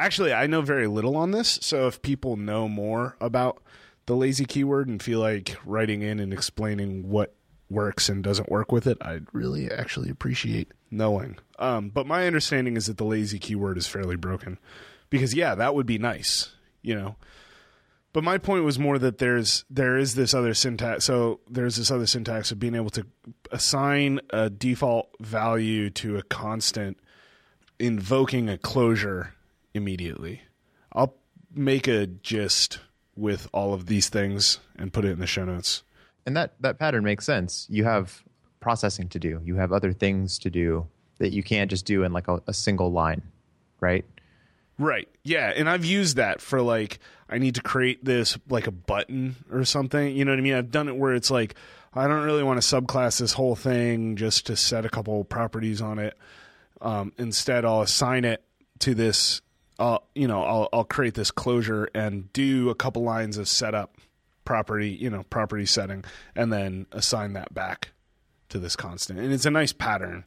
Actually, 0.01 0.33
I 0.33 0.47
know 0.47 0.61
very 0.61 0.87
little 0.87 1.15
on 1.15 1.29
this, 1.29 1.59
so 1.61 1.85
if 1.85 2.01
people 2.01 2.35
know 2.35 2.67
more 2.67 3.15
about 3.21 3.61
the 4.07 4.15
lazy 4.15 4.45
keyword 4.45 4.87
and 4.87 5.01
feel 5.01 5.19
like 5.19 5.57
writing 5.63 6.01
in 6.01 6.19
and 6.19 6.33
explaining 6.33 7.07
what 7.07 7.35
works 7.69 8.09
and 8.09 8.23
doesn't 8.23 8.49
work 8.49 8.71
with 8.71 8.87
it, 8.87 8.97
I'd 8.99 9.27
really 9.31 9.69
actually 9.69 10.09
appreciate 10.09 10.71
knowing. 10.89 11.37
Um, 11.59 11.89
but 11.89 12.07
my 12.07 12.25
understanding 12.25 12.77
is 12.77 12.87
that 12.87 12.97
the 12.97 13.05
lazy 13.05 13.37
keyword 13.37 13.77
is 13.77 13.85
fairly 13.85 14.15
broken 14.15 14.57
because 15.11 15.35
yeah, 15.35 15.53
that 15.53 15.75
would 15.75 15.85
be 15.85 15.99
nice, 15.99 16.49
you 16.81 16.95
know. 16.95 17.15
But 18.13 18.23
my 18.23 18.37
point 18.37 18.65
was 18.65 18.77
more 18.77 18.99
that 18.99 19.19
there's 19.19 19.63
there 19.69 19.97
is 19.97 20.15
this 20.15 20.33
other 20.33 20.53
syntax. 20.53 21.05
So 21.05 21.39
there's 21.49 21.77
this 21.77 21.91
other 21.91 22.07
syntax 22.07 22.51
of 22.51 22.59
being 22.59 22.75
able 22.75 22.89
to 22.91 23.05
assign 23.51 24.19
a 24.31 24.49
default 24.49 25.09
value 25.19 25.89
to 25.91 26.17
a 26.17 26.23
constant, 26.23 26.99
invoking 27.79 28.49
a 28.49 28.57
closure 28.57 29.33
immediately. 29.73 30.41
I'll 30.91 31.15
make 31.53 31.87
a 31.87 32.05
gist 32.05 32.79
with 33.15 33.47
all 33.53 33.73
of 33.73 33.85
these 33.85 34.09
things 34.09 34.59
and 34.77 34.91
put 34.91 35.05
it 35.05 35.11
in 35.11 35.19
the 35.19 35.27
show 35.27 35.45
notes. 35.45 35.83
And 36.25 36.35
that 36.35 36.53
that 36.59 36.79
pattern 36.79 37.03
makes 37.03 37.25
sense. 37.25 37.65
You 37.69 37.85
have 37.85 38.23
processing 38.59 39.07
to 39.09 39.19
do. 39.19 39.41
You 39.43 39.55
have 39.55 39.71
other 39.71 39.93
things 39.93 40.37
to 40.39 40.49
do 40.49 40.87
that 41.17 41.31
you 41.33 41.43
can't 41.43 41.69
just 41.69 41.85
do 41.85 42.03
in 42.03 42.11
like 42.11 42.27
a, 42.27 42.41
a 42.47 42.53
single 42.53 42.91
line, 42.91 43.21
right? 43.79 44.05
Right. 44.77 45.07
Yeah, 45.23 45.53
and 45.55 45.69
I've 45.69 45.85
used 45.85 46.15
that 46.17 46.41
for 46.41 46.61
like 46.61 46.99
I 47.29 47.37
need 47.37 47.55
to 47.55 47.61
create 47.61 48.03
this 48.03 48.37
like 48.49 48.67
a 48.67 48.71
button 48.71 49.35
or 49.51 49.63
something. 49.63 50.15
You 50.15 50.25
know 50.25 50.31
what 50.31 50.39
I 50.39 50.41
mean? 50.41 50.53
I've 50.53 50.71
done 50.71 50.87
it 50.87 50.95
where 50.95 51.13
it's 51.13 51.31
like 51.31 51.55
I 51.93 52.07
don't 52.07 52.23
really 52.23 52.43
want 52.43 52.61
to 52.61 52.75
subclass 52.75 53.19
this 53.19 53.33
whole 53.33 53.55
thing 53.55 54.15
just 54.15 54.47
to 54.47 54.55
set 54.55 54.85
a 54.85 54.89
couple 54.89 55.23
properties 55.23 55.81
on 55.81 55.99
it. 55.99 56.17
Um, 56.81 57.13
instead, 57.17 57.63
I'll 57.65 57.81
assign 57.81 58.25
it 58.25 58.43
to 58.79 58.95
this. 58.95 59.41
Uh, 59.77 59.99
you 60.15 60.27
know, 60.27 60.43
I'll 60.43 60.69
I'll 60.73 60.83
create 60.83 61.13
this 61.13 61.31
closure 61.31 61.89
and 61.93 62.31
do 62.33 62.69
a 62.69 62.75
couple 62.75 63.03
lines 63.03 63.37
of 63.37 63.47
setup 63.47 63.97
property. 64.45 64.89
You 64.89 65.09
know, 65.09 65.23
property 65.29 65.65
setting, 65.65 66.03
and 66.35 66.51
then 66.51 66.87
assign 66.91 67.33
that 67.33 67.53
back 67.53 67.91
to 68.49 68.59
this 68.59 68.75
constant. 68.75 69.19
And 69.19 69.31
it's 69.31 69.45
a 69.45 69.51
nice 69.51 69.73
pattern. 69.73 70.25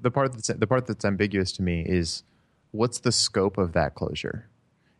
The 0.00 0.10
part 0.10 0.32
that's 0.32 0.48
the 0.48 0.66
part 0.66 0.86
that's 0.86 1.04
ambiguous 1.04 1.52
to 1.52 1.62
me 1.62 1.82
is 1.82 2.24
what's 2.74 2.98
the 3.00 3.12
scope 3.12 3.56
of 3.56 3.72
that 3.72 3.94
closure? 3.94 4.48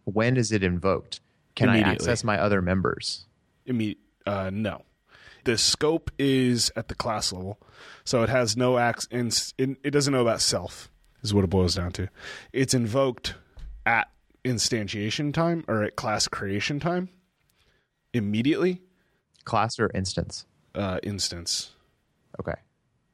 When 0.05 0.37
is 0.37 0.53
it 0.53 0.63
invoked? 0.63 1.21
Can 1.57 1.69
I 1.69 1.81
access 1.81 2.25
my 2.25 2.39
other 2.39 2.63
members? 2.63 3.27
Imme- 3.67 3.97
uh, 4.27 4.51
no. 4.53 4.83
The 5.45 5.59
scope 5.59 6.11
is 6.19 6.71
at 6.75 6.89
the 6.89 6.95
class 6.95 7.33
level, 7.33 7.59
so 8.05 8.23
it 8.23 8.29
has 8.29 8.57
no. 8.57 8.79
In, 9.11 9.31
it 9.59 9.91
doesn't 9.91 10.13
know 10.13 10.23
about 10.23 10.41
self. 10.41 10.91
Is 11.23 11.35
what 11.35 11.45
it 11.45 11.51
boils 11.51 11.75
down 11.75 11.93
to. 11.93 12.09
It's 12.53 12.75
invoked 12.75 13.35
at 13.85 14.09
instantiation 14.45 15.33
time 15.33 15.65
or 15.69 15.83
at 15.83 15.97
class 15.97 16.29
creation 16.29 16.81
time 16.81 17.09
immediately. 18.13 18.83
Class 19.45 19.79
or 19.79 19.91
instance? 19.95 20.47
Uh, 20.75 20.99
instance. 21.03 21.73
Okay. 22.41 22.55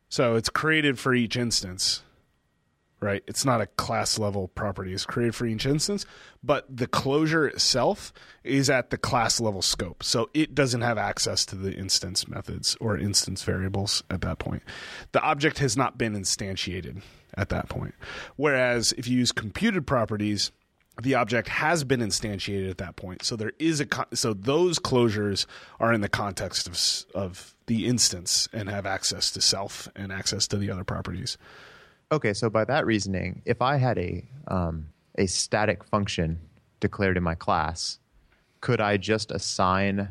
So 0.08 0.34
it's 0.36 0.48
created 0.48 0.98
for 0.98 1.14
each 1.14 1.36
instance 1.36 2.02
right? 3.00 3.22
It's 3.26 3.44
not 3.44 3.60
a 3.60 3.66
class 3.66 4.18
level 4.18 4.48
property. 4.48 4.92
It's 4.92 5.06
created 5.06 5.34
for 5.34 5.46
each 5.46 5.66
instance, 5.66 6.04
but 6.42 6.64
the 6.74 6.86
closure 6.86 7.46
itself 7.46 8.12
is 8.44 8.68
at 8.68 8.90
the 8.90 8.98
class 8.98 9.40
level 9.40 9.62
scope. 9.62 10.02
So 10.02 10.28
it 10.34 10.54
doesn't 10.54 10.82
have 10.82 10.98
access 10.98 11.46
to 11.46 11.56
the 11.56 11.72
instance 11.72 12.28
methods 12.28 12.76
or 12.80 12.98
instance 12.98 13.42
variables 13.42 14.02
at 14.10 14.20
that 14.20 14.38
point. 14.38 14.62
The 15.12 15.22
object 15.22 15.58
has 15.58 15.76
not 15.76 15.98
been 15.98 16.14
instantiated 16.14 17.02
at 17.34 17.48
that 17.48 17.68
point. 17.68 17.94
Whereas 18.36 18.92
if 18.92 19.08
you 19.08 19.18
use 19.18 19.32
computed 19.32 19.86
properties, 19.86 20.52
the 21.00 21.14
object 21.14 21.48
has 21.48 21.84
been 21.84 22.00
instantiated 22.00 22.70
at 22.70 22.78
that 22.78 22.96
point. 22.96 23.24
So 23.24 23.36
there 23.36 23.52
is 23.58 23.80
a 23.80 23.86
so 24.12 24.34
those 24.34 24.78
closures 24.78 25.46
are 25.78 25.92
in 25.92 26.00
the 26.02 26.08
context 26.08 26.66
of 26.66 26.78
of 27.14 27.54
the 27.66 27.86
instance 27.86 28.48
and 28.52 28.68
have 28.68 28.84
access 28.84 29.30
to 29.32 29.40
self 29.40 29.88
and 29.96 30.12
access 30.12 30.46
to 30.48 30.58
the 30.58 30.70
other 30.70 30.84
properties. 30.84 31.38
Okay, 32.12 32.32
so 32.32 32.50
by 32.50 32.64
that 32.64 32.86
reasoning, 32.86 33.40
if 33.44 33.62
I 33.62 33.76
had 33.76 33.96
a 33.96 34.24
um, 34.48 34.86
a 35.16 35.26
static 35.26 35.84
function 35.84 36.40
declared 36.80 37.16
in 37.16 37.22
my 37.22 37.36
class, 37.36 38.00
could 38.60 38.80
I 38.80 38.96
just 38.96 39.30
assign 39.30 40.08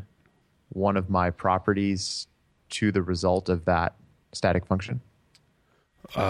one 0.69 0.95
of 0.95 1.09
my 1.09 1.29
properties 1.29 2.27
to 2.69 2.93
the 2.93 3.01
result 3.01 3.49
of 3.49 3.65
that 3.65 3.95
static 4.31 4.65
function? 4.65 5.01
Uh, 6.15 6.21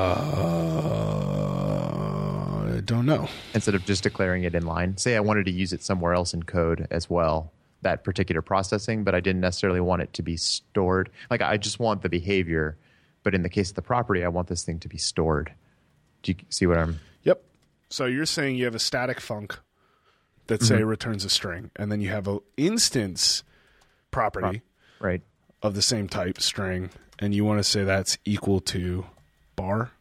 I 2.75 2.81
don't 2.85 3.05
know. 3.05 3.27
Instead 3.53 3.75
of 3.75 3.85
just 3.85 4.01
declaring 4.01 4.45
it 4.45 4.55
in 4.55 4.65
line, 4.65 4.97
say 4.97 5.15
I 5.15 5.19
wanted 5.19 5.45
to 5.45 5.51
use 5.51 5.71
it 5.71 5.83
somewhere 5.83 6.13
else 6.13 6.33
in 6.33 6.41
code 6.43 6.87
as 6.89 7.11
well, 7.11 7.51
that 7.83 8.03
particular 8.03 8.41
processing, 8.41 9.03
but 9.03 9.13
I 9.13 9.19
didn't 9.19 9.41
necessarily 9.41 9.81
want 9.81 10.01
it 10.01 10.13
to 10.13 10.23
be 10.23 10.35
stored. 10.35 11.11
Like 11.29 11.43
I 11.43 11.57
just 11.57 11.79
want 11.79 12.01
the 12.01 12.09
behavior 12.09 12.75
but 13.23 13.35
in 13.35 13.41
the 13.41 13.49
case 13.49 13.69
of 13.69 13.75
the 13.75 13.81
property, 13.81 14.23
I 14.23 14.27
want 14.27 14.47
this 14.47 14.63
thing 14.63 14.79
to 14.79 14.87
be 14.87 14.97
stored. 14.97 15.53
Do 16.23 16.31
you 16.31 16.37
see 16.49 16.65
what 16.65 16.77
I'm? 16.77 16.99
Yep. 17.23 17.43
So 17.89 18.05
you're 18.05 18.25
saying 18.25 18.55
you 18.55 18.65
have 18.65 18.75
a 18.75 18.79
static 18.79 19.19
func 19.19 19.57
that 20.47 20.63
say 20.63 20.77
mm-hmm. 20.77 20.85
returns 20.85 21.25
a 21.25 21.29
string, 21.29 21.71
and 21.75 21.91
then 21.91 22.01
you 22.01 22.09
have 22.09 22.27
an 22.27 22.39
instance 22.57 23.43
property, 24.11 24.61
right, 24.99 25.21
of 25.61 25.75
the 25.75 25.81
same 25.81 26.07
type 26.07 26.41
string, 26.41 26.89
and 27.19 27.33
you 27.33 27.45
want 27.45 27.59
to 27.59 27.63
say 27.63 27.83
that's 27.83 28.17
equal 28.25 28.59
to 28.61 29.05
bar. 29.55 29.91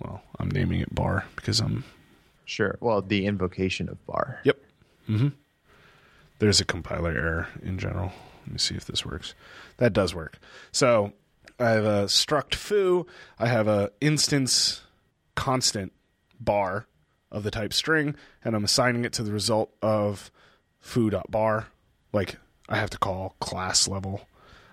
Well, 0.00 0.22
I'm 0.38 0.50
naming 0.50 0.80
it 0.80 0.94
bar 0.94 1.24
because 1.36 1.60
I'm 1.60 1.84
sure. 2.44 2.76
Well, 2.80 3.00
the 3.00 3.26
invocation 3.26 3.88
of 3.88 4.04
bar. 4.06 4.40
Yep. 4.44 4.58
Mm-hmm. 5.08 5.28
There's 6.38 6.60
a 6.60 6.64
compiler 6.64 7.12
error 7.12 7.48
in 7.62 7.78
general. 7.78 8.12
Let 8.44 8.52
me 8.52 8.58
see 8.58 8.74
if 8.74 8.84
this 8.84 9.04
works. 9.04 9.34
That 9.78 9.92
does 9.92 10.14
work. 10.14 10.38
So 10.70 11.12
I 11.58 11.70
have 11.70 11.84
a 11.84 12.04
struct 12.04 12.54
foo. 12.54 13.06
I 13.38 13.46
have 13.48 13.68
a 13.68 13.90
instance 14.00 14.82
constant 15.34 15.92
bar 16.38 16.86
of 17.30 17.42
the 17.42 17.50
type 17.50 17.72
string, 17.72 18.14
and 18.44 18.54
I'm 18.54 18.64
assigning 18.64 19.04
it 19.04 19.12
to 19.14 19.22
the 19.22 19.32
result 19.32 19.74
of 19.82 20.30
foo.bar. 20.78 21.68
Like 22.12 22.36
I 22.68 22.76
have 22.76 22.90
to 22.90 22.98
call 22.98 23.36
class 23.40 23.88
level. 23.88 24.26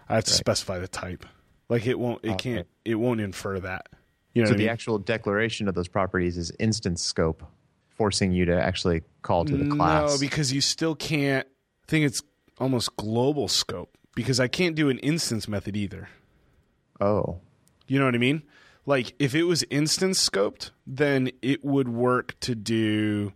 I 0.09 0.15
have 0.15 0.25
to 0.25 0.31
right. 0.31 0.37
specify 0.37 0.79
the 0.79 0.87
type. 0.87 1.25
Like 1.69 1.87
it 1.87 1.97
won't. 1.97 2.23
It 2.23 2.37
can't. 2.37 2.67
It 2.85 2.95
won't 2.95 3.21
infer 3.21 3.59
that. 3.59 3.87
You 4.33 4.43
know 4.43 4.49
so 4.49 4.53
the 4.53 4.59
mean? 4.59 4.69
actual 4.69 4.97
declaration 4.97 5.67
of 5.67 5.75
those 5.75 5.87
properties 5.87 6.37
is 6.37 6.51
instance 6.59 7.03
scope, 7.03 7.43
forcing 7.89 8.31
you 8.31 8.45
to 8.45 8.61
actually 8.61 9.03
call 9.21 9.45
to 9.45 9.55
the 9.55 9.75
class. 9.75 10.13
No, 10.13 10.19
because 10.19 10.51
you 10.51 10.59
still 10.59 10.95
can't. 10.95 11.47
I 11.47 11.85
think 11.87 12.05
it's 12.05 12.21
almost 12.59 12.95
global 12.95 13.47
scope 13.47 13.97
because 14.15 14.39
I 14.39 14.47
can't 14.47 14.75
do 14.75 14.89
an 14.89 14.99
instance 14.99 15.47
method 15.47 15.77
either. 15.77 16.09
Oh. 16.99 17.39
You 17.87 17.99
know 17.99 18.05
what 18.05 18.15
I 18.15 18.19
mean? 18.19 18.43
Like 18.85 19.13
if 19.19 19.35
it 19.35 19.43
was 19.43 19.63
instance 19.69 20.29
scoped, 20.29 20.71
then 20.85 21.31
it 21.41 21.63
would 21.63 21.89
work 21.89 22.39
to 22.41 22.55
do 22.55 23.33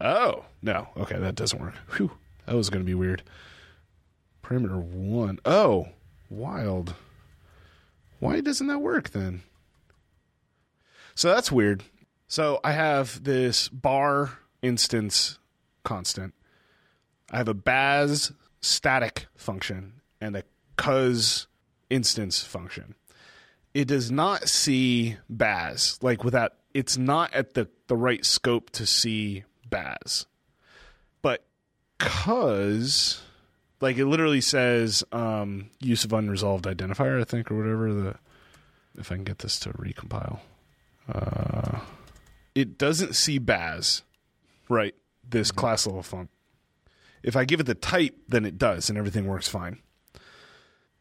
Oh, 0.00 0.44
no. 0.62 0.88
Okay, 0.96 1.18
that 1.18 1.34
doesn't 1.34 1.60
work. 1.60 1.74
Whew. 1.96 2.12
That 2.46 2.54
was 2.54 2.70
going 2.70 2.84
to 2.84 2.86
be 2.86 2.94
weird. 2.94 3.22
Parameter 4.42 4.80
1. 4.80 5.40
Oh, 5.44 5.88
wild. 6.30 6.94
Why 8.20 8.40
doesn't 8.40 8.66
that 8.66 8.78
work 8.78 9.10
then? 9.10 9.42
So 11.14 11.32
that's 11.32 11.50
weird. 11.50 11.82
So 12.28 12.60
I 12.62 12.72
have 12.72 13.24
this 13.24 13.68
bar 13.68 14.38
instance 14.62 15.38
constant. 15.82 16.34
I 17.30 17.38
have 17.38 17.48
a 17.48 17.54
baz 17.54 18.32
static 18.60 19.26
function 19.36 20.00
and 20.20 20.36
a 20.36 20.44
qux 20.76 21.46
instance 21.90 22.42
function. 22.42 22.94
It 23.74 23.88
does 23.88 24.10
not 24.10 24.48
see 24.48 25.16
Baz 25.28 25.98
like 26.02 26.24
without 26.24 26.54
it's 26.72 26.96
not 26.96 27.32
at 27.34 27.54
the 27.54 27.68
the 27.88 27.96
right 27.96 28.24
scope 28.24 28.70
to 28.70 28.86
see 28.86 29.44
Baz. 29.68 30.26
But 31.22 31.44
cuz 31.98 33.20
like 33.80 33.98
it 33.98 34.06
literally 34.06 34.40
says 34.40 35.04
um, 35.12 35.70
use 35.80 36.04
of 36.04 36.12
unresolved 36.12 36.64
identifier, 36.64 37.20
I 37.20 37.24
think, 37.24 37.50
or 37.50 37.56
whatever 37.56 37.92
the 37.92 38.14
if 38.98 39.12
I 39.12 39.16
can 39.16 39.24
get 39.24 39.40
this 39.40 39.60
to 39.60 39.70
recompile. 39.70 40.40
Uh, 41.12 41.80
it 42.54 42.78
doesn't 42.78 43.14
see 43.14 43.38
Baz, 43.38 44.02
right? 44.68 44.94
This 45.28 45.50
mm-hmm. 45.50 45.60
class 45.60 45.86
level 45.86 46.02
func. 46.02 46.28
If 47.22 47.36
I 47.36 47.44
give 47.44 47.60
it 47.60 47.66
the 47.66 47.74
type, 47.74 48.16
then 48.28 48.44
it 48.44 48.56
does, 48.56 48.88
and 48.88 48.96
everything 48.96 49.26
works 49.26 49.48
fine 49.48 49.80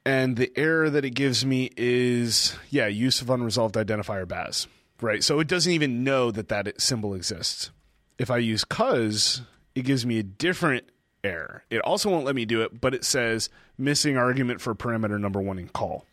and 0.06 0.38
the 0.38 0.52
error 0.56 0.90
that 0.90 1.04
it 1.04 1.12
gives 1.12 1.46
me 1.46 1.70
is 1.76 2.56
yeah 2.70 2.88
use 2.88 3.22
of 3.22 3.30
unresolved 3.30 3.76
identifier 3.76 4.28
baz 4.28 4.68
right? 5.02 5.24
So 5.24 5.42
it 5.42 5.48
doesn't 5.50 5.74
even 5.74 6.06
know 6.06 6.32
that 6.32 6.48
that 6.48 6.80
symbol 6.80 7.14
exists. 7.14 7.72
If 8.18 8.32
i 8.32 8.38
use 8.38 8.64
qux 8.64 9.42
it 9.76 9.84
gives 9.84 10.06
me 10.06 10.20
a 10.20 10.24
different 10.24 10.86
error. 11.24 11.64
It 11.70 11.80
also 11.80 12.10
won't 12.10 12.26
let 12.26 12.36
me 12.36 12.46
do 12.46 12.62
it 12.62 12.80
but 12.80 12.94
it 12.94 13.04
says 13.04 13.50
missing 13.78 14.18
argument 14.18 14.62
for 14.62 14.74
parameter 14.74 15.20
number 15.20 15.42
one 15.42 15.60
in 15.60 15.68
call 15.68 16.06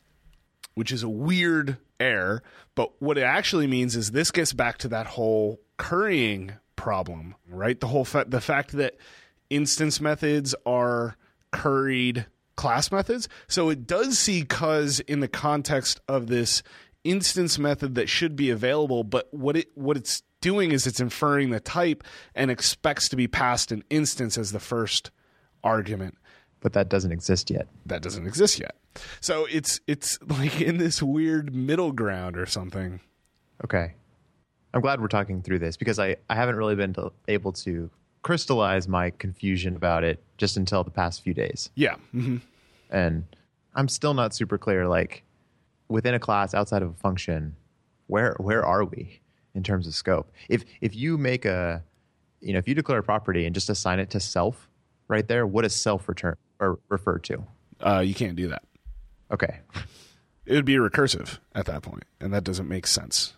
which 0.75 0.91
is 0.93 1.03
a 1.03 1.09
weird 1.09 1.77
error. 2.01 2.43
But 2.75 3.01
what 3.01 3.19
it 3.19 3.23
actually 3.23 3.67
means 3.67 3.97
is 3.97 4.11
this 4.11 4.31
gets 4.31 4.53
back 4.53 4.79
to 4.79 4.89
that 4.89 5.07
whole 5.07 5.61
currying 5.77 6.53
problem, 6.77 7.35
right? 7.49 7.79
The 7.79 7.89
whole 7.89 8.05
fa- 8.05 8.27
the 8.27 8.41
fact 8.41 8.73
that 8.73 8.97
instance 9.51 10.01
methods 10.01 10.55
are 10.65 11.17
curried 11.51 12.27
class 12.57 12.93
methods. 12.93 13.29
So 13.49 13.69
it 13.71 13.87
does 13.87 14.19
see 14.19 14.45
qux 14.45 15.01
in 15.07 15.21
the 15.21 15.29
context 15.29 16.01
of 16.09 16.27
this 16.27 16.63
instance 17.05 17.59
method 17.59 17.95
that 17.97 18.09
should 18.09 18.37
be 18.37 18.51
available, 18.51 19.05
but 19.05 19.29
what 19.33 19.57
it 19.57 19.69
what 19.75 19.97
it's 19.97 20.23
doing 20.41 20.73
is 20.73 20.87
it's 20.87 21.01
inferring 21.01 21.51
the 21.51 21.61
type 21.61 22.05
and 22.35 22.51
expects 22.51 23.09
to 23.09 23.17
be 23.17 23.29
passed 23.29 23.73
an 23.73 23.83
instance 23.91 24.37
as 24.37 24.53
the 24.53 24.61
first 24.61 25.11
argument 25.63 26.17
But 26.61 26.73
that 26.73 26.89
doesn't 26.89 27.13
exist 27.13 27.51
yet. 27.51 27.69
that 27.87 28.03
doesn't 28.03 28.27
exist 28.27 28.59
yet. 28.61 28.75
So 29.21 29.47
it's 29.51 29.81
it's 29.87 30.19
like 30.29 30.61
in 30.61 30.79
this 30.79 31.03
weird 31.03 31.55
middle 31.55 31.93
ground 31.93 32.37
or 32.37 32.47
something. 32.47 33.01
Okay. 33.65 33.95
I'm 34.75 34.81
glad 34.81 35.01
we're 35.01 35.09
talking 35.09 35.43
through 35.43 35.59
this 35.59 35.77
because 35.77 35.99
I, 35.99 36.17
I 36.31 36.35
haven't 36.35 36.57
really 36.57 36.75
been 36.75 36.95
to, 36.95 37.13
able 37.29 37.53
to 37.53 37.91
crystallize 38.23 38.89
my 38.89 39.11
confusion 39.11 39.77
about 39.77 40.05
it 40.05 40.23
just 40.39 40.57
until 40.57 40.85
the 40.85 40.91
past 40.91 41.23
few 41.23 41.35
days. 41.35 41.71
Yeah. 41.75 41.97
hmm 42.13 42.39
And 42.91 43.25
I'm 43.75 43.89
still 43.89 44.15
not 44.15 44.35
super 44.35 44.59
clear 44.59 44.87
like 44.89 45.25
within 45.89 46.15
a 46.15 46.19
class 46.19 46.55
outside 46.55 46.83
of 46.83 46.91
a 46.91 46.95
function, 46.95 47.57
where 48.07 48.35
where 48.39 48.65
are 48.65 48.85
we 48.85 49.21
in 49.55 49.63
terms 49.63 49.87
of 49.87 49.95
scope? 49.95 50.31
If 50.49 50.65
if 50.81 50.95
you 50.95 51.19
make 51.19 51.45
a 51.45 51.83
you 52.41 52.53
know, 52.53 52.59
if 52.59 52.67
you 52.67 52.75
declare 52.75 52.99
a 52.99 53.03
property 53.03 53.47
and 53.47 53.55
just 53.55 53.71
assign 53.71 54.01
it 54.01 54.11
to 54.11 54.21
self 54.21 54.69
right 55.09 55.27
there, 55.29 55.47
what 55.47 55.63
does 55.63 55.75
self 55.75 56.09
return 56.09 56.37
or 56.59 56.79
refer 56.89 57.19
to? 57.19 57.45
Uh, 57.81 58.01
you 58.01 58.15
can't 58.15 58.37
do 58.37 58.49
that. 58.49 58.63
Okay. 59.31 59.61
It 60.45 60.55
would 60.55 60.65
be 60.65 60.75
recursive 60.75 61.39
at 61.55 61.67
that 61.67 61.83
point, 61.83 62.05
and 62.21 62.33
that 62.35 62.43
doesn't 62.45 62.69
make 62.69 62.87
sense. 62.87 63.35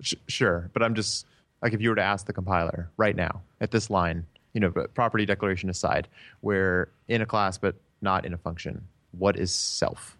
Sh- 0.00 0.14
sure, 0.26 0.70
but 0.72 0.82
I'm 0.82 0.94
just 0.94 1.26
like 1.62 1.72
if 1.72 1.80
you 1.80 1.90
were 1.90 1.96
to 1.96 2.02
ask 2.02 2.26
the 2.26 2.32
compiler 2.32 2.90
right 2.96 3.16
now 3.16 3.42
at 3.60 3.70
this 3.70 3.90
line, 3.90 4.26
you 4.52 4.60
know, 4.60 4.70
property 4.94 5.26
declaration 5.26 5.70
aside, 5.70 6.08
where 6.40 6.88
in 7.08 7.22
a 7.22 7.26
class 7.26 7.58
but 7.58 7.76
not 8.00 8.24
in 8.24 8.32
a 8.32 8.38
function, 8.38 8.86
what 9.12 9.36
is 9.36 9.52
self? 9.52 10.16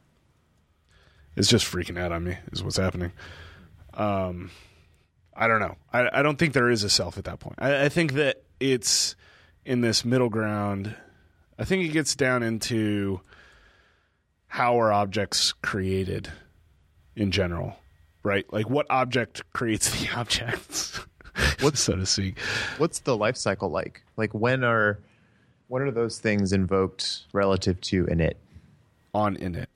It's 1.36 1.48
just 1.48 1.66
freaking 1.66 1.98
out 1.98 2.12
on 2.12 2.24
me. 2.24 2.36
Is 2.52 2.62
what's 2.62 2.78
happening. 2.78 3.12
Um, 3.92 4.50
I 5.34 5.48
don't 5.48 5.60
know. 5.60 5.76
I, 5.92 6.20
I 6.20 6.22
don't 6.22 6.38
think 6.38 6.54
there 6.54 6.70
is 6.70 6.82
a 6.82 6.90
self 6.90 7.18
at 7.18 7.24
that 7.24 7.40
point. 7.40 7.56
I, 7.58 7.84
I 7.84 7.88
think 7.88 8.14
that 8.14 8.42
it's 8.58 9.16
in 9.64 9.82
this 9.82 10.04
middle 10.04 10.30
ground. 10.30 10.94
I 11.58 11.64
think 11.64 11.84
it 11.84 11.92
gets 11.92 12.14
down 12.14 12.42
into 12.42 13.20
how 14.46 14.80
are 14.80 14.92
objects 14.92 15.52
created 15.62 16.32
in 17.14 17.30
general, 17.30 17.76
right? 18.22 18.50
Like 18.50 18.70
what 18.70 18.86
object 18.88 19.42
creates 19.52 19.90
the 19.90 20.10
objects, 20.16 21.00
what 21.60 21.76
so 21.76 21.96
to 21.96 22.06
speak. 22.06 22.38
What's 22.78 23.00
the 23.00 23.16
life 23.16 23.36
cycle 23.36 23.70
like? 23.70 24.02
Like 24.16 24.32
when 24.34 24.64
are 24.64 24.98
when 25.68 25.82
are 25.82 25.90
those 25.90 26.18
things 26.18 26.52
invoked 26.52 27.26
relative 27.32 27.80
to 27.82 28.04
init? 28.06 28.34
on 29.16 29.36
init. 29.36 29.66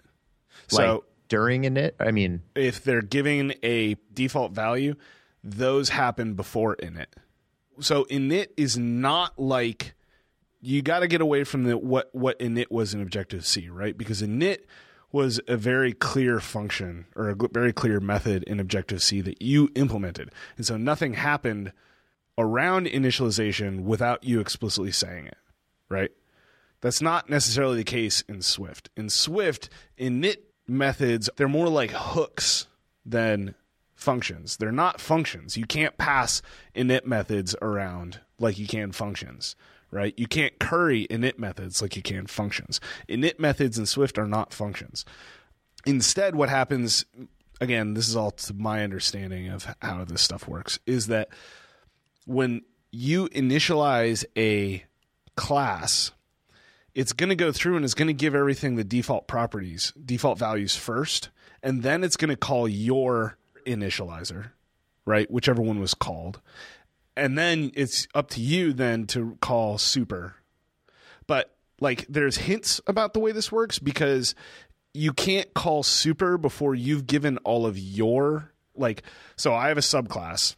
Like 0.71 0.87
So 0.87 1.05
during 1.29 1.63
init? 1.63 1.93
I 1.99 2.13
mean, 2.13 2.43
if 2.55 2.85
they're 2.85 3.03
giving 3.03 3.55
a 3.63 3.97
default 4.13 4.53
value, 4.53 4.95
those 5.43 5.89
happen 5.89 6.35
before 6.35 6.77
init. 6.77 7.07
So 7.81 8.05
init 8.05 8.49
is 8.57 8.77
not 8.77 9.39
like 9.39 9.95
you 10.61 10.83
got 10.83 11.01
to 11.01 11.09
get 11.09 11.23
away 11.23 11.45
from 11.45 11.65
the 11.65 11.79
what 11.79 12.11
what 12.13 12.39
init 12.39 12.71
was 12.71 12.93
in 12.93 13.01
Objective 13.01 13.47
C, 13.47 13.69
right? 13.71 13.97
Because 13.97 14.21
init 14.23 14.59
was 15.13 15.41
a 15.49 15.57
very 15.57 15.93
clear 15.93 16.41
function 16.41 17.07
or 17.17 17.29
a 17.31 17.37
very 17.53 17.73
clear 17.73 18.01
method 18.01 18.43
in 18.45 18.61
Objective 18.61 19.03
C 19.03 19.21
that 19.21 19.43
you 19.43 19.71
implemented, 19.75 20.31
and 20.57 20.65
so 20.67 20.77
nothing 20.77 21.15
happened 21.15 21.73
around 22.39 22.87
initialization 22.87 23.83
without 23.83 24.25
you 24.25 24.41
explicitly 24.41 24.93
saying 24.93 25.27
it, 25.27 25.39
right? 25.89 26.11
That's 26.81 27.03
not 27.03 27.29
necessarily 27.29 27.77
the 27.77 27.85
case 27.85 28.23
in 28.23 28.41
Swift. 28.41 28.89
In 28.97 29.11
Swift, 29.11 29.69
init 29.99 30.39
methods, 30.67 31.29
they're 31.37 31.49
more 31.49 31.69
like 31.69 31.91
hooks 31.91 32.67
than 33.05 33.55
functions. 33.95 34.57
They're 34.57 34.73
not 34.73 35.01
functions. 35.01 35.57
You 35.57 35.67
can't 35.67 35.99
pass 35.99 36.41
init 36.75 37.05
methods 37.05 37.55
around 37.61 38.21
like 38.39 38.59
you 38.59 38.67
can 38.67 38.93
functions, 38.93 39.57
right? 39.91 40.15
You 40.17 40.27
can't 40.27 40.59
curry 40.59 41.07
init 41.09 41.39
methods 41.39 41.83
like 41.83 41.97
you 41.97 42.03
can 42.03 42.27
functions. 42.27 42.81
Init 43.09 43.39
methods 43.39 43.79
in 43.79 43.87
Swift 43.87 44.19
are 44.19 44.27
not 44.27 44.53
functions. 44.53 45.05
Instead, 45.87 46.35
what 46.35 46.49
happens, 46.49 47.05
again, 47.61 47.95
this 47.95 48.09
is 48.09 48.17
all 48.17 48.31
to 48.33 48.55
my 48.55 48.85
understanding 48.85 49.49
of 49.49 49.75
how 49.81 50.05
this 50.05 50.23
stuff 50.23 50.47
works, 50.47 50.79
is 50.87 51.07
that 51.07 51.29
when 52.27 52.63
you 52.93 53.29
initialize 53.31 54.25
a 54.37 54.85
class, 55.37 56.13
it's 56.95 57.13
going 57.13 57.29
to 57.29 57.37
go 57.37 57.53
through 57.53 57.77
and 57.77 57.85
it's 57.85 57.95
going 57.95 58.09
to 58.09 58.15
give 58.15 58.35
everything 58.35 58.77
the 58.77 58.85
default 58.85 59.27
properties, 59.27 59.93
default 60.05 60.39
values 60.39 60.77
first, 60.77 61.31
and 61.63 61.83
then 61.83 62.05
it's 62.05 62.17
going 62.17 62.31
to 62.31 62.37
call 62.37 62.69
your 62.69 63.39
initializer, 63.67 64.51
right? 65.05 65.31
Whichever 65.31 65.63
one 65.63 65.81
was 65.81 65.95
called. 65.95 66.41
And 67.17 67.37
then 67.37 67.73
it's 67.75 68.07
up 68.15 68.31
to 68.31 68.41
you 68.41 68.73
then 68.73 69.07
to 69.09 69.37
call 69.41 69.79
super. 69.79 70.37
But 71.27 71.55
like 71.81 72.07
there's 72.09 72.37
hints 72.37 72.81
about 72.87 73.15
the 73.15 73.21
way 73.21 73.33
this 73.33 73.51
works 73.51 73.79
because 73.79 74.35
you 74.93 75.13
can't 75.13 75.53
call 75.55 75.83
super 75.83 76.39
before 76.39 76.75
you've 76.75 77.07
given 77.07 77.39
all 77.39 77.67
of 77.67 77.79
your 77.79 78.53
like 78.75 79.03
so 79.37 79.55
I 79.55 79.69
have 79.69 79.79
a 79.79 79.83
subclass, 79.83 80.55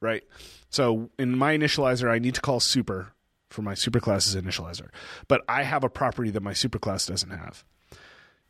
right? 0.00 0.22
So 0.70 1.10
in 1.18 1.36
my 1.36 1.56
initializer 1.56 2.10
I 2.10 2.18
need 2.18 2.34
to 2.34 2.40
call 2.40 2.60
super 2.60 3.12
for 3.50 3.62
my 3.62 3.74
superclass's 3.74 4.36
initializer. 4.36 4.88
But 5.26 5.42
I 5.48 5.62
have 5.62 5.84
a 5.84 5.88
property 5.88 6.30
that 6.30 6.42
my 6.42 6.52
superclass 6.52 7.08
doesn't 7.08 7.30
have. 7.30 7.64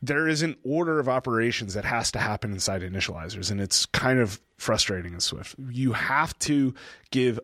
There 0.01 0.29
is 0.29 0.43
an 0.43 0.57
order 0.63 1.01
of 1.01 1.09
operations 1.09 1.75
that 1.75 1.85
has 1.85 2.13
to 2.13 2.19
happen 2.19 2.53
inside 2.53 2.83
initializers, 2.83 3.51
and 3.51 3.61
it's 3.61 3.87
kind 3.87 4.21
of 4.21 4.41
frustrating 4.57 5.13
in 5.13 5.21
Swift. 5.21 5.57
You 5.71 5.93
have 5.93 6.39
to 6.41 6.75
give 7.11 7.41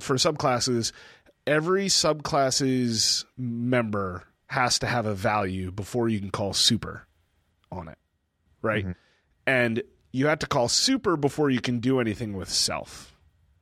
for 0.00 0.16
subclasses, 0.16 0.92
every 1.46 1.86
subclass's 1.86 3.24
member 3.36 4.24
has 4.46 4.78
to 4.78 4.86
have 4.86 5.06
a 5.06 5.14
value 5.14 5.70
before 5.70 6.08
you 6.08 6.20
can 6.20 6.30
call 6.30 6.52
super 6.52 7.06
on 7.70 7.88
it. 7.88 7.98
Right? 8.62 8.84
Mm-hmm. 8.84 8.92
And 9.46 9.82
you 10.12 10.28
have 10.28 10.38
to 10.40 10.46
call 10.46 10.68
super 10.68 11.16
before 11.16 11.50
you 11.50 11.60
can 11.60 11.80
do 11.80 12.00
anything 12.00 12.34
with 12.34 12.48
self 12.48 13.18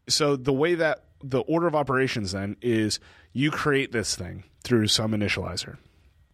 so 0.08 0.36
the 0.36 0.52
way 0.52 0.74
that 0.74 1.04
the 1.22 1.40
order 1.40 1.66
of 1.66 1.74
operations 1.74 2.32
then 2.32 2.56
is 2.60 3.00
you 3.32 3.50
create 3.50 3.92
this 3.92 4.14
thing 4.14 4.44
through 4.62 4.88
some 4.88 5.12
initializer. 5.12 5.78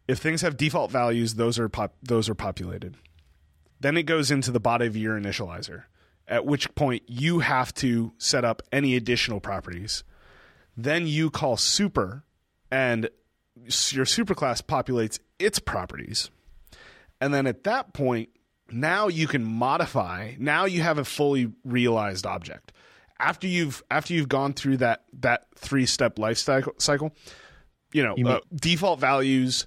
If 0.09 0.19
things 0.19 0.43
have 0.43 0.57
default 0.57 0.91
values, 0.91 1.35
those 1.35 1.59
are 1.59 1.69
pop, 1.69 1.95
those 2.03 2.29
are 2.29 2.35
populated. 2.35 2.97
Then 3.81 3.97
it 3.97 4.05
goes 4.05 4.31
into 4.31 4.51
the 4.51 4.61
body 4.61 4.87
of 4.87 4.97
your 4.97 5.19
initializer, 5.19 5.85
at 6.29 6.47
which 6.47 6.75
point 6.75 7.03
you 7.07 7.41
have 7.41 7.75
to 7.75 8.13
set 8.19 8.45
up 8.45 8.63
any 8.71 8.97
additional 8.97 9.41
properties. 9.41 10.05
Then 10.77 11.07
you 11.07 11.31
call 11.31 11.57
super, 11.57 12.25
and 12.71 13.09
your 13.55 14.05
superclass 14.05 14.63
populates 14.63 15.19
its 15.39 15.59
properties. 15.59 16.31
And 17.21 17.33
then 17.33 17.47
at 17.47 17.65
that 17.65 17.93
point, 17.93 18.31
now 18.71 19.09
you 19.09 19.27
can 19.27 19.45
modify. 19.45 20.35
Now 20.39 20.65
you 20.65 20.83
have 20.83 20.99
a 20.99 21.05
fully 21.05 21.53
realized 21.65 22.27
object. 22.27 22.73
After 23.19 23.47
you've 23.47 23.83
after 23.91 24.15
you've 24.15 24.29
gone 24.29 24.53
through 24.53 24.79
that 24.79 25.05
that 25.21 25.47
three 25.55 25.87
step 25.87 26.19
life 26.19 26.39
cycle, 26.39 27.15
you 27.93 28.03
know, 28.03 28.17
uh, 28.29 28.41
default 28.55 28.99
values, 28.99 29.67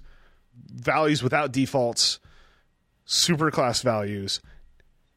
values 0.70 1.22
without 1.22 1.52
defaults, 1.52 2.20
superclass 3.06 3.82
values. 3.82 4.40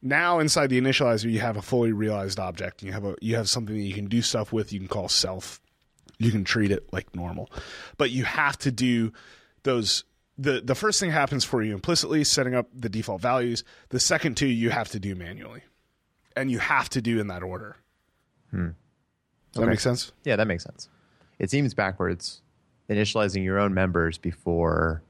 Now 0.02 0.38
inside 0.38 0.68
the 0.70 0.80
initializer, 0.80 1.30
you 1.30 1.40
have 1.40 1.56
a 1.56 1.62
fully 1.62 1.92
realized 1.92 2.38
object. 2.38 2.82
You 2.82 2.92
have 2.92 3.04
a 3.04 3.16
you 3.20 3.36
have 3.36 3.48
something 3.48 3.76
that 3.76 3.82
you 3.82 3.94
can 3.94 4.06
do 4.06 4.22
stuff 4.22 4.52
with. 4.52 4.72
You 4.72 4.78
can 4.78 4.88
call 4.88 5.08
self. 5.08 5.60
You 6.18 6.30
can 6.30 6.44
treat 6.44 6.70
it 6.70 6.92
like 6.92 7.14
normal, 7.14 7.50
but 7.96 8.10
you 8.10 8.24
have 8.24 8.56
to 8.58 8.70
do 8.70 9.12
those. 9.62 10.04
the 10.38 10.60
The 10.62 10.74
first 10.74 11.00
thing 11.00 11.10
happens 11.10 11.44
for 11.44 11.62
you 11.62 11.74
implicitly, 11.74 12.24
setting 12.24 12.54
up 12.54 12.68
the 12.74 12.88
default 12.88 13.20
values. 13.20 13.64
The 13.88 14.00
second 14.00 14.36
two 14.36 14.46
you 14.46 14.70
have 14.70 14.88
to 14.90 15.00
do 15.00 15.14
manually, 15.14 15.62
and 16.36 16.50
you 16.50 16.58
have 16.58 16.88
to 16.90 17.02
do 17.02 17.20
in 17.20 17.28
that 17.28 17.42
order. 17.42 17.76
Hmm. 18.50 18.70
Does 19.52 19.60
that 19.60 19.66
make 19.66 19.80
sense? 19.80 20.12
Yeah, 20.24 20.36
that 20.36 20.46
makes 20.46 20.64
sense. 20.64 20.88
It 21.38 21.50
seems 21.50 21.74
backwards, 21.74 22.42
initializing 22.88 23.42
your 23.42 23.58
own 23.58 23.74
members 23.74 24.18
before 24.18 25.02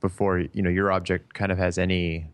before 0.00 0.40
you 0.40 0.62
know 0.62 0.70
your 0.70 0.90
object 0.92 1.34
kind 1.34 1.52
of 1.52 1.58
has 1.58 1.78
any 1.78 2.26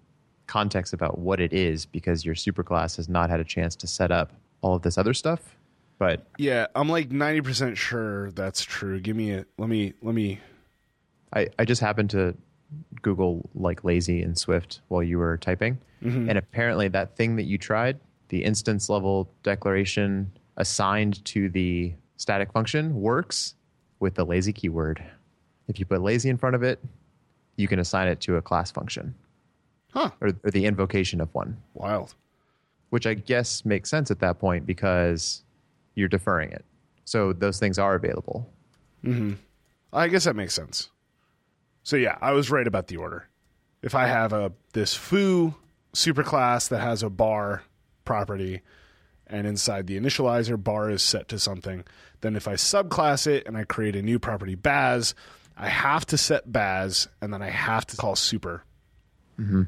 context 0.46 0.92
about 0.92 1.18
what 1.18 1.40
it 1.40 1.52
is 1.52 1.86
because 1.86 2.24
your 2.24 2.34
superclass 2.34 2.96
has 2.96 3.08
not 3.08 3.30
had 3.30 3.40
a 3.40 3.44
chance 3.44 3.74
to 3.76 3.86
set 3.86 4.10
up 4.10 4.32
all 4.60 4.74
of 4.74 4.82
this 4.82 4.96
other 4.96 5.14
stuff. 5.14 5.56
But 5.98 6.26
Yeah, 6.38 6.66
I'm 6.74 6.88
like 6.88 7.10
ninety 7.10 7.40
percent 7.40 7.78
sure 7.78 8.30
that's 8.32 8.62
true. 8.62 9.00
Give 9.00 9.16
me 9.16 9.32
a 9.32 9.46
let 9.58 9.68
me 9.68 9.94
let 10.02 10.14
me. 10.14 10.40
I, 11.32 11.48
I 11.58 11.64
just 11.64 11.80
happened 11.80 12.10
to 12.10 12.36
Google 13.02 13.48
like 13.54 13.84
lazy 13.84 14.22
in 14.22 14.36
Swift 14.36 14.80
while 14.88 15.02
you 15.02 15.18
were 15.18 15.36
typing. 15.38 15.78
Mm-hmm. 16.02 16.28
And 16.28 16.38
apparently 16.38 16.88
that 16.88 17.16
thing 17.16 17.36
that 17.36 17.44
you 17.44 17.58
tried, 17.58 17.98
the 18.28 18.44
instance 18.44 18.88
level 18.88 19.30
declaration 19.42 20.30
assigned 20.56 21.24
to 21.26 21.48
the 21.48 21.94
static 22.16 22.52
function 22.52 22.94
works 23.00 23.54
with 24.00 24.14
the 24.14 24.24
lazy 24.24 24.52
keyword. 24.52 25.02
If 25.68 25.78
you 25.78 25.86
put 25.86 26.00
lazy 26.02 26.28
in 26.28 26.36
front 26.36 26.54
of 26.54 26.62
it, 26.62 26.78
you 27.56 27.68
can 27.68 27.78
assign 27.78 28.08
it 28.08 28.20
to 28.20 28.36
a 28.36 28.42
class 28.42 28.70
function 28.70 29.14
Huh. 29.92 30.10
or, 30.20 30.32
or 30.44 30.50
the 30.50 30.66
invocation 30.66 31.20
of 31.20 31.34
one, 31.34 31.56
Wild. 31.74 32.14
which 32.90 33.06
I 33.06 33.14
guess 33.14 33.64
makes 33.64 33.88
sense 33.90 34.10
at 34.10 34.20
that 34.20 34.38
point 34.38 34.66
because 34.66 35.42
you're 35.94 36.08
deferring 36.08 36.52
it. 36.52 36.64
So 37.04 37.32
those 37.32 37.58
things 37.58 37.78
are 37.78 37.94
available. 37.94 38.50
Mm-hmm. 39.04 39.34
I 39.92 40.08
guess 40.08 40.24
that 40.24 40.36
makes 40.36 40.54
sense. 40.54 40.90
So 41.82 41.96
yeah, 41.96 42.18
I 42.20 42.32
was 42.32 42.50
right 42.50 42.66
about 42.66 42.88
the 42.88 42.96
order. 42.98 43.28
If 43.82 43.94
I 43.94 44.06
have 44.06 44.32
a 44.32 44.52
this 44.72 44.94
foo 44.94 45.54
superclass 45.94 46.68
that 46.68 46.80
has 46.80 47.02
a 47.02 47.08
bar 47.08 47.62
property 48.04 48.60
and 49.28 49.46
inside 49.46 49.86
the 49.86 49.98
initializer 49.98 50.62
bar 50.62 50.90
is 50.90 51.02
set 51.02 51.28
to 51.28 51.38
something, 51.38 51.84
then 52.20 52.36
if 52.36 52.46
I 52.48 52.54
subclass 52.54 53.26
it 53.26 53.46
and 53.46 53.56
I 53.56 53.64
create 53.64 53.96
a 53.96 54.02
new 54.02 54.18
property 54.18 54.54
baz, 54.56 55.14
I 55.56 55.68
have 55.68 56.04
to 56.06 56.18
set 56.18 56.50
baz 56.50 57.08
and 57.22 57.32
then 57.32 57.42
I 57.42 57.50
have 57.50 57.86
to 57.86 57.96
call 57.96 58.16
super. 58.16 58.62
Mm-hmm. 59.38 59.62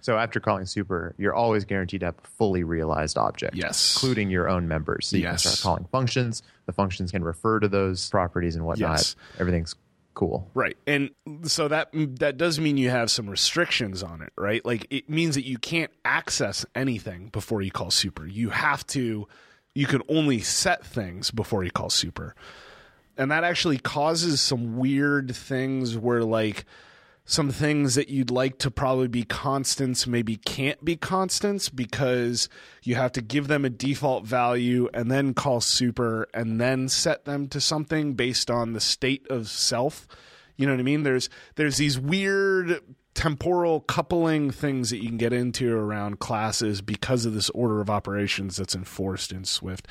So 0.00 0.18
after 0.18 0.40
calling 0.40 0.66
super, 0.66 1.14
you're 1.16 1.34
always 1.34 1.64
guaranteed 1.64 2.00
to 2.00 2.06
have 2.06 2.16
a 2.22 2.26
fully 2.36 2.64
realized 2.64 3.16
object, 3.16 3.54
Yes. 3.54 3.94
including 3.96 4.30
your 4.30 4.48
own 4.48 4.66
members. 4.66 5.06
So 5.08 5.16
you 5.16 5.22
Yes. 5.22 5.42
can 5.42 5.52
start 5.52 5.62
calling 5.62 5.84
functions. 5.92 6.42
The 6.66 6.72
functions 6.72 7.12
can 7.12 7.22
refer 7.22 7.60
to 7.60 7.68
those 7.68 8.10
properties 8.10 8.56
and 8.56 8.64
whatnot. 8.64 8.98
Yes. 8.98 9.16
Everything's 9.38 9.74
cool. 10.14 10.50
Right. 10.54 10.76
And 10.86 11.10
so 11.44 11.68
that 11.68 11.88
that 11.92 12.36
does 12.36 12.58
mean 12.60 12.76
you 12.76 12.90
have 12.90 13.10
some 13.10 13.30
restrictions 13.30 14.02
on 14.02 14.20
it, 14.22 14.32
right? 14.36 14.62
Like 14.66 14.86
it 14.90 15.08
means 15.08 15.36
that 15.36 15.46
you 15.46 15.56
can't 15.56 15.90
access 16.04 16.66
anything 16.74 17.28
before 17.28 17.62
you 17.62 17.70
call 17.70 17.90
super. 17.90 18.26
You 18.26 18.50
have 18.50 18.86
to 18.88 19.26
you 19.74 19.86
can 19.86 20.02
only 20.08 20.40
set 20.40 20.84
things 20.84 21.30
before 21.30 21.64
you 21.64 21.70
call 21.70 21.88
super. 21.90 22.34
And 23.16 23.30
that 23.30 23.44
actually 23.44 23.78
causes 23.78 24.40
some 24.40 24.76
weird 24.78 25.34
things 25.34 25.96
where 25.96 26.24
like 26.24 26.64
some 27.24 27.50
things 27.50 27.94
that 27.94 28.08
you'd 28.08 28.30
like 28.30 28.58
to 28.58 28.70
probably 28.70 29.06
be 29.06 29.22
constants 29.22 30.06
maybe 30.06 30.36
can't 30.36 30.84
be 30.84 30.96
constants 30.96 31.68
because 31.68 32.48
you 32.82 32.96
have 32.96 33.12
to 33.12 33.22
give 33.22 33.46
them 33.46 33.64
a 33.64 33.70
default 33.70 34.26
value 34.26 34.88
and 34.92 35.10
then 35.10 35.32
call 35.32 35.60
super 35.60 36.26
and 36.34 36.60
then 36.60 36.88
set 36.88 37.24
them 37.24 37.46
to 37.48 37.60
something 37.60 38.14
based 38.14 38.50
on 38.50 38.72
the 38.72 38.80
state 38.80 39.26
of 39.30 39.48
self. 39.48 40.08
You 40.56 40.66
know 40.66 40.72
what 40.72 40.80
I 40.80 40.84
mean? 40.84 41.04
There's 41.04 41.28
there's 41.54 41.76
these 41.76 41.98
weird 41.98 42.80
temporal 43.14 43.80
coupling 43.80 44.50
things 44.50 44.90
that 44.90 45.02
you 45.02 45.08
can 45.08 45.18
get 45.18 45.32
into 45.32 45.76
around 45.76 46.18
classes 46.18 46.80
because 46.80 47.24
of 47.24 47.34
this 47.34 47.50
order 47.50 47.80
of 47.80 47.90
operations 47.90 48.56
that's 48.56 48.74
enforced 48.74 49.32
in 49.32 49.44
Swift. 49.44 49.86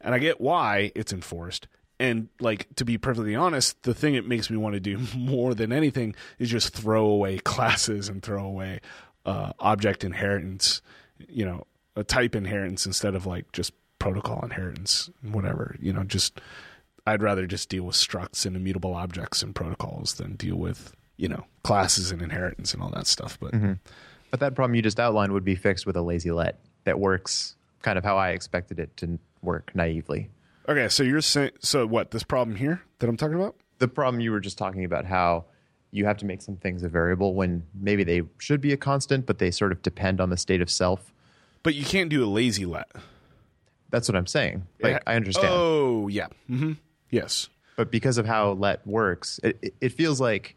And 0.00 0.14
I 0.14 0.18
get 0.18 0.40
why 0.40 0.92
it's 0.94 1.12
enforced 1.12 1.66
and 2.00 2.28
like 2.40 2.66
to 2.74 2.84
be 2.84 2.98
perfectly 2.98 3.36
honest 3.36 3.80
the 3.84 3.94
thing 3.94 4.14
it 4.14 4.26
makes 4.26 4.50
me 4.50 4.56
want 4.56 4.74
to 4.74 4.80
do 4.80 4.98
more 5.16 5.54
than 5.54 5.72
anything 5.72 6.14
is 6.38 6.50
just 6.50 6.74
throw 6.74 7.04
away 7.04 7.38
classes 7.44 8.08
and 8.08 8.22
throw 8.22 8.44
away 8.44 8.80
uh, 9.26 9.52
object 9.60 10.02
inheritance 10.02 10.82
you 11.28 11.44
know 11.44 11.64
a 11.94 12.02
type 12.02 12.34
inheritance 12.34 12.86
instead 12.86 13.14
of 13.14 13.26
like 13.26 13.50
just 13.52 13.72
protocol 13.98 14.40
inheritance 14.42 15.10
whatever 15.22 15.76
you 15.78 15.92
know 15.92 16.02
just 16.02 16.40
i'd 17.06 17.22
rather 17.22 17.46
just 17.46 17.68
deal 17.68 17.84
with 17.84 17.94
structs 17.94 18.46
and 18.46 18.56
immutable 18.56 18.94
objects 18.94 19.42
and 19.42 19.54
protocols 19.54 20.14
than 20.14 20.34
deal 20.36 20.56
with 20.56 20.94
you 21.18 21.28
know 21.28 21.44
classes 21.62 22.10
and 22.10 22.22
inheritance 22.22 22.72
and 22.72 22.82
all 22.82 22.90
that 22.90 23.06
stuff 23.06 23.38
but 23.38 23.52
But 24.30 24.40
that 24.40 24.54
problem 24.54 24.74
you 24.74 24.82
just 24.82 24.98
outlined 24.98 25.32
would 25.32 25.44
be 25.44 25.56
fixed 25.56 25.84
with 25.86 25.96
a 25.96 26.02
lazy 26.02 26.30
let 26.30 26.60
that 26.84 26.98
works 26.98 27.56
kind 27.82 27.98
of 27.98 28.04
how 28.04 28.16
I 28.16 28.30
expected 28.30 28.78
it 28.78 28.96
to 28.98 29.18
work 29.42 29.72
naively. 29.74 30.30
Okay 30.70 30.88
so 30.88 31.02
you're 31.02 31.20
saying 31.20 31.50
so 31.60 31.86
what 31.86 32.10
this 32.12 32.22
problem 32.22 32.56
here 32.56 32.82
that 33.00 33.08
i'm 33.08 33.16
talking 33.16 33.34
about 33.36 33.56
The 33.78 33.88
problem 33.88 34.20
you 34.20 34.30
were 34.30 34.40
just 34.40 34.56
talking 34.58 34.84
about 34.84 35.04
how 35.06 35.44
you 35.92 36.04
have 36.06 36.16
to 36.18 36.24
make 36.26 36.40
some 36.40 36.56
things 36.56 36.82
a 36.84 36.88
variable 36.88 37.34
when 37.34 37.64
maybe 37.74 38.04
they 38.04 38.22
should 38.38 38.60
be 38.60 38.72
a 38.72 38.76
constant, 38.76 39.26
but 39.26 39.38
they 39.38 39.50
sort 39.50 39.72
of 39.72 39.82
depend 39.82 40.20
on 40.20 40.30
the 40.30 40.36
state 40.36 40.60
of 40.60 40.70
self. 40.70 41.12
but 41.64 41.74
you 41.74 41.84
can't 41.84 42.08
do 42.10 42.24
a 42.24 42.30
lazy 42.30 42.64
let 42.64 42.88
That's 43.90 44.08
what 44.08 44.14
I'm 44.16 44.28
saying. 44.28 44.66
Like 44.80 45.02
I 45.06 45.16
understand. 45.16 45.52
oh 45.52 46.06
yeah 46.08 46.28
hmm 46.46 46.74
yes 47.10 47.48
but 47.76 47.90
because 47.90 48.18
of 48.18 48.26
how 48.26 48.52
let 48.52 48.86
works 48.86 49.40
it, 49.42 49.58
it, 49.62 49.74
it 49.80 49.88
feels 49.92 50.20
like 50.20 50.54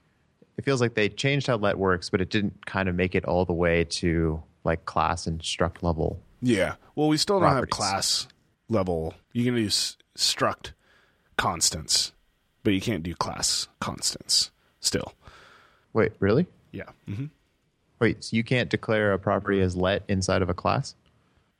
it 0.58 0.64
feels 0.66 0.82
like 0.82 0.94
they 0.94 1.10
changed 1.10 1.48
how 1.48 1.56
let 1.58 1.80
works 1.80 2.12
but 2.12 2.22
it 2.22 2.30
didn't 2.30 2.66
kind 2.68 2.88
of 2.88 2.94
make 2.94 3.16
it 3.16 3.26
all 3.26 3.44
the 3.46 3.54
way 3.54 3.84
to 3.86 4.44
like 4.64 4.86
class 4.86 5.26
and 5.26 5.42
struct 5.42 5.82
level 5.82 6.20
Yeah. 6.42 6.76
Well, 6.96 7.08
we 7.08 7.18
still 7.18 7.40
don't 7.40 7.50
have 7.50 7.70
class 7.72 8.28
level. 8.70 9.14
You 9.32 9.44
can 9.46 9.56
use 9.56 9.98
struct 10.18 10.72
constants, 11.38 12.14
but 12.64 12.74
you 12.74 12.82
can't 12.82 13.04
do 13.04 13.14
class 13.16 13.68
constants 13.80 14.52
still. 14.80 15.14
wait 15.94 16.12
really 16.20 16.48
Yeah. 16.72 16.90
hmm 17.08 17.26
wait 18.00 18.24
so 18.24 18.36
you 18.36 18.44
can't 18.44 18.70
declare 18.70 19.14
a 19.14 19.20
property 19.20 19.62
as 19.62 19.76
let 19.76 20.04
inside 20.08 20.42
of 20.42 20.50
a 20.50 20.54
class 20.54 20.96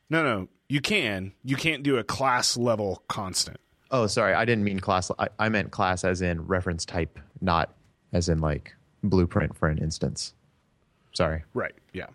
No, 0.10 0.24
no. 0.24 0.48
You 0.70 0.82
can. 0.82 1.34
You 1.44 1.56
can't 1.56 1.84
do 1.84 1.98
a 1.98 2.04
class 2.04 2.58
level 2.58 3.04
constant. 3.08 3.58
oh 3.92 4.08
sorry 4.08 4.34
i 4.34 4.44
didn't 4.46 4.64
mean 4.64 4.80
class 4.80 5.10
I, 5.20 5.30
I 5.40 5.50
meant 5.50 5.72
class 5.72 6.04
as 6.04 6.22
in 6.22 6.46
reference 6.48 6.86
type 6.86 7.20
not 7.42 7.74
as 8.12 8.30
in 8.30 8.40
like 8.40 8.76
blueprint 9.04 9.56
for 9.56 9.68
an 9.68 9.78
instance 9.80 10.34
sorry 11.14 11.44
Right. 11.54 11.74
Yeah. 11.94 12.08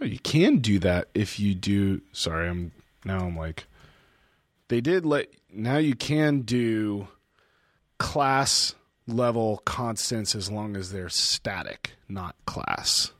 Oh, 0.00 0.04
you 0.04 0.18
can 0.18 0.58
do 0.58 0.80
that 0.80 1.06
if 1.14 1.38
you 1.38 1.54
do. 1.54 2.00
Sorry, 2.10 2.48
I'm 2.48 2.72
now 3.04 3.20
I'm 3.20 3.36
like, 3.36 3.68
they 4.74 4.80
did 4.80 5.06
let. 5.06 5.28
Now 5.52 5.76
you 5.76 5.94
can 5.94 6.40
do 6.40 7.06
class 7.98 8.74
level 9.06 9.58
constants 9.64 10.34
as 10.34 10.50
long 10.50 10.76
as 10.76 10.90
they're 10.90 11.08
static, 11.08 11.92
not 12.08 12.34
class, 12.44 13.12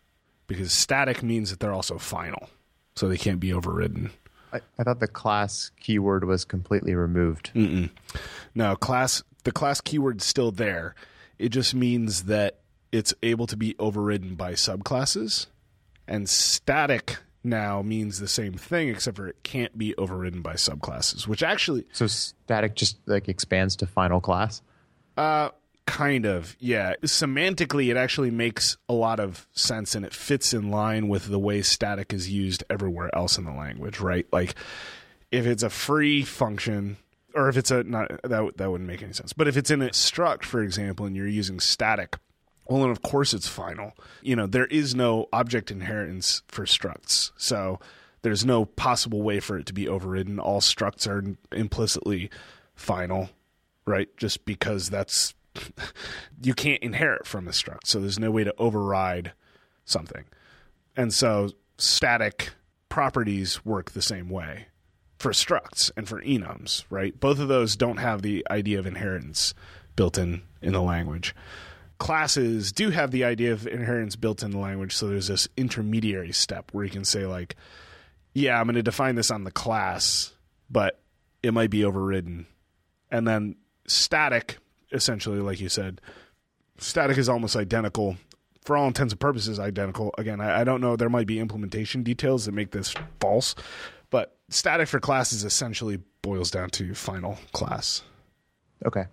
because 0.48 0.72
static 0.72 1.22
means 1.22 1.50
that 1.50 1.60
they're 1.60 1.72
also 1.72 1.96
final, 1.96 2.50
so 2.96 3.08
they 3.08 3.16
can't 3.16 3.38
be 3.38 3.52
overridden. 3.52 4.10
I, 4.52 4.62
I 4.80 4.82
thought 4.82 4.98
the 4.98 5.06
class 5.06 5.70
keyword 5.78 6.24
was 6.24 6.44
completely 6.44 6.96
removed 6.96 7.52
No, 8.52 8.74
class 8.74 9.22
the 9.44 9.52
class 9.52 9.80
keyword's 9.80 10.24
still 10.24 10.50
there. 10.50 10.96
It 11.38 11.50
just 11.50 11.72
means 11.72 12.24
that 12.24 12.58
it's 12.90 13.14
able 13.22 13.46
to 13.46 13.56
be 13.56 13.76
overridden 13.78 14.34
by 14.34 14.54
subclasses. 14.54 15.46
And 16.08 16.28
static 16.28 17.18
now 17.44 17.82
means 17.82 18.18
the 18.18 18.28
same 18.28 18.54
thing 18.54 18.88
except 18.88 19.16
for 19.16 19.28
it 19.28 19.36
can't 19.42 19.76
be 19.76 19.94
overridden 19.96 20.42
by 20.42 20.54
subclasses, 20.54 21.28
which 21.28 21.42
actually 21.42 21.84
so 21.92 22.06
static 22.06 22.74
just 22.74 22.98
like 23.06 23.28
expands 23.28 23.76
to 23.76 23.86
final 23.86 24.20
class 24.20 24.62
uh 25.16 25.50
kind 25.86 26.24
of. 26.24 26.56
Yeah, 26.58 26.94
semantically 27.02 27.90
it 27.90 27.96
actually 27.96 28.30
makes 28.30 28.76
a 28.88 28.94
lot 28.94 29.20
of 29.20 29.46
sense 29.52 29.94
and 29.94 30.04
it 30.04 30.14
fits 30.14 30.54
in 30.54 30.70
line 30.70 31.08
with 31.08 31.28
the 31.28 31.38
way 31.38 31.62
static 31.62 32.12
is 32.12 32.30
used 32.30 32.64
everywhere 32.70 33.14
else 33.14 33.38
in 33.38 33.44
the 33.44 33.52
language, 33.52 34.00
right? 34.00 34.26
Like 34.32 34.54
if 35.30 35.46
it's 35.46 35.62
a 35.62 35.70
free 35.70 36.22
function 36.22 36.96
or 37.34 37.48
if 37.48 37.56
it's 37.56 37.70
a 37.70 37.82
not 37.84 38.08
that 38.22 38.56
that 38.56 38.70
wouldn't 38.70 38.88
make 38.88 39.02
any 39.02 39.12
sense. 39.12 39.32
But 39.32 39.48
if 39.48 39.56
it's 39.56 39.70
in 39.70 39.82
a 39.82 39.88
struct, 39.88 40.44
for 40.44 40.62
example, 40.62 41.06
and 41.06 41.16
you're 41.16 41.26
using 41.26 41.60
static, 41.60 42.16
well, 42.66 42.82
and 42.82 42.90
of 42.90 43.02
course 43.02 43.34
it's 43.34 43.48
final. 43.48 43.92
You 44.22 44.36
know, 44.36 44.46
there 44.46 44.66
is 44.66 44.94
no 44.94 45.28
object 45.32 45.70
inheritance 45.70 46.42
for 46.48 46.64
structs, 46.64 47.32
so 47.36 47.78
there's 48.22 48.44
no 48.44 48.64
possible 48.64 49.22
way 49.22 49.40
for 49.40 49.58
it 49.58 49.66
to 49.66 49.74
be 49.74 49.88
overridden. 49.88 50.38
All 50.38 50.60
structs 50.60 51.06
are 51.06 51.22
implicitly 51.54 52.30
final, 52.74 53.30
right? 53.86 54.08
Just 54.16 54.44
because 54.44 54.88
that's 54.88 55.34
you 56.42 56.54
can't 56.54 56.82
inherit 56.82 57.26
from 57.26 57.46
a 57.46 57.52
struct, 57.52 57.86
so 57.86 58.00
there's 58.00 58.18
no 58.18 58.30
way 58.30 58.44
to 58.44 58.54
override 58.58 59.32
something. 59.84 60.24
And 60.96 61.12
so 61.12 61.50
static 61.76 62.52
properties 62.88 63.64
work 63.64 63.90
the 63.90 64.02
same 64.02 64.28
way 64.28 64.68
for 65.18 65.32
structs 65.32 65.90
and 65.96 66.08
for 66.08 66.20
enums, 66.22 66.84
right? 66.90 67.18
Both 67.18 67.38
of 67.38 67.48
those 67.48 67.76
don't 67.76 67.96
have 67.96 68.22
the 68.22 68.46
idea 68.50 68.78
of 68.78 68.86
inheritance 68.86 69.54
built 69.96 70.18
in 70.18 70.42
in 70.62 70.72
the 70.72 70.82
language. 70.82 71.34
Classes 71.98 72.72
do 72.72 72.90
have 72.90 73.10
the 73.10 73.24
idea 73.24 73.52
of 73.52 73.66
inheritance 73.66 74.16
built 74.16 74.42
in 74.42 74.50
the 74.50 74.58
language, 74.58 74.94
so 74.94 75.08
there's 75.08 75.28
this 75.28 75.48
intermediary 75.56 76.32
step 76.32 76.70
where 76.72 76.84
you 76.84 76.90
can 76.90 77.04
say 77.04 77.26
like, 77.26 77.56
yeah, 78.32 78.58
I'm 78.58 78.66
going 78.66 78.74
to 78.74 78.82
define 78.82 79.14
this 79.14 79.30
on 79.30 79.44
the 79.44 79.52
class, 79.52 80.32
but 80.68 81.00
it 81.42 81.54
might 81.54 81.70
be 81.70 81.84
overridden. 81.84 82.46
And 83.10 83.28
then 83.28 83.56
static 83.86 84.58
essentially 84.94 85.40
like 85.40 85.60
you 85.60 85.68
said, 85.68 86.00
static 86.78 87.18
is 87.18 87.28
almost 87.28 87.56
identical 87.56 88.16
for 88.64 88.76
all 88.76 88.86
intents 88.86 89.12
and 89.12 89.20
purposes 89.20 89.58
identical. 89.58 90.14
Again, 90.16 90.40
I, 90.40 90.60
I 90.60 90.64
don't 90.64 90.80
know. 90.80 90.96
There 90.96 91.10
might 91.10 91.26
be 91.26 91.38
implementation 91.38 92.02
details 92.02 92.46
that 92.46 92.52
make 92.52 92.70
this 92.70 92.94
false, 93.20 93.54
but 94.10 94.36
static 94.48 94.88
for 94.88 95.00
classes 95.00 95.44
essentially 95.44 95.98
boils 96.22 96.50
down 96.50 96.70
to 96.70 96.94
final 96.94 97.38
class. 97.52 98.02
okay 98.86 99.04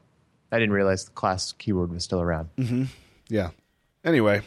i 0.52 0.60
didn't 0.60 0.74
realize 0.74 1.06
the 1.06 1.12
class 1.12 1.54
keyword 1.54 1.91
was 1.91 2.04
still 2.04 2.22
around 2.22 2.49
Mm-hmm. 2.58 2.84
Yeah. 3.30 3.52
Anyway, 4.04 4.41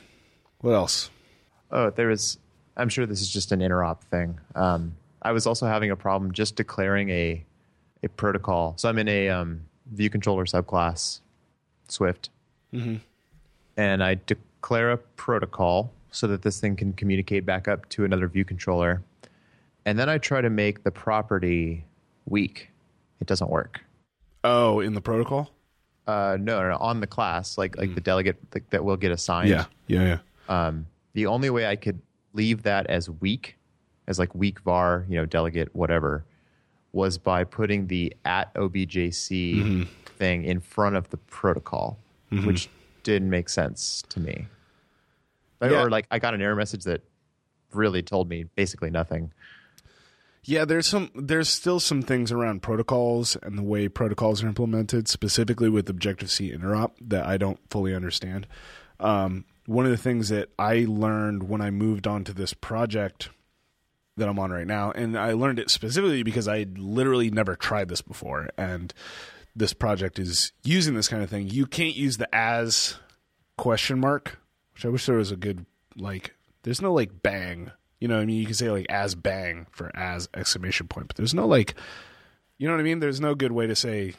what 0.60 0.72
else? 0.72 1.10
Oh, 1.70 1.88
there 1.90 2.08
was. 2.08 2.38
I'm 2.76 2.88
sure 2.88 3.06
this 3.06 3.20
is 3.22 3.30
just 3.30 3.50
an 3.52 3.60
interop 3.60 4.00
thing. 4.02 4.38
Um, 4.54 4.96
I 5.22 5.32
was 5.32 5.46
also 5.46 5.66
having 5.66 5.90
a 5.90 5.96
problem 5.96 6.32
just 6.32 6.56
declaring 6.56 7.08
a 7.10 7.44
a 8.02 8.08
protocol. 8.08 8.74
So 8.76 8.88
I'm 8.88 8.98
in 8.98 9.08
a 9.08 9.28
um, 9.30 9.62
view 9.90 10.10
controller 10.10 10.44
subclass, 10.44 11.20
Swift, 11.88 12.28
and 13.76 14.02
I 14.04 14.18
declare 14.26 14.90
a 14.92 14.96
protocol 14.98 15.92
so 16.10 16.26
that 16.26 16.42
this 16.42 16.60
thing 16.60 16.76
can 16.76 16.92
communicate 16.92 17.46
back 17.46 17.66
up 17.68 17.88
to 17.90 18.04
another 18.04 18.28
view 18.28 18.44
controller, 18.44 19.02
and 19.86 19.98
then 19.98 20.08
I 20.08 20.18
try 20.18 20.40
to 20.40 20.50
make 20.50 20.82
the 20.84 20.90
property 20.90 21.84
weak. 22.26 22.68
It 23.20 23.26
doesn't 23.28 23.50
work. 23.50 23.80
Oh, 24.42 24.80
in 24.80 24.92
the 24.94 25.00
protocol? 25.00 25.50
Uh, 26.06 26.36
no, 26.38 26.60
no, 26.60 26.70
no, 26.70 26.76
on 26.76 27.00
the 27.00 27.06
class, 27.06 27.56
like 27.56 27.76
like 27.78 27.94
the 27.94 28.00
delegate 28.00 28.36
like, 28.52 28.68
that 28.70 28.84
will 28.84 28.96
get 28.96 29.10
assigned. 29.10 29.48
Yeah, 29.48 29.64
yeah, 29.86 30.18
yeah. 30.48 30.66
Um, 30.66 30.86
the 31.14 31.26
only 31.26 31.48
way 31.50 31.66
I 31.66 31.76
could 31.76 32.00
leave 32.34 32.62
that 32.64 32.86
as 32.88 33.08
weak, 33.08 33.56
as 34.06 34.18
like 34.18 34.34
weak 34.34 34.60
var, 34.60 35.06
you 35.08 35.16
know, 35.16 35.24
delegate, 35.24 35.74
whatever, 35.74 36.24
was 36.92 37.16
by 37.16 37.44
putting 37.44 37.86
the 37.86 38.14
at 38.26 38.52
objc 38.54 39.88
thing 40.18 40.44
in 40.44 40.60
front 40.60 40.96
of 40.96 41.08
the 41.10 41.16
protocol, 41.16 41.98
which 42.30 42.68
didn't 43.02 43.30
make 43.30 43.48
sense 43.48 44.02
to 44.10 44.20
me. 44.20 44.46
But- 45.58 45.70
Yeah. 45.70 45.82
Or 45.84 45.90
like 45.90 46.06
I 46.10 46.18
got 46.18 46.34
an 46.34 46.42
error 46.42 46.56
message 46.56 46.84
that 46.84 47.00
really 47.72 48.02
told 48.02 48.28
me 48.28 48.44
basically 48.56 48.90
nothing. 48.90 49.32
Yeah, 50.46 50.64
there's 50.64 50.86
some 50.86 51.10
there's 51.14 51.48
still 51.48 51.80
some 51.80 52.02
things 52.02 52.30
around 52.30 52.62
protocols 52.62 53.36
and 53.42 53.56
the 53.56 53.62
way 53.62 53.88
protocols 53.88 54.42
are 54.42 54.48
implemented, 54.48 55.08
specifically 55.08 55.68
with 55.68 55.88
Objective 55.88 56.30
C 56.30 56.52
interop, 56.52 56.92
that 57.00 57.26
I 57.26 57.38
don't 57.38 57.58
fully 57.70 57.94
understand. 57.94 58.46
Um, 59.00 59.46
one 59.66 59.86
of 59.86 59.90
the 59.90 59.96
things 59.96 60.28
that 60.28 60.50
I 60.58 60.84
learned 60.86 61.48
when 61.48 61.60
I 61.60 61.70
moved 61.70 62.06
on 62.06 62.24
to 62.24 62.34
this 62.34 62.52
project 62.52 63.30
that 64.16 64.28
I'm 64.28 64.38
on 64.38 64.50
right 64.50 64.66
now, 64.66 64.90
and 64.92 65.18
I 65.18 65.32
learned 65.32 65.58
it 65.58 65.70
specifically 65.70 66.22
because 66.22 66.46
I 66.46 66.66
literally 66.76 67.30
never 67.30 67.56
tried 67.56 67.88
this 67.88 68.02
before, 68.02 68.48
and 68.56 68.92
this 69.56 69.72
project 69.72 70.18
is 70.18 70.52
using 70.62 70.94
this 70.94 71.08
kind 71.08 71.22
of 71.22 71.30
thing. 71.30 71.48
You 71.48 71.66
can't 71.66 71.96
use 71.96 72.18
the 72.18 72.32
as 72.34 72.96
question 73.56 73.98
mark, 73.98 74.38
which 74.74 74.84
I 74.84 74.88
wish 74.88 75.06
there 75.06 75.16
was 75.16 75.30
a 75.30 75.36
good 75.36 75.64
like. 75.96 76.34
There's 76.62 76.82
no 76.82 76.92
like 76.92 77.22
bang. 77.22 77.70
You 78.04 78.08
know, 78.08 78.16
what 78.16 78.20
I 78.20 78.26
mean, 78.26 78.38
you 78.38 78.44
can 78.44 78.52
say 78.52 78.70
like 78.70 78.84
as 78.90 79.14
bang 79.14 79.66
for 79.70 79.90
as 79.96 80.28
exclamation 80.34 80.88
point, 80.88 81.06
but 81.06 81.16
there's 81.16 81.32
no 81.32 81.46
like, 81.46 81.74
you 82.58 82.68
know 82.68 82.74
what 82.74 82.80
I 82.80 82.82
mean? 82.82 82.98
There's 83.00 83.18
no 83.18 83.34
good 83.34 83.50
way 83.50 83.66
to 83.66 83.74
say 83.74 84.12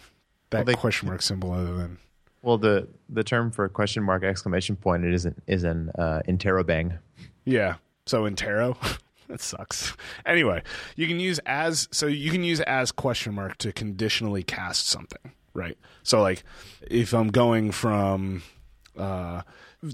that 0.50 0.66
they- 0.66 0.74
question 0.74 1.08
mark 1.08 1.22
symbol 1.22 1.52
other 1.54 1.76
than 1.76 2.00
Well, 2.42 2.58
the 2.58 2.88
the 3.10 3.24
term 3.24 3.52
for 3.52 3.70
question 3.70 4.02
mark 4.02 4.24
exclamation 4.24 4.76
point 4.76 5.06
it 5.06 5.14
isn't 5.14 5.44
is 5.46 5.64
an 5.64 5.92
uh, 6.00 6.22
interrobang. 6.28 6.98
Yeah. 7.44 7.76
So 8.08 8.26
in 8.26 8.36
tarot, 8.36 8.76
that 9.28 9.40
sucks. 9.40 9.96
Anyway, 10.26 10.64
you 10.96 11.06
can 11.08 11.20
use 11.20 11.40
as 11.46 11.88
so 11.92 12.08
you 12.08 12.32
can 12.32 12.44
use 12.44 12.62
as 12.62 12.92
question 12.92 13.36
mark 13.36 13.60
to 13.60 13.72
conditionally 13.72 14.42
cast 14.42 14.88
something, 14.88 15.32
right? 15.54 15.78
So 16.02 16.24
like 16.24 16.44
if 16.90 17.14
I'm 17.14 17.28
going 17.28 17.70
from 17.70 18.42
uh 18.98 19.44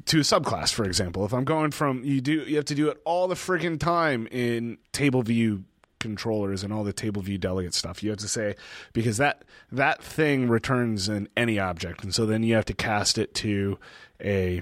to 0.06 0.18
a 0.20 0.22
subclass, 0.22 0.74
for 0.74 0.84
example, 0.86 1.26
if 1.26 1.34
I'm 1.34 1.44
going 1.46 1.72
from 1.72 2.04
you 2.04 2.22
do 2.22 2.34
you 2.34 2.56
have 2.56 2.66
to 2.66 2.76
do 2.76 2.89
it 2.89 3.02
all 3.06 3.28
the 3.28 3.36
friggin' 3.36 3.80
time 3.80 4.28
in 4.32 4.78
table 4.92 5.22
view 5.24 5.64
controllers 6.00 6.64
and 6.64 6.74
all 6.74 6.84
the 6.84 6.94
table 6.94 7.22
view 7.22 7.38
delegate 7.38 7.74
stuff. 7.76 8.02
You 8.02 8.10
have 8.10 8.20
to 8.20 8.28
say 8.28 8.56
because 8.94 9.18
that 9.18 9.44
that 9.72 10.02
thing 10.04 10.48
returns 10.50 11.08
in 11.08 11.30
any 11.38 11.60
object, 11.60 12.04
and 12.04 12.14
so 12.14 12.26
then 12.26 12.44
you 12.44 12.56
have 12.56 12.66
to 12.66 12.74
cast 12.74 13.18
it 13.18 13.34
to 13.36 13.78
a 14.24 14.62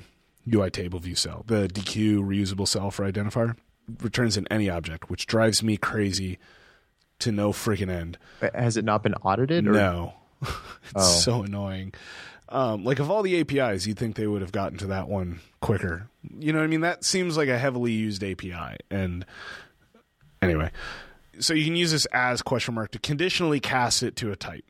UI 0.52 0.70
table 0.70 1.00
view 1.00 1.16
cell. 1.16 1.44
The 1.48 1.68
dequeue 1.68 2.20
reusable 2.20 2.68
cell 2.68 2.92
for 2.92 3.10
identifier 3.10 3.56
returns 4.02 4.36
in 4.38 4.48
any 4.52 4.70
object, 4.70 5.10
which 5.10 5.28
drives 5.28 5.64
me 5.64 5.78
crazy 5.78 6.40
to 7.20 7.32
no 7.32 7.52
freaking 7.52 7.90
end. 7.92 8.18
Has 8.54 8.78
it 8.78 8.86
not 8.86 9.04
been 9.04 9.14
audited? 9.16 9.68
Or? 9.68 9.72
No, 9.72 10.14
it's 10.42 10.54
Oh. 10.96 11.02
so 11.02 11.44
annoying. 11.44 11.94
Um, 12.52 12.84
like 12.84 13.00
of 13.00 13.12
all 13.12 13.22
the 13.22 13.40
APIs, 13.40 13.86
you'd 13.86 14.00
think 14.00 14.16
they 14.16 14.28
would 14.28 14.42
have 14.42 14.52
gotten 14.52 14.78
to 14.80 14.88
that 14.88 15.08
one 15.08 15.40
quicker. 15.62 16.10
You 16.38 16.52
know 16.52 16.60
what 16.60 16.66
I 16.66 16.68
mean? 16.68 16.82
That 16.82 17.04
seems 17.04 17.38
like 17.38 17.48
a 17.48 17.58
heavily 17.58 17.92
used 17.92 18.24
API. 18.24 18.78
And 18.90 19.26
anyway, 20.42 20.72
so 21.40 21.54
you 21.54 21.64
can 21.64 21.76
use 21.76 21.92
this 21.92 22.06
as 22.08 22.42
question 22.42 22.74
mark 22.74 22.92
to 22.92 23.00
conditionally 23.00 23.60
cast 23.60 24.02
it 24.02 24.16
to 24.18 24.32
a 24.32 24.36
type. 24.36 24.66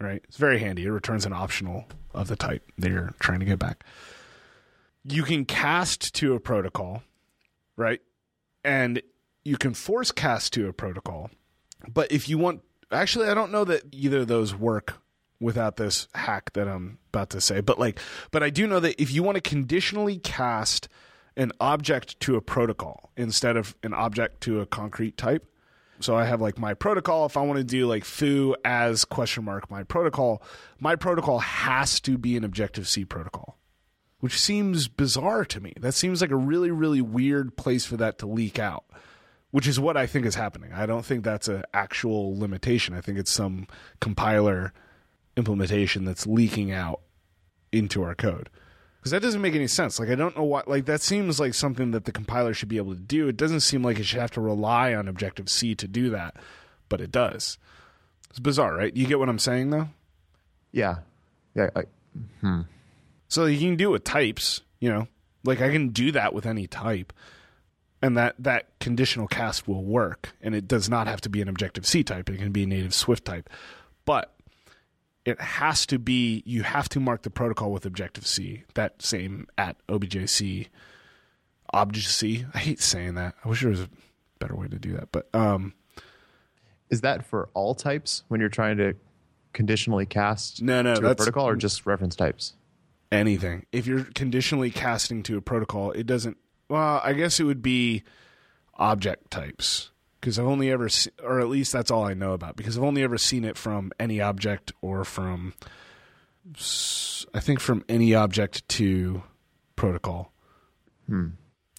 Right? 0.00 0.22
It's 0.28 0.36
very 0.36 0.58
handy. 0.60 0.84
It 0.84 0.90
returns 0.90 1.26
an 1.26 1.32
optional 1.32 1.86
of 2.14 2.28
the 2.28 2.36
type 2.36 2.70
that 2.78 2.90
you're 2.90 3.14
trying 3.18 3.40
to 3.40 3.46
get 3.46 3.58
back. 3.58 3.84
You 5.04 5.22
can 5.22 5.44
cast 5.44 6.14
to 6.16 6.34
a 6.34 6.40
protocol, 6.40 7.02
right? 7.76 8.00
And 8.62 9.02
you 9.44 9.56
can 9.56 9.74
force 9.74 10.12
cast 10.12 10.52
to 10.52 10.68
a 10.68 10.72
protocol. 10.72 11.30
But 11.92 12.12
if 12.12 12.28
you 12.28 12.38
want, 12.38 12.60
actually, 12.92 13.28
I 13.28 13.34
don't 13.34 13.50
know 13.50 13.64
that 13.64 13.84
either 13.92 14.18
of 14.18 14.28
those 14.28 14.54
work 14.54 15.00
without 15.40 15.76
this 15.76 16.08
hack 16.14 16.52
that 16.54 16.68
I'm 16.68 16.98
about 17.12 17.30
to 17.30 17.40
say. 17.40 17.60
But 17.60 17.78
like, 17.78 17.98
but 18.30 18.42
I 18.42 18.50
do 18.50 18.66
know 18.66 18.80
that 18.80 19.00
if 19.00 19.12
you 19.12 19.22
want 19.22 19.36
to 19.36 19.40
conditionally 19.40 20.18
cast 20.18 20.88
an 21.36 21.52
object 21.60 22.18
to 22.20 22.36
a 22.36 22.40
protocol 22.40 23.10
instead 23.16 23.56
of 23.56 23.76
an 23.82 23.94
object 23.94 24.40
to 24.42 24.60
a 24.60 24.66
concrete 24.66 25.16
type. 25.16 25.46
So 26.00 26.16
I 26.16 26.24
have 26.24 26.40
like 26.40 26.58
my 26.58 26.74
protocol. 26.74 27.26
If 27.26 27.36
I 27.36 27.42
want 27.42 27.58
to 27.58 27.64
do 27.64 27.86
like 27.86 28.04
foo 28.04 28.54
as 28.64 29.04
question 29.04 29.44
mark 29.44 29.70
my 29.70 29.84
protocol, 29.84 30.42
my 30.80 30.96
protocol 30.96 31.38
has 31.38 32.00
to 32.00 32.18
be 32.18 32.36
an 32.36 32.44
Objective 32.44 32.88
C 32.88 33.04
protocol, 33.04 33.56
which 34.20 34.38
seems 34.38 34.88
bizarre 34.88 35.44
to 35.46 35.60
me. 35.60 35.72
That 35.80 35.94
seems 35.94 36.20
like 36.20 36.30
a 36.30 36.36
really, 36.36 36.70
really 36.70 37.00
weird 37.00 37.56
place 37.56 37.84
for 37.84 37.96
that 37.96 38.18
to 38.18 38.26
leak 38.26 38.58
out 38.58 38.84
which 39.50 39.66
is 39.66 39.80
what 39.80 39.96
I 39.96 40.06
think 40.06 40.26
is 40.26 40.34
happening. 40.34 40.72
I 40.74 40.84
don't 40.84 41.04
think 41.04 41.24
that's 41.24 41.48
an 41.48 41.64
actual 41.72 42.38
limitation. 42.38 42.94
I 42.94 43.00
think 43.00 43.18
it's 43.18 43.32
some 43.32 43.66
compiler 43.98 44.74
implementation 45.38 46.04
that's 46.04 46.26
leaking 46.26 46.72
out 46.72 47.00
into 47.72 48.02
our 48.02 48.14
code. 48.14 48.50
Because 48.98 49.12
that 49.12 49.22
doesn't 49.22 49.40
make 49.40 49.54
any 49.54 49.68
sense. 49.68 49.98
Like 49.98 50.08
I 50.08 50.16
don't 50.16 50.36
know 50.36 50.44
why 50.44 50.62
like 50.66 50.86
that 50.86 51.00
seems 51.00 51.38
like 51.38 51.54
something 51.54 51.92
that 51.92 52.04
the 52.04 52.12
compiler 52.12 52.52
should 52.52 52.68
be 52.68 52.78
able 52.78 52.94
to 52.94 53.00
do. 53.00 53.28
It 53.28 53.36
doesn't 53.36 53.60
seem 53.60 53.82
like 53.82 53.98
it 53.98 54.04
should 54.04 54.20
have 54.20 54.32
to 54.32 54.40
rely 54.40 54.92
on 54.94 55.08
Objective 55.08 55.48
C 55.48 55.74
to 55.76 55.86
do 55.86 56.10
that, 56.10 56.36
but 56.88 57.00
it 57.00 57.12
does. 57.12 57.58
It's 58.28 58.40
bizarre, 58.40 58.74
right? 58.74 58.94
You 58.94 59.06
get 59.06 59.18
what 59.18 59.28
I'm 59.28 59.38
saying 59.38 59.70
though? 59.70 59.88
Yeah. 60.72 60.96
Yeah. 61.54 61.70
I, 61.76 61.84
hmm. 62.40 62.62
So 63.28 63.46
you 63.46 63.58
can 63.58 63.76
do 63.76 63.90
it 63.90 63.92
with 63.92 64.04
types, 64.04 64.62
you 64.80 64.90
know. 64.90 65.06
Like 65.44 65.60
I 65.60 65.70
can 65.70 65.90
do 65.90 66.12
that 66.12 66.34
with 66.34 66.44
any 66.44 66.66
type. 66.66 67.12
And 68.02 68.16
that 68.16 68.34
that 68.38 68.78
conditional 68.80 69.28
cast 69.28 69.66
will 69.66 69.84
work. 69.84 70.32
And 70.42 70.54
it 70.54 70.68
does 70.68 70.88
not 70.88 71.06
have 71.06 71.20
to 71.22 71.28
be 71.28 71.40
an 71.40 71.48
Objective 71.48 71.86
C 71.86 72.02
type. 72.02 72.28
It 72.28 72.38
can 72.38 72.52
be 72.52 72.64
a 72.64 72.66
native 72.66 72.94
Swift 72.94 73.24
type. 73.24 73.48
But 74.04 74.34
it 75.28 75.40
has 75.40 75.86
to 75.86 75.98
be 75.98 76.42
you 76.46 76.62
have 76.62 76.88
to 76.90 77.00
mark 77.00 77.22
the 77.22 77.30
protocol 77.30 77.70
with 77.72 77.84
Objective 77.86 78.26
C. 78.26 78.64
That 78.74 79.02
same 79.02 79.46
at 79.56 79.76
OBJC 79.88 80.66
Object 81.72 82.06
C. 82.06 82.46
I 82.54 82.58
hate 82.58 82.80
saying 82.80 83.14
that. 83.14 83.34
I 83.44 83.48
wish 83.48 83.60
there 83.60 83.70
was 83.70 83.80
a 83.82 83.88
better 84.38 84.56
way 84.56 84.68
to 84.68 84.78
do 84.78 84.92
that. 84.94 85.12
But 85.12 85.28
um 85.34 85.74
is 86.90 87.02
that 87.02 87.24
for 87.26 87.50
all 87.54 87.74
types 87.74 88.22
when 88.28 88.40
you're 88.40 88.48
trying 88.48 88.78
to 88.78 88.94
conditionally 89.52 90.06
cast 90.06 90.62
No, 90.62 90.80
no, 90.82 90.94
to 90.94 90.98
a 90.98 91.02
that's- 91.02 91.16
protocol 91.16 91.48
or 91.48 91.56
just 91.56 91.84
reference 91.86 92.16
types? 92.16 92.54
anything. 93.10 93.64
If 93.72 93.86
you're 93.86 94.04
conditionally 94.14 94.70
casting 94.70 95.22
to 95.24 95.38
a 95.38 95.40
protocol, 95.40 95.92
it 95.92 96.06
doesn't. 96.06 96.36
Well, 96.68 97.00
I 97.02 97.14
guess 97.14 97.40
it 97.40 97.44
would 97.44 97.62
be 97.62 98.02
object 98.74 99.30
types 99.30 99.90
because 100.20 100.38
I've 100.38 100.46
only 100.46 100.70
ever, 100.70 100.88
se- 100.88 101.10
or 101.22 101.40
at 101.40 101.48
least 101.48 101.72
that's 101.72 101.90
all 101.90 102.04
I 102.04 102.14
know 102.14 102.32
about. 102.32 102.56
Because 102.56 102.76
I've 102.76 102.84
only 102.84 103.02
ever 103.02 103.18
seen 103.18 103.44
it 103.44 103.56
from 103.56 103.92
any 104.00 104.20
object 104.20 104.72
or 104.80 105.04
from, 105.04 105.54
I 107.34 107.40
think 107.40 107.60
from 107.60 107.84
any 107.88 108.14
object 108.14 108.68
to 108.70 109.22
protocol. 109.76 110.32
Hmm. 111.06 111.28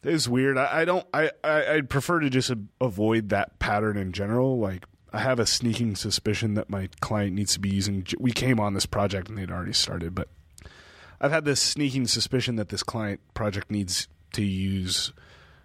It's 0.03 0.27
weird. 0.27 0.57
I, 0.57 0.81
I 0.81 0.85
don't. 0.85 1.05
I, 1.13 1.31
I 1.43 1.73
I'd 1.73 1.89
prefer 1.89 2.21
to 2.21 2.29
just 2.29 2.49
a- 2.49 2.59
avoid 2.79 3.29
that 3.29 3.59
pattern 3.59 3.97
in 3.97 4.13
general. 4.13 4.57
Like 4.57 4.85
I 5.11 5.19
have 5.19 5.39
a 5.39 5.45
sneaking 5.45 5.97
suspicion 5.97 6.53
that 6.53 6.69
my 6.69 6.87
client 7.01 7.35
needs 7.35 7.53
to 7.55 7.59
be 7.59 7.69
using. 7.69 8.05
We 8.17 8.31
came 8.31 8.59
on 8.61 8.73
this 8.73 8.85
project 8.85 9.27
and 9.27 9.37
they'd 9.37 9.51
already 9.51 9.73
started, 9.73 10.15
but 10.15 10.29
I've 11.19 11.31
had 11.31 11.43
this 11.43 11.59
sneaking 11.59 12.07
suspicion 12.07 12.55
that 12.55 12.69
this 12.69 12.81
client 12.83 13.19
project 13.33 13.69
needs 13.69 14.07
to 14.33 14.43
use. 14.43 15.11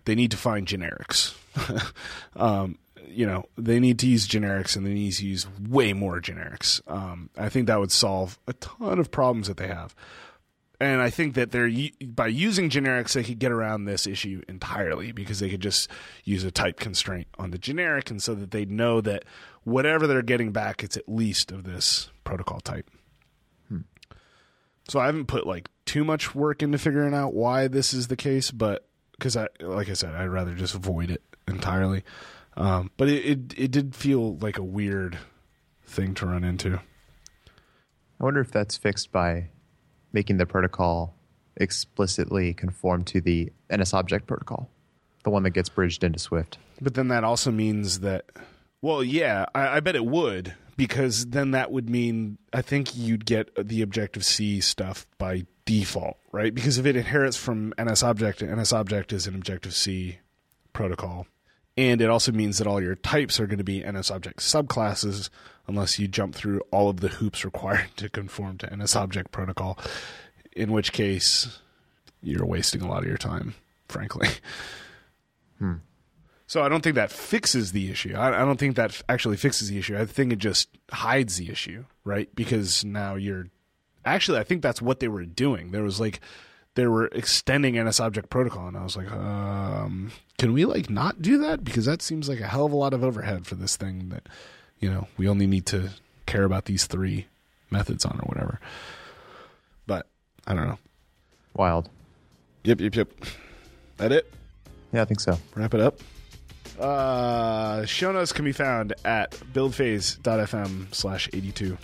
They 0.05 0.17
need 0.17 0.33
to 0.33 0.37
find 0.37 0.67
generics. 0.67 1.35
um, 2.37 2.79
you 3.07 3.27
know, 3.27 3.45
they 3.57 3.81
need 3.81 3.99
to 4.01 4.07
use 4.07 4.27
generics, 4.27 4.77
and 4.77 4.87
they 4.87 4.95
need 4.95 5.13
to 5.13 5.27
use 5.27 5.47
way 5.61 5.93
more 5.93 6.21
generics. 6.21 6.81
Um, 6.91 7.31
I 7.37 7.49
think 7.49 7.67
that 7.67 7.79
would 7.79 7.93
solve 7.93 8.39
a 8.47 8.53
ton 8.55 8.99
of 8.99 9.11
problems 9.11 9.49
that 9.49 9.57
they 9.57 9.69
have. 9.69 9.95
And 10.81 11.01
I 11.01 11.09
think 11.09 11.35
that 11.35 11.53
they're 11.53 11.71
by 12.05 12.27
using 12.27 12.69
generics, 12.69 13.13
they 13.13 13.23
could 13.23 13.39
get 13.39 13.53
around 13.53 13.85
this 13.85 14.07
issue 14.07 14.43
entirely 14.49 15.13
because 15.13 15.39
they 15.39 15.49
could 15.49 15.61
just 15.61 15.89
use 16.25 16.43
a 16.43 16.51
type 16.51 16.81
constraint 16.81 17.29
on 17.39 17.53
the 17.53 17.59
generic, 17.59 18.11
and 18.11 18.23
so 18.23 18.35
that 18.35 18.51
they 18.51 18.65
know 18.65 19.01
that 19.01 19.25
whatever 19.63 20.07
they're 20.07 20.23
getting 20.23 20.51
back, 20.51 20.83
it's 20.83 20.97
at 20.97 21.09
least 21.09 21.53
of 21.53 21.65
this 21.65 22.11
protocol 22.25 22.61
type. 22.61 22.91
So 24.89 25.01
I 25.01 25.07
haven't 25.07 25.27
put 25.27 25.47
like 25.47 25.69
too 25.87 26.05
much 26.05 26.35
work 26.35 26.63
into 26.63 26.79
figuring 26.79 27.15
out 27.15 27.35
why 27.35 27.69
this 27.69 27.95
is 27.95 28.09
the 28.09 28.17
case, 28.17 28.51
but 28.51 28.87
because 29.13 29.37
I, 29.37 29.49
like 29.61 29.89
I 29.89 29.95
said, 29.95 30.15
I'd 30.15 30.27
rather 30.27 30.55
just 30.55 30.75
avoid 30.75 31.11
it 31.11 31.23
entirely. 31.49 32.05
Um, 32.57 32.91
but 32.97 33.09
it, 33.09 33.25
it 33.25 33.59
it 33.59 33.71
did 33.71 33.95
feel 33.95 34.37
like 34.37 34.59
a 34.59 34.63
weird 34.63 35.19
thing 35.87 36.15
to 36.15 36.27
run 36.27 36.45
into. 36.45 36.81
I 38.21 38.25
wonder 38.25 38.41
if 38.41 38.51
that's 38.51 38.77
fixed 38.77 39.13
by 39.13 39.49
making 40.13 40.37
the 40.37 40.47
protocol 40.47 41.17
explicitly 41.57 42.55
conform 42.55 43.05
to 43.05 43.21
the 43.21 43.53
NS 43.75 43.93
object 43.95 44.27
protocol, 44.27 44.71
the 45.25 45.31
one 45.31 45.43
that 45.43 45.51
gets 45.51 45.69
bridged 45.69 46.05
into 46.05 46.19
Swift. 46.19 46.59
But 46.81 46.95
then 46.95 47.09
that 47.09 47.25
also 47.25 47.51
means 47.51 48.01
that, 48.01 48.27
well, 48.83 49.03
yeah, 49.03 49.47
I, 49.55 49.77
I 49.77 49.81
bet 49.81 49.97
it 49.97 50.05
would 50.05 50.55
because 50.77 51.27
then 51.27 51.53
that 51.53 51.71
would 51.71 51.89
mean 51.89 52.39
I 52.53 52.63
think 52.63 52.97
you'd 52.97 53.27
get 53.27 53.51
the 53.57 53.83
Objective 53.83 54.25
C 54.25 54.61
stuff 54.61 55.07
by 55.19 55.47
default, 55.65 56.19
right? 56.33 56.55
Because 56.55 56.79
if 56.79 56.87
it 56.87 56.97
inherits 56.97 57.37
from 57.37 57.73
NS 57.81 58.03
object, 58.03 58.43
NS 58.43 58.73
object 58.73 59.13
is 59.13 59.27
an 59.27 59.35
Objective 59.35 59.75
C 59.75 60.19
protocol. 60.73 61.27
And 61.77 62.01
it 62.01 62.09
also 62.09 62.31
means 62.31 62.59
that 62.59 62.67
all 62.67 62.81
your 62.81 62.95
types 62.95 63.41
are 63.41 63.47
going 63.47 63.59
to 63.59 63.65
be 63.65 63.83
NS 63.83 64.11
object 64.11 64.41
subclasses 64.41 65.29
unless 65.67 65.99
you 65.99 66.07
jump 66.07 66.35
through 66.35 66.61
all 66.71 66.89
of 66.89 67.01
the 67.01 67.09
hoops 67.09 67.45
required 67.45 67.89
to 67.97 68.09
conform 68.09 68.59
to 68.59 68.77
NS 68.77 68.97
object 68.97 69.33
protocol, 69.33 69.79
in 70.53 70.73
which 70.73 70.93
case 70.93 71.59
you're 72.23 72.47
wasting 72.47 72.81
a 72.81 72.89
lot 72.89 73.03
of 73.03 73.09
your 73.09 73.19
time, 73.19 73.55
frankly. 73.89 74.29
Hmm. 75.59 75.75
So 76.47 76.63
I 76.63 76.69
don't 76.69 76.83
think 76.83 76.95
that 76.95 77.11
fixes 77.11 77.73
the 77.73 77.91
issue. 77.91 78.15
I, 78.15 78.43
I 78.43 78.45
don't 78.45 78.59
think 78.59 78.77
that 78.77 79.01
actually 79.09 79.37
fixes 79.37 79.69
the 79.69 79.79
issue. 79.79 79.99
I 79.99 80.05
think 80.05 80.33
it 80.33 80.39
just 80.39 80.69
hides 80.91 81.37
the 81.37 81.51
issue, 81.51 81.85
right? 82.05 82.33
Because 82.35 82.85
now 82.85 83.15
you're 83.15 83.49
actually, 84.05 84.39
I 84.39 84.45
think 84.45 84.63
that's 84.63 84.83
what 84.83 85.01
they 85.01 85.09
were 85.09 85.25
doing. 85.25 85.71
There 85.71 85.83
was 85.83 86.01
like 86.01 86.21
they 86.75 86.87
were 86.87 87.07
extending 87.07 87.83
NS 87.83 88.01
Object 88.01 88.31
Protocol, 88.31 88.67
and 88.69 88.77
I 88.77 88.83
was 88.83 88.97
like, 88.97 89.11
um, 89.11 90.11
can 90.39 90.53
we 90.53 90.65
like 90.65 90.91
not 90.91 91.23
do 91.23 91.39
that? 91.39 91.63
Because 91.65 91.87
that 91.87 92.03
seems 92.03 92.29
like 92.29 92.41
a 92.41 92.49
hell 92.49 92.67
of 92.67 92.73
a 92.73 92.77
lot 92.77 92.93
of 92.93 93.05
overhead 93.05 93.47
for 93.47 93.55
this 93.55 93.77
thing 93.77 94.09
that 94.09 94.29
you 94.81 94.91
know 94.91 95.07
we 95.17 95.29
only 95.29 95.47
need 95.47 95.67
to 95.67 95.91
care 96.27 96.45
about 96.45 96.65
these 96.65 96.87
three 96.87 97.27
methods 97.71 98.05
on 98.05 98.19
or 98.21 98.27
whatever. 98.27 98.61
But 99.87 100.07
I 100.47 100.55
don't 100.55 100.67
know. 100.67 100.79
Wild. 101.55 101.89
Yep, 102.65 102.81
yep, 102.81 102.97
yep. 102.97 103.09
That 103.99 104.11
it. 104.13 104.33
Yeah, 104.93 105.03
I 105.03 105.05
think 105.05 105.21
so. 105.21 105.39
wrap 105.55 105.75
it 105.75 105.81
up. 105.81 106.01
Uh, 106.79 107.85
show 107.85 108.11
notes 108.11 108.33
can 108.33 108.45
be 108.45 108.53
found 108.53 108.95
at 109.05 109.31
buildphase.fm 109.53 110.93
slash 110.93 111.29
82. 111.33 111.79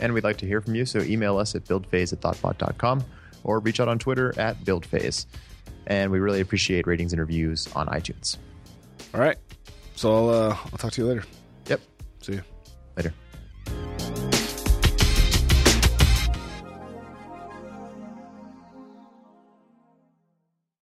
And 0.00 0.12
we'd 0.14 0.24
like 0.24 0.38
to 0.38 0.46
hear 0.46 0.60
from 0.60 0.74
you, 0.74 0.84
so 0.84 1.00
email 1.00 1.38
us 1.38 1.54
at 1.54 1.64
buildphase 1.64 2.12
at 2.12 2.20
thoughtbot.com 2.20 3.04
or 3.44 3.60
reach 3.60 3.80
out 3.80 3.88
on 3.88 3.98
Twitter 3.98 4.38
at 4.38 4.58
buildphase. 4.64 5.26
And 5.86 6.10
we 6.10 6.20
really 6.20 6.40
appreciate 6.40 6.86
ratings 6.86 7.12
and 7.12 7.20
reviews 7.20 7.68
on 7.74 7.88
iTunes. 7.88 8.36
All 9.14 9.20
right. 9.20 9.36
So 9.96 10.14
I'll, 10.14 10.28
uh, 10.30 10.56
I'll 10.72 10.78
talk 10.78 10.92
to 10.92 11.02
you 11.02 11.08
later. 11.08 11.24
Yep. 11.66 11.80
See 12.20 12.32
you. 12.34 12.42
Later. 12.96 13.14